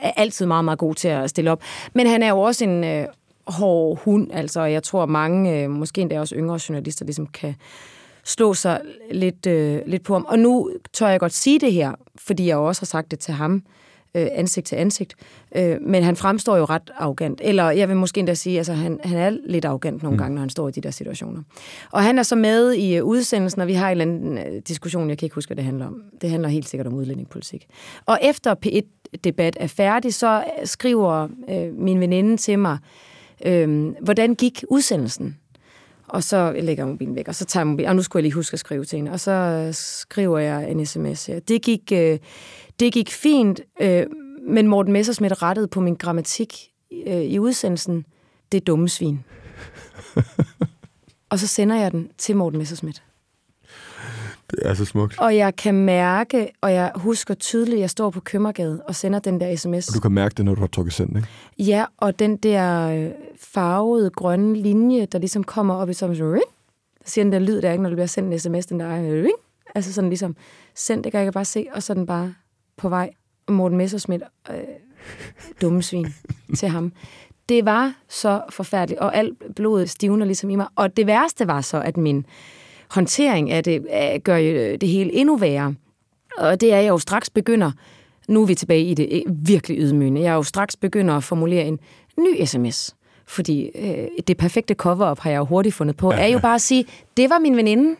er 0.00 0.12
altid 0.16 0.46
meget, 0.46 0.64
meget 0.64 0.78
god 0.78 0.94
til 0.94 1.08
at 1.08 1.30
stille 1.30 1.50
op. 1.50 1.62
Men 1.92 2.06
han 2.06 2.22
er 2.22 2.28
jo 2.28 2.40
også 2.40 2.64
en 2.64 2.84
øh, 2.84 3.06
hård 3.46 3.98
hund, 4.04 4.30
altså 4.32 4.62
jeg 4.62 4.82
tror 4.82 5.06
mange, 5.06 5.62
øh, 5.62 5.70
måske 5.70 6.00
endda 6.00 6.20
også 6.20 6.34
yngre 6.34 6.60
journalister, 6.68 7.04
ligesom 7.04 7.26
kan 7.26 7.54
slå 8.24 8.54
sig 8.54 8.80
lidt, 9.10 9.46
øh, 9.46 9.80
lidt 9.86 10.02
på 10.02 10.12
ham. 10.12 10.24
Og 10.28 10.38
nu 10.38 10.70
tør 10.92 11.08
jeg 11.08 11.20
godt 11.20 11.32
sige 11.32 11.58
det 11.58 11.72
her, 11.72 11.92
fordi 12.18 12.46
jeg 12.46 12.56
også 12.56 12.80
har 12.80 12.86
sagt 12.86 13.10
det 13.10 13.18
til 13.18 13.34
ham, 13.34 13.54
øh, 13.54 13.81
ansigt 14.14 14.66
til 14.66 14.76
ansigt. 14.76 15.14
Øh, 15.56 15.76
men 15.80 16.02
han 16.02 16.16
fremstår 16.16 16.56
jo 16.56 16.64
ret 16.64 16.90
arrogant. 16.96 17.40
Eller 17.44 17.70
jeg 17.70 17.88
vil 17.88 17.96
måske 17.96 18.18
endda 18.18 18.34
sige, 18.34 18.54
at 18.54 18.58
altså, 18.58 18.72
han, 18.72 19.00
han 19.04 19.18
er 19.18 19.30
lidt 19.46 19.64
arrogant 19.64 20.02
nogle 20.02 20.16
mm. 20.16 20.18
gange, 20.18 20.34
når 20.34 20.40
han 20.40 20.50
står 20.50 20.68
i 20.68 20.70
de 20.70 20.80
der 20.80 20.90
situationer. 20.90 21.42
Og 21.90 22.02
han 22.02 22.18
er 22.18 22.22
så 22.22 22.36
med 22.36 22.72
i 22.72 23.00
uh, 23.00 23.08
udsendelsen, 23.08 23.60
og 23.60 23.66
vi 23.66 23.72
har 23.72 23.86
en 23.86 24.00
eller 24.00 24.04
anden 24.04 24.38
uh, 24.38 24.62
diskussion, 24.68 25.08
jeg 25.08 25.18
kan 25.18 25.26
ikke 25.26 25.34
huske, 25.34 25.48
hvad 25.48 25.56
det 25.56 25.64
handler 25.64 25.86
om. 25.86 26.02
Det 26.20 26.30
handler 26.30 26.48
helt 26.48 26.68
sikkert 26.68 26.86
om 26.86 26.94
udlændingepolitik. 26.94 27.66
Og 28.06 28.18
efter 28.22 28.54
P1-debat 28.66 29.56
er 29.60 29.66
færdig, 29.66 30.14
så 30.14 30.44
skriver 30.64 31.28
øh, 31.50 31.74
min 31.74 32.00
veninde 32.00 32.36
til 32.36 32.58
mig, 32.58 32.78
øh, 33.46 33.92
hvordan 34.00 34.34
gik 34.34 34.64
udsendelsen? 34.68 35.36
Og 36.08 36.22
så 36.22 36.52
lægger 36.60 36.84
jeg 36.84 36.88
mobilen 36.88 37.16
væk, 37.16 37.28
og 37.28 37.34
så 37.34 37.44
tager 37.44 37.60
jeg 37.60 37.66
mobilen, 37.66 37.88
og 37.88 37.96
nu 37.96 38.02
skulle 38.02 38.20
jeg 38.20 38.22
lige 38.22 38.34
huske 38.34 38.54
at 38.54 38.58
skrive 38.58 38.84
til 38.84 38.96
hende, 38.96 39.12
og 39.12 39.20
så 39.20 39.68
skriver 39.72 40.38
jeg 40.38 40.70
en 40.70 40.86
sms. 40.86 41.30
Det 41.48 41.62
gik, 41.62 41.92
øh, 41.92 42.18
det 42.80 42.92
gik 42.92 43.10
fint, 43.10 43.60
øh, 43.80 44.06
men 44.48 44.68
Morten 44.68 44.92
Messersmith 44.92 45.42
rettede 45.42 45.68
på 45.68 45.80
min 45.80 45.94
grammatik 45.94 46.70
øh, 47.06 47.22
i 47.22 47.38
udsendelsen. 47.38 48.06
Det 48.52 48.60
er 48.60 48.64
dumme 48.64 48.88
svin. 48.88 49.24
og 51.30 51.38
så 51.38 51.46
sender 51.46 51.76
jeg 51.76 51.92
den 51.92 52.10
til 52.18 52.36
Morten 52.36 52.58
Messersmith. 52.58 53.00
Det 54.50 54.58
er 54.62 54.74
så 54.74 54.84
smukt. 54.84 55.18
Og 55.18 55.36
jeg 55.36 55.56
kan 55.56 55.74
mærke, 55.74 56.48
og 56.60 56.72
jeg 56.72 56.92
husker 56.94 57.34
tydeligt, 57.34 57.74
at 57.74 57.80
jeg 57.80 57.90
står 57.90 58.10
på 58.10 58.20
Købmergade 58.20 58.82
og 58.88 58.94
sender 58.94 59.18
den 59.18 59.40
der 59.40 59.56
sms. 59.56 59.88
Og 59.88 59.94
du 59.94 60.00
kan 60.00 60.12
mærke 60.12 60.34
det, 60.34 60.44
når 60.44 60.54
du 60.54 60.60
har 60.60 60.66
trukket 60.66 60.94
send, 60.94 61.16
ikke? 61.16 61.28
Ja, 61.58 61.84
og 61.96 62.18
den 62.18 62.36
der 62.36 62.88
øh, 62.88 63.10
farvede 63.40 64.10
grønne 64.10 64.56
linje, 64.56 65.06
der 65.06 65.18
ligesom 65.18 65.44
kommer 65.44 65.74
op 65.74 65.90
i 65.90 65.92
som 65.92 66.14
sådan, 66.14 66.32
ring, 66.32 66.50
der 66.98 67.10
siger 67.10 67.24
den 67.24 67.32
der 67.32 67.38
lyd 67.38 67.62
der, 67.62 67.72
ikke, 67.72 67.82
når 67.82 67.90
der 67.90 67.96
bliver 67.96 68.06
sendt 68.06 68.32
en 68.32 68.38
sms, 68.38 68.66
den 68.66 68.80
der 68.80 69.22
ring, 69.22 69.36
altså 69.74 69.92
sådan 69.92 70.10
ligesom 70.10 70.36
sendt, 70.74 71.04
det 71.04 71.12
kan 71.12 71.24
jeg 71.24 71.32
bare 71.32 71.44
se, 71.44 71.66
og 71.74 71.82
så 71.82 71.94
den 71.94 72.06
bare 72.06 72.34
på 72.76 72.88
vej. 72.88 73.10
Og 73.46 73.52
Morten 73.52 73.78
Messersmith, 73.78 74.24
øh, 74.50 74.56
dumme 75.62 75.82
svin 75.82 76.06
til 76.58 76.68
ham. 76.68 76.92
Det 77.48 77.64
var 77.64 77.94
så 78.08 78.42
forfærdeligt, 78.50 79.00
og 79.00 79.16
alt 79.16 79.54
blodet 79.56 79.90
stivner 79.90 80.26
ligesom 80.26 80.50
i 80.50 80.56
mig. 80.56 80.66
Og 80.76 80.96
det 80.96 81.06
værste 81.06 81.46
var 81.46 81.60
så, 81.60 81.80
at 81.80 81.96
min 81.96 82.26
håndtering 82.90 83.50
af 83.50 83.64
det 83.64 83.86
øh, 83.94 84.20
gør 84.20 84.36
jo 84.36 84.76
det 84.76 84.88
hele 84.88 85.12
endnu 85.12 85.36
værre. 85.36 85.74
Og 86.38 86.60
det 86.60 86.72
er, 86.72 86.80
jeg 86.80 86.88
jo 86.88 86.98
straks 86.98 87.30
begynder, 87.30 87.72
nu 88.28 88.42
er 88.42 88.46
vi 88.46 88.54
tilbage 88.54 88.84
i 88.84 88.94
det 88.94 89.08
øh, 89.12 89.48
virkelig 89.48 89.78
ydmygende, 89.78 90.20
jeg 90.20 90.30
er 90.30 90.34
jo 90.34 90.42
straks 90.42 90.76
begynder 90.76 91.14
at 91.14 91.24
formulere 91.24 91.64
en 91.64 91.78
ny 92.18 92.44
sms. 92.44 92.96
Fordi 93.26 93.70
øh, 93.74 94.08
det 94.26 94.36
perfekte 94.36 94.74
cover-up 94.74 95.18
har 95.18 95.30
jeg 95.30 95.38
jo 95.38 95.44
hurtigt 95.44 95.74
fundet 95.74 95.96
på, 95.96 96.10
er 96.10 96.26
jo 96.26 96.38
bare 96.38 96.54
at 96.54 96.60
sige, 96.60 96.84
det 97.16 97.30
var 97.30 97.38
min 97.38 97.56
veninde, 97.56 97.96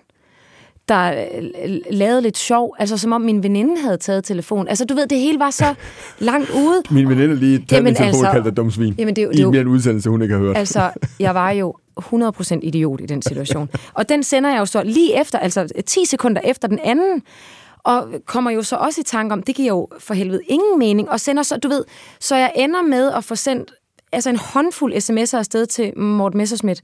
der 0.88 1.24
øh, 1.64 1.78
lavede 1.90 2.22
lidt 2.22 2.38
sjov, 2.38 2.74
altså 2.78 2.98
som 2.98 3.12
om 3.12 3.20
min 3.20 3.42
veninde 3.42 3.80
havde 3.82 3.96
taget 3.96 4.24
telefon. 4.24 4.68
Altså 4.68 4.84
du 4.84 4.94
ved, 4.94 5.06
det 5.06 5.18
hele 5.18 5.38
var 5.38 5.50
så 5.50 5.74
langt 6.18 6.50
ude. 6.50 6.82
Min 6.90 7.08
veninde 7.08 7.36
lige 7.36 7.58
taget 7.58 7.72
Jamen, 7.72 7.84
min 7.84 7.94
telefon 7.94 8.08
altså- 8.08 8.26
og 8.26 8.32
kaldte 8.32 8.50
dig 8.50 8.56
dum 8.56 8.70
svin. 8.70 8.94
Jamen, 8.98 9.16
det 9.16 9.28
I 9.32 9.36
det 9.36 9.50
mere 9.50 9.60
en 9.60 9.68
udsendelse, 9.68 10.10
hun 10.10 10.22
ikke 10.22 10.34
har 10.34 10.40
hørt. 10.40 10.56
Altså, 10.56 10.90
jeg 11.20 11.34
var 11.34 11.50
jo 11.50 11.74
100% 12.00 12.58
idiot 12.62 13.00
i 13.00 13.06
den 13.06 13.22
situation. 13.22 13.68
Og 13.92 14.08
den 14.08 14.22
sender 14.22 14.50
jeg 14.50 14.58
jo 14.58 14.66
så 14.66 14.82
lige 14.82 15.20
efter, 15.20 15.38
altså 15.38 15.68
10 15.86 16.04
sekunder 16.04 16.40
efter 16.44 16.68
den 16.68 16.78
anden, 16.84 17.22
og 17.84 18.08
kommer 18.26 18.50
jo 18.50 18.62
så 18.62 18.76
også 18.76 19.00
i 19.00 19.04
tanke 19.04 19.32
om, 19.32 19.42
det 19.42 19.54
giver 19.54 19.68
jo 19.68 19.88
for 19.98 20.14
helvede 20.14 20.40
ingen 20.48 20.78
mening, 20.78 21.10
og 21.10 21.20
sender 21.20 21.42
så, 21.42 21.56
du 21.56 21.68
ved, 21.68 21.84
så 22.20 22.36
jeg 22.36 22.52
ender 22.56 22.82
med 22.82 23.12
at 23.12 23.24
få 23.24 23.34
sendt 23.34 23.72
altså 24.12 24.30
en 24.30 24.36
håndfuld 24.36 24.94
sms'er 24.94 25.38
afsted 25.38 25.66
til 25.66 25.98
Morten 25.98 26.38
Messerschmidt, 26.38 26.82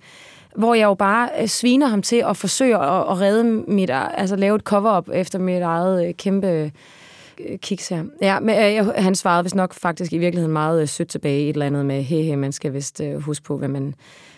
hvor 0.56 0.74
jeg 0.74 0.84
jo 0.84 0.94
bare 0.94 1.28
øh, 1.40 1.48
sviner 1.48 1.86
ham 1.86 2.02
til 2.02 2.24
at 2.28 2.36
forsøge 2.36 2.76
at, 2.76 3.00
at 3.10 3.20
redde 3.20 3.44
mit, 3.44 3.90
altså 3.92 4.36
lave 4.36 4.56
et 4.56 4.62
cover-up 4.62 5.08
efter 5.12 5.38
mit 5.38 5.62
eget 5.62 6.08
øh, 6.08 6.14
kæmpe 6.14 6.46
øh, 6.46 7.58
kiks 7.58 7.88
her. 7.88 8.04
Ja, 8.22 8.40
men 8.40 8.78
øh, 8.78 8.86
han 8.86 9.14
svarede 9.14 9.44
vist 9.44 9.54
nok 9.54 9.74
faktisk 9.74 10.12
i 10.12 10.18
virkeligheden 10.18 10.52
meget 10.52 10.82
øh, 10.82 10.88
sødt 10.88 11.08
tilbage 11.08 11.40
i 11.40 11.48
et 11.48 11.54
eller 11.54 11.66
andet 11.66 11.86
med, 11.86 12.02
hey, 12.02 12.22
hey, 12.22 12.34
man 12.34 12.52
skal 12.52 12.72
vist 12.72 13.00
øh, 13.00 13.18
huske 13.20 13.44
på, 13.44 13.58
hvad 13.58 13.68
man 13.68 13.94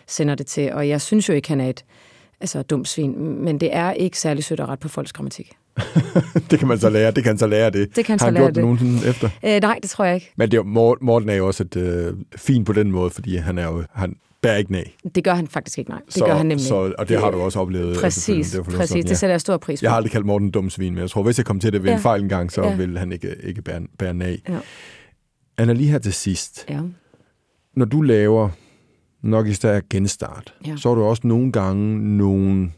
sender 0.07 0.35
det 0.35 0.47
til. 0.47 0.73
Og 0.73 0.89
jeg 0.89 1.01
synes 1.01 1.29
jo 1.29 1.35
ikke, 1.35 1.49
han 1.49 1.61
er 1.61 1.69
et 1.69 1.85
altså, 2.41 2.63
dumt 2.63 2.89
svin, 2.89 3.45
men 3.45 3.61
det 3.61 3.69
er 3.73 3.93
ikke 3.93 4.19
særlig 4.19 4.45
sødt 4.45 4.61
at 4.61 4.69
rette 4.69 4.83
på 4.83 4.89
folks 4.89 5.13
grammatik. 5.13 5.53
det 6.51 6.59
kan 6.59 6.69
man 6.69 6.79
så 6.79 6.91
lære. 6.91 7.11
Det 7.11 7.25
kan 7.25 7.39
så 7.39 7.47
lære 7.47 7.71
det. 7.71 7.97
Det 7.97 8.05
kan 8.05 8.13
han 8.13 8.19
har 8.19 8.27
han 8.27 8.35
lære 8.35 8.45
gjort 8.45 8.55
det 8.55 8.63
nogensinde 8.63 9.09
efter? 9.09 9.29
Øh, 9.45 9.61
nej, 9.61 9.79
det 9.83 9.91
tror 9.91 10.05
jeg 10.05 10.15
ikke. 10.15 10.33
Men 10.37 10.51
det 10.51 10.59
er, 10.59 10.63
Morten 11.03 11.29
er 11.29 11.35
jo 11.35 11.47
også 11.47 11.63
et 11.63 11.77
øh, 11.77 12.15
fin 12.37 12.65
på 12.65 12.73
den 12.73 12.93
måde, 12.93 13.11
fordi 13.11 13.37
han 13.37 13.59
er 13.59 13.67
jo, 13.67 13.85
han 13.93 14.15
bærer 14.43 14.57
ikke 14.57 14.73
nag. 14.73 14.97
Det 15.15 15.25
gør 15.25 15.35
han 15.35 15.47
faktisk 15.47 15.79
ikke, 15.79 15.91
nej. 15.91 16.01
Det 16.07 16.15
så, 16.15 16.25
gør 16.25 16.35
han 16.35 16.47
nemlig 16.47 16.67
så, 16.67 16.95
og 16.99 17.09
det 17.09 17.21
har 17.21 17.31
du 17.31 17.41
også 17.41 17.59
oplevet. 17.61 17.91
efterfølgende. 17.91 18.03
Præcis, 18.07 18.51
Det 18.51 18.59
er 18.59 18.63
for 18.65 18.71
præcis. 18.71 18.89
sådan, 18.89 19.03
Det 19.05 19.19
sætter 19.19 19.33
jeg 19.35 19.41
stor 19.41 19.57
pris 19.57 19.81
på. 19.81 19.85
Jeg 19.85 19.91
har 19.91 19.97
aldrig 19.97 20.13
kaldt 20.13 20.27
Morten 20.27 20.51
dum 20.51 20.71
svin, 20.71 20.95
men 20.95 21.01
jeg 21.01 21.11
tror, 21.11 21.23
hvis 21.23 21.39
jeg 21.39 21.47
kom 21.47 21.61
til 21.61 21.73
det 21.73 21.83
ved 21.83 21.91
en 21.91 21.97
Ja. 21.97 22.03
fejl 22.03 22.23
engang, 22.23 22.53
så 22.53 22.63
Ja. 22.63 22.77
vil 22.77 22.99
han 22.99 23.13
ikke, 23.13 23.35
ikke 23.43 23.63
bære, 23.63 23.81
bære 23.99 24.15
nag. 24.15 24.43
Ja. 24.49 24.59
Anna, 25.59 25.73
lige 25.73 25.89
her 25.91 25.99
til 25.99 26.13
sidst. 26.13 26.65
Ja. 26.69 26.81
Når 27.77 27.85
du 27.85 28.01
laver 28.03 28.49
nok 29.23 29.47
i 29.47 29.53
stedet 29.53 29.89
genstart, 29.89 30.55
Ja. 30.67 30.77
så 30.77 30.91
er 30.91 30.95
du 30.95 31.03
også 31.03 31.27
nogle 31.27 31.53
gange 31.53 32.17
nogen, 32.17 32.75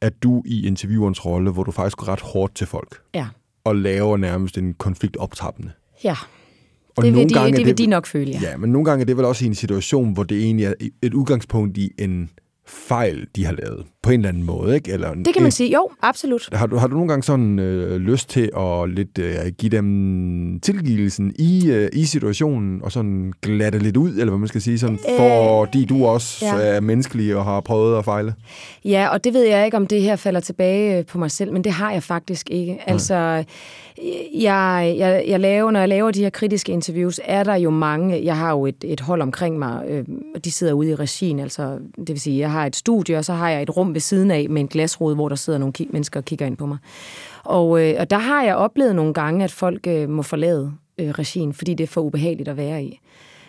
at 0.00 0.22
du 0.22 0.42
i 0.46 0.66
interviewerens 0.66 1.24
rolle, 1.26 1.50
hvor 1.50 1.64
du 1.64 1.70
faktisk 1.70 1.96
går 1.96 2.08
ret 2.08 2.20
hårdt 2.20 2.54
til 2.54 2.66
folk, 2.66 3.00
ja. 3.14 3.26
og 3.64 3.76
laver 3.76 4.16
nærmest 4.16 4.58
en 4.58 4.74
konflikt 4.74 5.16
optrappende. 5.16 5.70
Ja, 6.04 6.16
Og 6.96 7.04
det 7.04 7.12
vil, 7.12 7.12
nogle 7.12 7.28
de, 7.28 7.34
gange 7.34 7.52
er 7.52 7.56
det 7.56 7.66
vil 7.66 7.78
de 7.78 7.86
nok 7.86 8.06
føle, 8.06 8.30
ja. 8.30 8.40
Ja, 8.40 8.56
men 8.56 8.72
nogle 8.72 8.84
gange 8.84 9.02
er 9.02 9.06
det 9.06 9.16
vel 9.16 9.24
også 9.24 9.44
i 9.44 9.48
en 9.48 9.54
situation, 9.54 10.12
hvor 10.12 10.22
det 10.22 10.42
egentlig 10.42 10.66
er 10.66 10.74
et 11.02 11.14
udgangspunkt 11.14 11.78
i 11.78 11.90
en 11.98 12.30
fejl, 12.72 13.26
de 13.36 13.44
har 13.44 13.52
lavet. 13.52 13.86
På 14.02 14.10
en 14.10 14.20
eller 14.20 14.28
anden 14.28 14.42
måde, 14.42 14.74
ikke? 14.74 14.92
Eller 14.92 15.14
Det 15.14 15.34
kan 15.34 15.42
man 15.42 15.52
sige. 15.52 15.72
Jo, 15.72 15.90
absolut. 16.02 16.48
Har 16.52 16.66
du, 16.66 16.76
har 16.76 16.86
du 16.86 16.94
nogle 16.94 17.08
gange 17.08 17.22
sådan 17.22 17.58
øh, 17.58 17.96
lyst 17.96 18.30
til 18.30 18.50
at 18.56 18.90
lidt 18.90 19.18
øh, 19.18 19.34
give 19.58 19.70
dem 19.70 20.60
tilgivelsen 20.62 21.34
i, 21.38 21.70
øh, 21.70 21.88
i 21.92 22.04
situationen, 22.04 22.82
og 22.82 22.92
sådan 22.92 23.32
glatte 23.42 23.78
lidt 23.78 23.96
ud, 23.96 24.10
eller 24.10 24.30
hvad 24.30 24.38
man 24.38 24.48
skal 24.48 24.62
sige, 24.62 24.78
sådan, 24.78 24.98
fordi 25.18 25.84
du 25.84 26.06
også 26.06 26.46
ja. 26.46 26.54
er 26.56 26.80
menneskelig 26.80 27.36
og 27.36 27.44
har 27.44 27.60
prøvet 27.60 27.98
at 27.98 28.04
fejle? 28.04 28.34
Ja, 28.84 29.08
og 29.08 29.24
det 29.24 29.34
ved 29.34 29.42
jeg 29.42 29.64
ikke, 29.64 29.76
om 29.76 29.86
det 29.86 30.02
her 30.02 30.16
falder 30.16 30.40
tilbage 30.40 30.98
øh, 30.98 31.06
på 31.06 31.18
mig 31.18 31.30
selv, 31.30 31.52
men 31.52 31.64
det 31.64 31.72
har 31.72 31.92
jeg 31.92 32.02
faktisk 32.02 32.50
ikke. 32.50 32.78
Altså, 32.86 33.14
øh, 33.14 33.44
jeg, 34.42 34.94
jeg, 34.98 35.24
jeg 35.28 35.40
laver, 35.40 35.70
når 35.70 35.80
jeg 35.80 35.88
laver 35.88 36.10
de 36.10 36.22
her 36.22 36.30
kritiske 36.30 36.72
interviews, 36.72 37.20
er 37.24 37.44
der 37.44 37.54
jo 37.54 37.70
mange, 37.70 38.24
jeg 38.24 38.36
har 38.36 38.50
jo 38.50 38.66
et, 38.66 38.84
et 38.84 39.00
hold 39.00 39.22
omkring 39.22 39.58
mig, 39.58 39.84
øh, 39.88 40.04
og 40.34 40.44
de 40.44 40.52
sidder 40.52 40.72
ude 40.72 40.90
i 40.90 40.94
regien, 40.94 41.38
altså, 41.38 41.78
det 41.96 42.08
vil 42.08 42.20
sige, 42.20 42.38
jeg 42.38 42.50
har 42.50 42.61
et 42.66 42.76
studie, 42.76 43.18
og 43.18 43.24
så 43.24 43.32
har 43.32 43.50
jeg 43.50 43.62
et 43.62 43.76
rum 43.76 43.94
ved 43.94 44.00
siden 44.00 44.30
af 44.30 44.46
med 44.50 44.60
en 44.60 44.68
glasrude, 44.68 45.14
hvor 45.14 45.28
der 45.28 45.36
sidder 45.36 45.58
nogle 45.58 45.72
mennesker 45.90 46.20
og 46.20 46.24
kigger 46.24 46.46
ind 46.46 46.56
på 46.56 46.66
mig. 46.66 46.78
Og, 47.44 47.82
øh, 47.88 47.94
og 47.98 48.10
der 48.10 48.18
har 48.18 48.42
jeg 48.42 48.56
oplevet 48.56 48.96
nogle 48.96 49.14
gange, 49.14 49.44
at 49.44 49.52
folk 49.52 49.86
øh, 49.86 50.08
må 50.08 50.22
forlade 50.22 50.72
øh, 50.98 51.08
regien, 51.10 51.52
fordi 51.54 51.74
det 51.74 51.84
er 51.84 51.88
for 51.88 52.00
ubehageligt 52.00 52.48
at 52.48 52.56
være 52.56 52.84
i. 52.84 53.00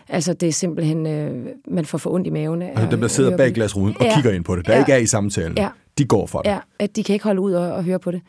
Altså, 0.09 0.33
det 0.33 0.47
er 0.47 0.53
simpelthen, 0.53 1.07
øh, 1.07 1.45
man 1.67 1.85
får 1.85 1.97
for 1.97 2.09
ondt 2.09 2.27
i 2.27 2.29
maven. 2.29 2.61
af 2.61 2.67
Altså 2.67 2.87
dem, 2.91 3.01
der 3.01 3.07
sidder 3.07 3.37
bag 3.37 3.53
glasruden 3.53 3.95
og 3.99 4.05
Ja. 4.05 4.15
kigger 4.15 4.31
ind 4.31 4.43
på 4.43 4.55
det, 4.55 4.65
der 4.67 4.73
Ja. 4.73 4.79
ikke 4.79 4.91
er 4.91 4.97
i 4.97 5.05
samtalen, 5.05 5.57
Ja. 5.57 5.69
de 5.97 6.05
går 6.05 6.27
fra 6.27 6.41
det. 6.43 6.49
Ja, 6.49 6.57
at 6.79 6.95
de 6.95 7.03
kan 7.03 7.13
ikke 7.13 7.25
holde 7.25 7.41
ud 7.41 7.53
og, 7.53 7.71
og 7.73 7.83
høre 7.83 7.99
på 7.99 8.11
det. 8.11 8.21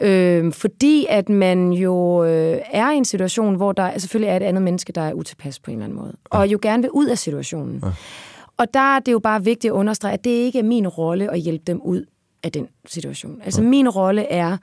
Øh, 0.00 0.52
fordi 0.52 1.06
at 1.08 1.28
man 1.28 1.72
jo 1.72 2.24
øh, 2.24 2.58
er 2.72 2.90
i 2.92 2.96
en 2.96 3.04
situation, 3.04 3.54
hvor 3.54 3.72
der 3.72 3.98
selvfølgelig 3.98 4.28
er 4.28 4.36
et 4.36 4.42
andet 4.42 4.62
menneske, 4.62 4.92
der 4.92 5.00
er 5.00 5.12
utilpas 5.12 5.58
på 5.58 5.70
en 5.70 5.76
eller 5.76 5.84
anden 5.84 5.98
måde. 5.98 6.16
Og 6.24 6.46
jo 6.48 6.58
gerne 6.62 6.82
vil 6.82 6.90
ud 6.90 7.06
af 7.06 7.18
situationen. 7.18 7.80
Ja. 7.84 7.88
Og 8.58 8.74
der 8.74 8.96
er 8.96 8.98
det 8.98 9.12
jo 9.12 9.18
bare 9.18 9.44
vigtigt 9.44 9.70
at 9.70 9.74
understrege, 9.74 10.14
at 10.14 10.24
det 10.24 10.30
ikke 10.30 10.58
er 10.58 10.62
min 10.62 10.88
rolle 10.88 11.32
at 11.32 11.40
hjælpe 11.40 11.64
dem 11.66 11.80
ud 11.80 12.04
af 12.42 12.52
den 12.52 12.68
situation. 12.86 13.40
Altså 13.44 13.62
ja. 13.62 13.68
min 13.68 13.88
rolle 13.88 14.22
er 14.22 14.56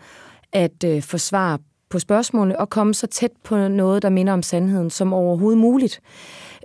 at 0.52 0.84
øh, 0.86 1.02
forsvare 1.02 1.60
på 1.90 2.00
spørgsmålene 2.00 2.60
og 2.60 2.70
komme 2.70 2.94
så 2.94 3.08
tæt 3.08 3.32
på 3.44 3.68
noget, 3.68 4.02
der 4.02 4.10
minder 4.10 4.34
om 4.34 4.44
sandheden, 4.44 4.90
som 4.90 5.14
overhovedet 5.14 5.58
muligt. 5.62 6.02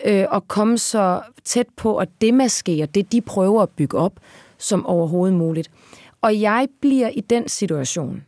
Øh, 0.04 0.24
og 0.30 0.48
komme 0.48 0.78
så 0.78 1.22
tæt 1.44 1.66
på 1.76 1.96
at 1.96 2.08
demaskere 2.20 2.86
det, 2.86 3.12
de 3.12 3.20
prøver 3.20 3.62
at 3.62 3.68
bygge 3.68 3.98
op, 3.98 4.12
som 4.58 4.86
overhovedet 4.86 5.36
muligt. 5.36 5.70
Og 6.20 6.40
jeg 6.40 6.68
bliver 6.80 7.08
i 7.08 7.20
den 7.20 7.48
situation 7.48 8.22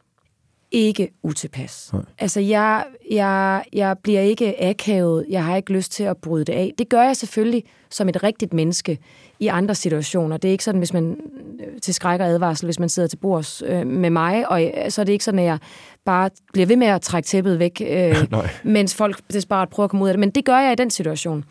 ikke 0.72 1.10
utilpas. 1.22 1.90
Nej. 1.92 2.02
Altså, 2.18 2.40
jeg, 2.40 2.84
jeg, 3.10 3.64
jeg 3.72 3.96
bliver 4.02 4.20
ikke 4.20 4.62
akavet. 4.62 5.26
Jeg 5.28 5.44
har 5.44 5.56
ikke 5.56 5.72
lyst 5.72 5.92
til 5.92 6.04
at 6.04 6.16
bryde 6.16 6.44
det 6.44 6.52
af. 6.52 6.72
Det 6.78 6.88
gør 6.88 7.02
jeg 7.02 7.16
selvfølgelig 7.16 7.64
som 7.90 8.08
et 8.08 8.22
rigtigt 8.22 8.52
menneske 8.52 8.98
i 9.40 9.46
andre 9.46 9.74
situationer. 9.74 10.36
Det 10.36 10.48
er 10.48 10.52
ikke 10.52 10.64
sådan, 10.64 10.78
hvis 10.78 10.92
man 10.92 11.16
øh, 11.60 11.80
til 11.80 11.94
skræk 11.94 12.20
og 12.20 12.26
advarsel, 12.26 12.66
hvis 12.66 12.78
man 12.78 12.88
sidder 12.88 13.08
til 13.08 13.16
bords 13.16 13.62
øh, 13.66 13.86
med 13.86 14.10
mig, 14.10 14.50
og 14.50 14.64
øh, 14.64 14.70
så 14.90 15.00
er 15.00 15.04
det 15.04 15.12
ikke 15.12 15.24
sådan, 15.24 15.40
at 15.40 15.46
jeg 15.46 15.58
bare 16.04 16.30
bliver 16.52 16.66
ved 16.66 16.76
med 16.76 16.86
at 16.86 17.02
trække 17.02 17.26
tæppet 17.26 17.58
væk, 17.58 17.82
øh, 17.86 18.16
Nej. 18.30 18.48
mens 18.64 18.94
folk 18.94 19.20
desperat 19.32 19.68
prøver 19.68 19.84
at 19.84 19.90
komme 19.90 20.04
ud 20.04 20.08
af 20.08 20.12
det. 20.12 20.20
Men 20.20 20.30
det 20.30 20.44
gør 20.44 20.58
jeg 20.58 20.72
i 20.72 20.76
den 20.76 20.90
situation. 20.90 21.44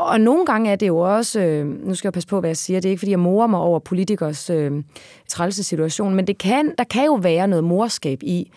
Og 0.00 0.20
nogle 0.20 0.46
gange 0.46 0.70
er 0.70 0.76
det 0.76 0.88
jo 0.88 0.98
også, 0.98 1.40
øh, 1.40 1.66
nu 1.66 1.94
skal 1.94 2.08
jeg 2.08 2.12
passe 2.12 2.28
på, 2.28 2.40
hvad 2.40 2.50
jeg 2.50 2.56
siger, 2.56 2.80
det 2.80 2.88
er 2.88 2.90
ikke, 2.90 3.00
fordi 3.00 3.10
jeg 3.10 3.18
morer 3.18 3.46
mig 3.46 3.60
over 3.60 3.78
politikers 3.78 4.50
øh, 4.50 4.82
trælse 5.28 5.64
situation, 5.64 6.14
men 6.14 6.26
det 6.26 6.38
kan, 6.38 6.74
der 6.78 6.84
kan 6.84 7.04
jo 7.04 7.14
være 7.14 7.48
noget 7.48 7.64
morskab 7.64 8.22
i, 8.22 8.50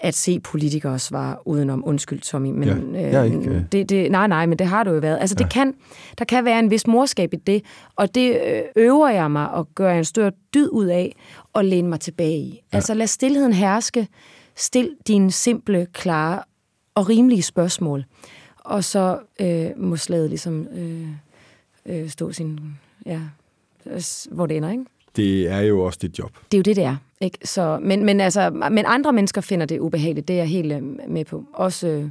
at 0.00 0.14
se 0.14 0.40
politikere 0.40 0.98
svare 0.98 1.36
udenom, 1.46 1.82
undskyld 1.86 2.20
Tommy, 2.20 2.50
men 2.50 2.94
Ja, 2.94 3.00
jeg 3.00 3.14
er 3.14 3.22
ikke, 3.24 3.50
øh. 3.50 3.62
det, 3.72 3.88
det, 3.88 4.10
nej, 4.10 4.26
nej, 4.26 4.46
men 4.46 4.58
det 4.58 4.66
har 4.66 4.84
du 4.84 4.90
jo 4.90 4.98
været. 4.98 5.18
Altså, 5.20 5.36
ja. 5.38 5.44
det 5.44 5.52
kan, 5.52 5.74
der 6.18 6.24
kan 6.24 6.44
være 6.44 6.58
en 6.58 6.70
vis 6.70 6.86
morskab 6.86 7.34
i 7.34 7.36
det, 7.36 7.62
og 7.96 8.14
det 8.14 8.40
øh, 8.46 8.62
øver 8.76 9.08
jeg 9.08 9.30
mig 9.30 9.50
og 9.50 9.68
gør 9.74 9.92
en 9.92 10.04
større 10.04 10.32
dyd 10.54 10.68
ud 10.68 10.86
af 10.86 11.16
og 11.52 11.64
læne 11.64 11.88
mig 11.88 12.00
tilbage 12.00 12.38
i. 12.38 12.60
Ja. 12.72 12.76
Altså, 12.76 12.94
lad 12.94 13.06
stillheden 13.06 13.52
herske, 13.52 14.08
stil 14.56 14.90
dine 15.06 15.30
simple, 15.32 15.86
klare 15.92 16.42
og 16.94 17.08
rimelige 17.08 17.42
spørgsmål, 17.42 18.04
og 18.64 18.84
så 18.84 19.18
øh, 19.40 19.66
må 19.76 19.96
slaget 19.96 20.28
ligesom 20.28 20.66
øh, 20.76 21.08
øh, 21.86 22.08
stå 22.10 22.32
sin, 22.32 22.60
ja, 23.06 23.20
hvor 24.30 24.46
det 24.46 24.56
ender, 24.56 24.70
ikke? 24.70 24.84
Det 25.16 25.48
er 25.48 25.60
jo 25.60 25.80
også 25.80 25.98
dit 26.02 26.18
job. 26.18 26.30
Det 26.52 26.56
er 26.56 26.58
jo 26.58 26.62
det, 26.62 26.76
det 26.76 26.84
er. 26.84 26.96
Ikke? 27.20 27.38
Så, 27.44 27.78
men, 27.82 28.04
men, 28.04 28.20
altså, 28.20 28.50
men 28.50 28.84
andre 28.86 29.12
mennesker 29.12 29.40
finder 29.40 29.66
det 29.66 29.78
ubehageligt, 29.78 30.28
det 30.28 30.34
er 30.34 30.38
jeg 30.38 30.48
helt 30.48 30.72
øh, 30.72 30.82
med 31.08 31.24
på. 31.24 31.44
Også 31.52 31.86
øh, 31.88 32.08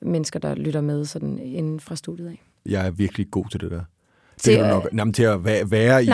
mennesker, 0.00 0.38
der 0.38 0.54
lytter 0.54 0.80
med 0.80 1.04
sådan 1.04 1.38
inden 1.38 1.80
fra 1.80 1.96
studiet 1.96 2.28
af. 2.28 2.42
Jeg 2.66 2.86
er 2.86 2.90
virkelig 2.90 3.30
god 3.30 3.44
til 3.50 3.60
det 3.60 3.70
der. 3.70 3.80
Til, 4.38 4.52
det 4.52 4.60
er 4.60 4.62
du 4.70 4.76
øh, 4.76 4.82
nok, 4.82 4.88
jamen, 4.96 5.12
til 5.14 5.22
at 5.22 5.44
være, 5.44 5.70
være, 5.70 6.04
i, 6.04 6.08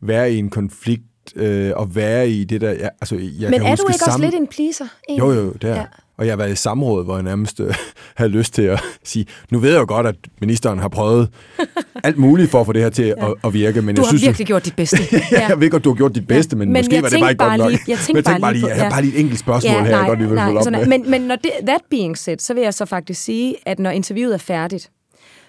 være 0.00 0.32
i 0.32 0.36
en 0.38 0.50
konflikt, 0.50 1.02
øh, 1.36 1.72
og 1.76 1.94
være 1.94 2.30
i 2.30 2.44
det 2.44 2.60
der... 2.60 2.70
Ja, 2.70 2.88
altså, 3.00 3.14
jeg 3.16 3.50
men 3.50 3.60
kan 3.60 3.62
er 3.66 3.70
huske 3.70 3.82
du 3.82 3.88
ikke 3.88 3.92
også 3.92 4.04
sammen- 4.04 4.30
lidt 4.30 4.40
en 4.40 4.46
pleaser? 4.46 4.86
Jo, 5.18 5.30
jo, 5.32 5.52
det 5.52 5.70
er. 5.70 5.74
Ja. 5.76 5.84
Ja. 6.22 6.24
Og 6.24 6.26
jeg 6.26 6.32
har 6.32 6.36
været 6.36 6.52
i 6.52 6.56
samråd, 6.56 7.04
hvor 7.04 7.14
jeg 7.14 7.22
nærmest 7.22 7.60
øh, 7.60 7.74
havde 8.16 8.30
lyst 8.30 8.54
til 8.54 8.62
at 8.62 8.80
sige, 9.04 9.26
nu 9.50 9.58
ved 9.58 9.70
jeg 9.70 9.78
jo 9.80 9.84
godt, 9.88 10.06
at 10.06 10.14
ministeren 10.40 10.78
har 10.78 10.88
prøvet 10.88 11.28
alt 12.04 12.18
muligt 12.18 12.50
for 12.50 12.60
at 12.60 12.66
få 12.66 12.72
det 12.72 12.82
her 12.82 12.90
til 12.90 13.04
ja. 13.04 13.28
at, 13.30 13.34
at 13.44 13.52
virke. 13.54 13.82
Men 13.82 13.94
du 13.96 14.00
jeg 14.02 14.06
har 14.06 14.10
synes, 14.10 14.22
virkelig 14.26 14.46
gjort 14.46 14.64
dit 14.64 14.76
bedste. 14.76 14.98
ja. 15.32 15.48
jeg 15.48 15.60
ved 15.60 15.70
godt, 15.70 15.84
du 15.84 15.90
har 15.90 15.96
gjort 15.96 16.14
dit 16.14 16.26
bedste, 16.28 16.56
men, 16.56 16.72
Men 16.72 16.80
måske 16.80 17.02
var 17.02 17.08
det 17.08 17.20
bare 17.20 17.30
ikke 17.30 17.44
godt 17.44 17.58
nok. 17.58 17.70
lige- 17.70 17.80
jeg 17.88 17.98
tænkte 17.98 18.16
jeg 18.16 18.24
tænkte 18.24 18.40
bare 18.40 18.52
lige 18.52 18.62
på- 18.62 18.68
jeg 18.68 18.76
har 18.76 18.84
ja. 18.84 18.90
bare 18.90 19.02
lige 19.02 19.14
et 19.14 19.20
enkelt 19.20 19.38
spørgsmål 19.40 19.72
her, 19.72 19.96
jeg 19.98 20.06
godt 20.06 20.18
lige 20.18 20.28
vil 20.30 20.38
følge 20.38 20.58
op 20.58 20.64
sådan 20.64 20.78
med. 20.88 20.98
Men, 20.98 21.10
men 21.10 21.20
når 21.22 21.36
det, 21.36 21.50
that 21.66 21.80
being 21.90 22.18
said, 22.18 22.38
så 22.38 22.54
vil 22.54 22.62
jeg 22.62 22.74
så 22.74 22.84
faktisk 22.86 23.22
sige, 23.22 23.54
at 23.66 23.78
når 23.78 23.90
interviewet 23.90 24.34
er 24.34 24.38
færdigt, 24.38 24.90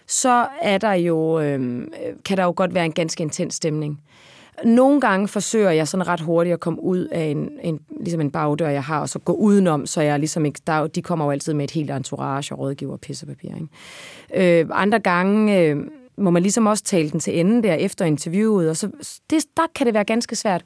så 0.08 0.46
er 0.62 0.78
der 0.78 0.94
jo, 0.94 1.40
øhm, 1.40 1.88
kan 2.26 2.38
der 2.38 2.44
jo 2.44 2.54
godt 2.56 2.74
være 2.76 2.86
en 2.86 2.92
ganske 2.92 3.22
intens 3.24 3.56
stemning. 3.56 4.00
Nogle 4.66 5.02
gange 5.02 5.28
forsøger 5.28 5.72
jeg 5.72 5.88
sådan 5.88 6.08
ret 6.08 6.20
hurtigt 6.20 6.54
at 6.54 6.60
komme 6.60 6.84
ud 6.84 7.06
af 7.06 7.24
en, 7.24 7.50
en, 7.64 7.80
ligesom 8.00 8.22
en 8.22 8.32
bagdør, 8.32 8.70
jeg 8.70 8.84
har, 8.84 9.00
og 9.00 9.10
så 9.10 9.20
gå 9.20 9.34
udenom, 9.34 9.86
så 9.86 10.02
jeg 10.02 10.20
ligesom 10.20 10.46
ikke, 10.46 10.60
der, 10.68 10.74
er 10.74 10.88
de 10.88 11.02
kommer 11.02 11.26
jo 11.26 11.32
altid 11.32 11.54
med 11.54 11.64
et 11.64 11.72
helt 11.72 11.92
entourage 11.92 12.56
og 12.56 12.60
rådgiver 12.60 12.94
og 12.94 13.00
pissepapir. 13.00 13.50
Ikke? 13.56 14.60
Øh, 14.62 14.70
andre 14.72 15.00
gange 15.00 15.60
øh, 15.60 15.78
må 16.18 16.30
man 16.30 16.42
ligesom 16.42 16.66
også 16.66 16.84
tale 16.84 17.10
den 17.10 17.20
til 17.20 17.40
ende 17.40 17.64
der 17.64 17.74
efter 17.74 18.06
interviewet, 18.06 18.70
og 18.70 18.78
så 18.78 18.90
det, 19.30 19.46
der 19.58 19.64
kan 19.76 19.86
det 19.86 19.94
være 19.94 20.04
ganske 20.04 20.36
svært 20.36 20.64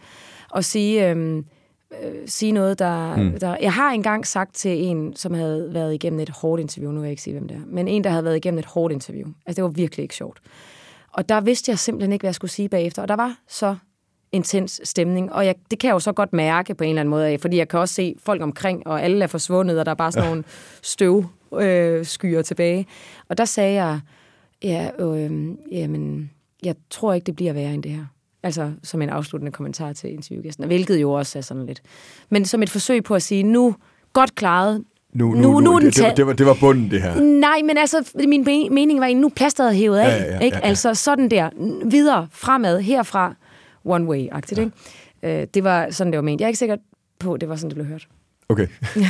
at 0.55 0.65
sige, 0.65 1.09
øh, 1.09 1.37
øh, 1.37 2.11
sige 2.25 2.51
noget, 2.51 2.79
der, 2.79 3.15
mm. 3.15 3.39
der... 3.39 3.57
Jeg 3.61 3.73
har 3.73 3.91
engang 3.91 4.27
sagt 4.27 4.55
til 4.55 4.83
en, 4.83 5.15
som 5.15 5.33
havde 5.33 5.69
været 5.73 5.93
igennem 5.93 6.19
et 6.19 6.29
hårdt 6.29 6.61
interview, 6.61 6.91
nu 6.91 6.99
vil 6.99 7.07
jeg 7.07 7.11
ikke 7.11 7.21
sige, 7.21 7.33
hvem 7.33 7.47
det 7.47 7.57
er, 7.57 7.61
men 7.67 7.87
en, 7.87 8.03
der 8.03 8.09
havde 8.09 8.23
været 8.23 8.37
igennem 8.37 8.59
et 8.59 8.65
hårdt 8.65 8.93
interview. 8.93 9.27
Altså, 9.45 9.55
det 9.55 9.63
var 9.63 9.69
virkelig 9.69 10.03
ikke 10.03 10.15
sjovt. 10.15 10.39
Og 11.13 11.29
der 11.29 11.41
vidste 11.41 11.69
jeg 11.69 11.79
simpelthen 11.79 12.13
ikke, 12.13 12.23
hvad 12.23 12.29
jeg 12.29 12.35
skulle 12.35 12.51
sige 12.51 12.69
bagefter, 12.69 13.01
og 13.01 13.07
der 13.07 13.15
var 13.15 13.35
så 13.47 13.75
intens 14.31 14.81
stemning, 14.83 15.33
og 15.33 15.45
jeg, 15.45 15.55
det 15.71 15.79
kan 15.79 15.87
jeg 15.87 15.93
jo 15.93 15.99
så 15.99 16.11
godt 16.11 16.33
mærke 16.33 16.73
på 16.75 16.83
en 16.83 16.89
eller 16.89 16.99
anden 16.99 17.09
måde, 17.09 17.27
af, 17.27 17.39
fordi 17.41 17.57
jeg 17.57 17.67
kan 17.67 17.79
også 17.79 17.93
se 17.95 18.15
folk 18.25 18.41
omkring, 18.41 18.87
og 18.87 19.03
alle 19.03 19.23
er 19.23 19.27
forsvundet, 19.27 19.79
og 19.79 19.85
der 19.85 19.91
er 19.91 19.95
bare 19.95 20.11
sådan 20.11 20.29
nogle 20.29 20.43
støv 20.81 21.25
øh, 21.59 22.05
skyer 22.05 22.41
tilbage. 22.41 22.87
Og 23.29 23.37
der 23.37 23.45
sagde 23.45 23.73
jeg, 23.83 23.99
ja, 24.63 24.89
øh, 24.99 25.31
jamen, 25.71 26.31
jeg 26.63 26.75
tror 26.89 27.13
ikke, 27.13 27.25
det 27.25 27.35
bliver 27.35 27.53
værre 27.53 27.73
end 27.73 27.83
det 27.83 27.91
her. 27.91 28.05
Altså 28.43 28.71
som 28.83 29.01
en 29.01 29.09
afsluttende 29.09 29.51
kommentar 29.51 29.93
til 29.93 30.13
interviewgæsten, 30.13 30.65
hvilket 30.67 31.01
jo 31.01 31.11
også 31.11 31.37
er 31.37 31.41
sådan 31.41 31.65
lidt. 31.65 31.81
Men 32.29 32.45
som 32.45 32.63
et 32.63 32.69
forsøg 32.69 33.03
på 33.03 33.15
at 33.15 33.21
sige, 33.21 33.43
nu 33.43 33.75
godt 34.13 34.35
klaret, 34.35 34.83
Nu, 35.13 35.33
nu, 35.33 35.41
nu- 35.41 35.59
nu, 35.59 35.75
er 35.75 35.79
det, 35.79 35.95
det, 35.95 36.03
var, 36.03 36.11
det, 36.13 36.27
var, 36.27 36.33
det 36.33 36.45
var 36.45 36.57
bunden, 36.59 36.91
det 36.91 37.01
her. 37.01 37.21
Nej, 37.21 37.61
men 37.65 37.77
altså, 37.77 38.11
min 38.27 38.41
me- 38.41 38.69
mening 38.73 38.99
var 38.99 39.05
egentlig, 39.05 39.21
nu 39.21 39.29
plasteret 39.29 39.69
er 39.69 39.73
hævet 39.73 39.97
af. 39.97 40.07
Ja, 40.07 40.23
ja, 40.25 40.33
ja, 40.33 40.39
ikke? 40.39 40.57
ja, 40.57 40.61
ja. 40.63 40.69
Altså 40.69 40.93
sådan 40.93 41.29
der, 41.31 41.49
videre, 41.89 42.27
fremad, 42.31 42.79
herfra, 42.81 43.35
one 43.87 44.05
way-agtigt. 44.09 44.59
Ikke? 44.59 44.71
Øh, 45.41 45.47
det 45.53 45.63
var 45.63 45.89
sådan, 45.89 46.13
det 46.13 46.17
var 46.17 46.23
ment. 46.23 46.41
Jeg 46.41 46.45
er 46.45 46.49
ikke 46.49 46.59
sikker 46.59 46.77
på, 47.19 47.33
at 47.33 47.41
det 47.41 47.49
var 47.49 47.55
sådan, 47.55 47.69
det 47.69 47.75
blev 47.75 47.85
hørt. 47.85 48.07
Okay. 48.49 48.67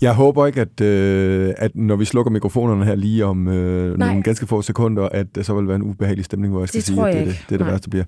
Jeg 0.00 0.14
håber 0.14 0.46
ikke, 0.46 0.60
at, 0.60 0.80
øh, 0.80 1.54
at 1.56 1.76
når 1.76 1.96
vi 1.96 2.04
slukker 2.04 2.30
mikrofonerne 2.32 2.84
her 2.84 2.94
lige 2.94 3.24
om 3.24 3.48
øh, 3.48 3.98
Nej. 3.98 4.08
nogle 4.08 4.22
ganske 4.22 4.46
få 4.46 4.62
sekunder, 4.62 5.08
at 5.08 5.34
der 5.34 5.42
så 5.42 5.54
vil 5.54 5.66
være 5.66 5.76
en 5.76 5.82
ubehagelig 5.82 6.24
stemning, 6.24 6.52
hvor 6.52 6.60
jeg 6.60 6.68
skal 6.68 6.78
Det 6.78 6.86
sige, 6.86 7.08
at 7.08 7.14
det, 7.14 7.20
er 7.20 7.24
det, 7.24 7.34
det 7.34 7.42
er 7.42 7.48
det 7.48 7.60
Nej. 7.60 7.70
værste, 7.70 7.90
bliver. 7.90 8.04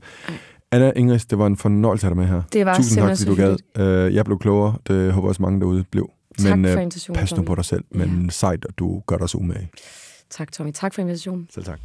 Anna 0.73 0.93
Ingrid, 0.97 1.19
det 1.31 1.39
var 1.39 1.47
en 1.47 1.57
fornøjelse 1.57 2.07
at 2.07 2.17
have 2.17 2.23
dig 2.23 2.31
med 2.31 2.37
her. 2.37 2.43
Det 2.53 2.67
var 2.67 2.77
Tusind 2.77 2.99
tak, 3.03 3.17
fordi 3.17 3.31
du 3.31 3.35
gad. 3.35 4.07
Øh, 4.07 4.15
jeg 4.15 4.25
blev 4.25 4.39
klogere. 4.39 4.75
Det 4.89 5.13
håber 5.13 5.29
også 5.29 5.43
mange 5.43 5.61
derude 5.61 5.85
blev. 5.91 6.11
Tak 6.39 6.59
Men 6.59 6.65
for 6.65 6.77
øh, 6.77 6.83
invitationen, 6.83 7.21
pas 7.21 7.37
nu 7.37 7.43
på 7.43 7.55
dig 7.55 7.65
selv. 7.65 7.85
Men 7.91 8.31
sejt, 8.31 8.65
at 8.69 8.79
du 8.79 9.03
gør 9.07 9.17
dig 9.17 9.29
så 9.29 9.39
umage. 9.39 9.71
Tak, 10.31 10.53
Tommy. 10.53 10.73
Tak 10.73 10.95
for 10.95 11.01
invitationen. 11.03 11.49
Selv 11.51 11.65
tak. 11.65 11.81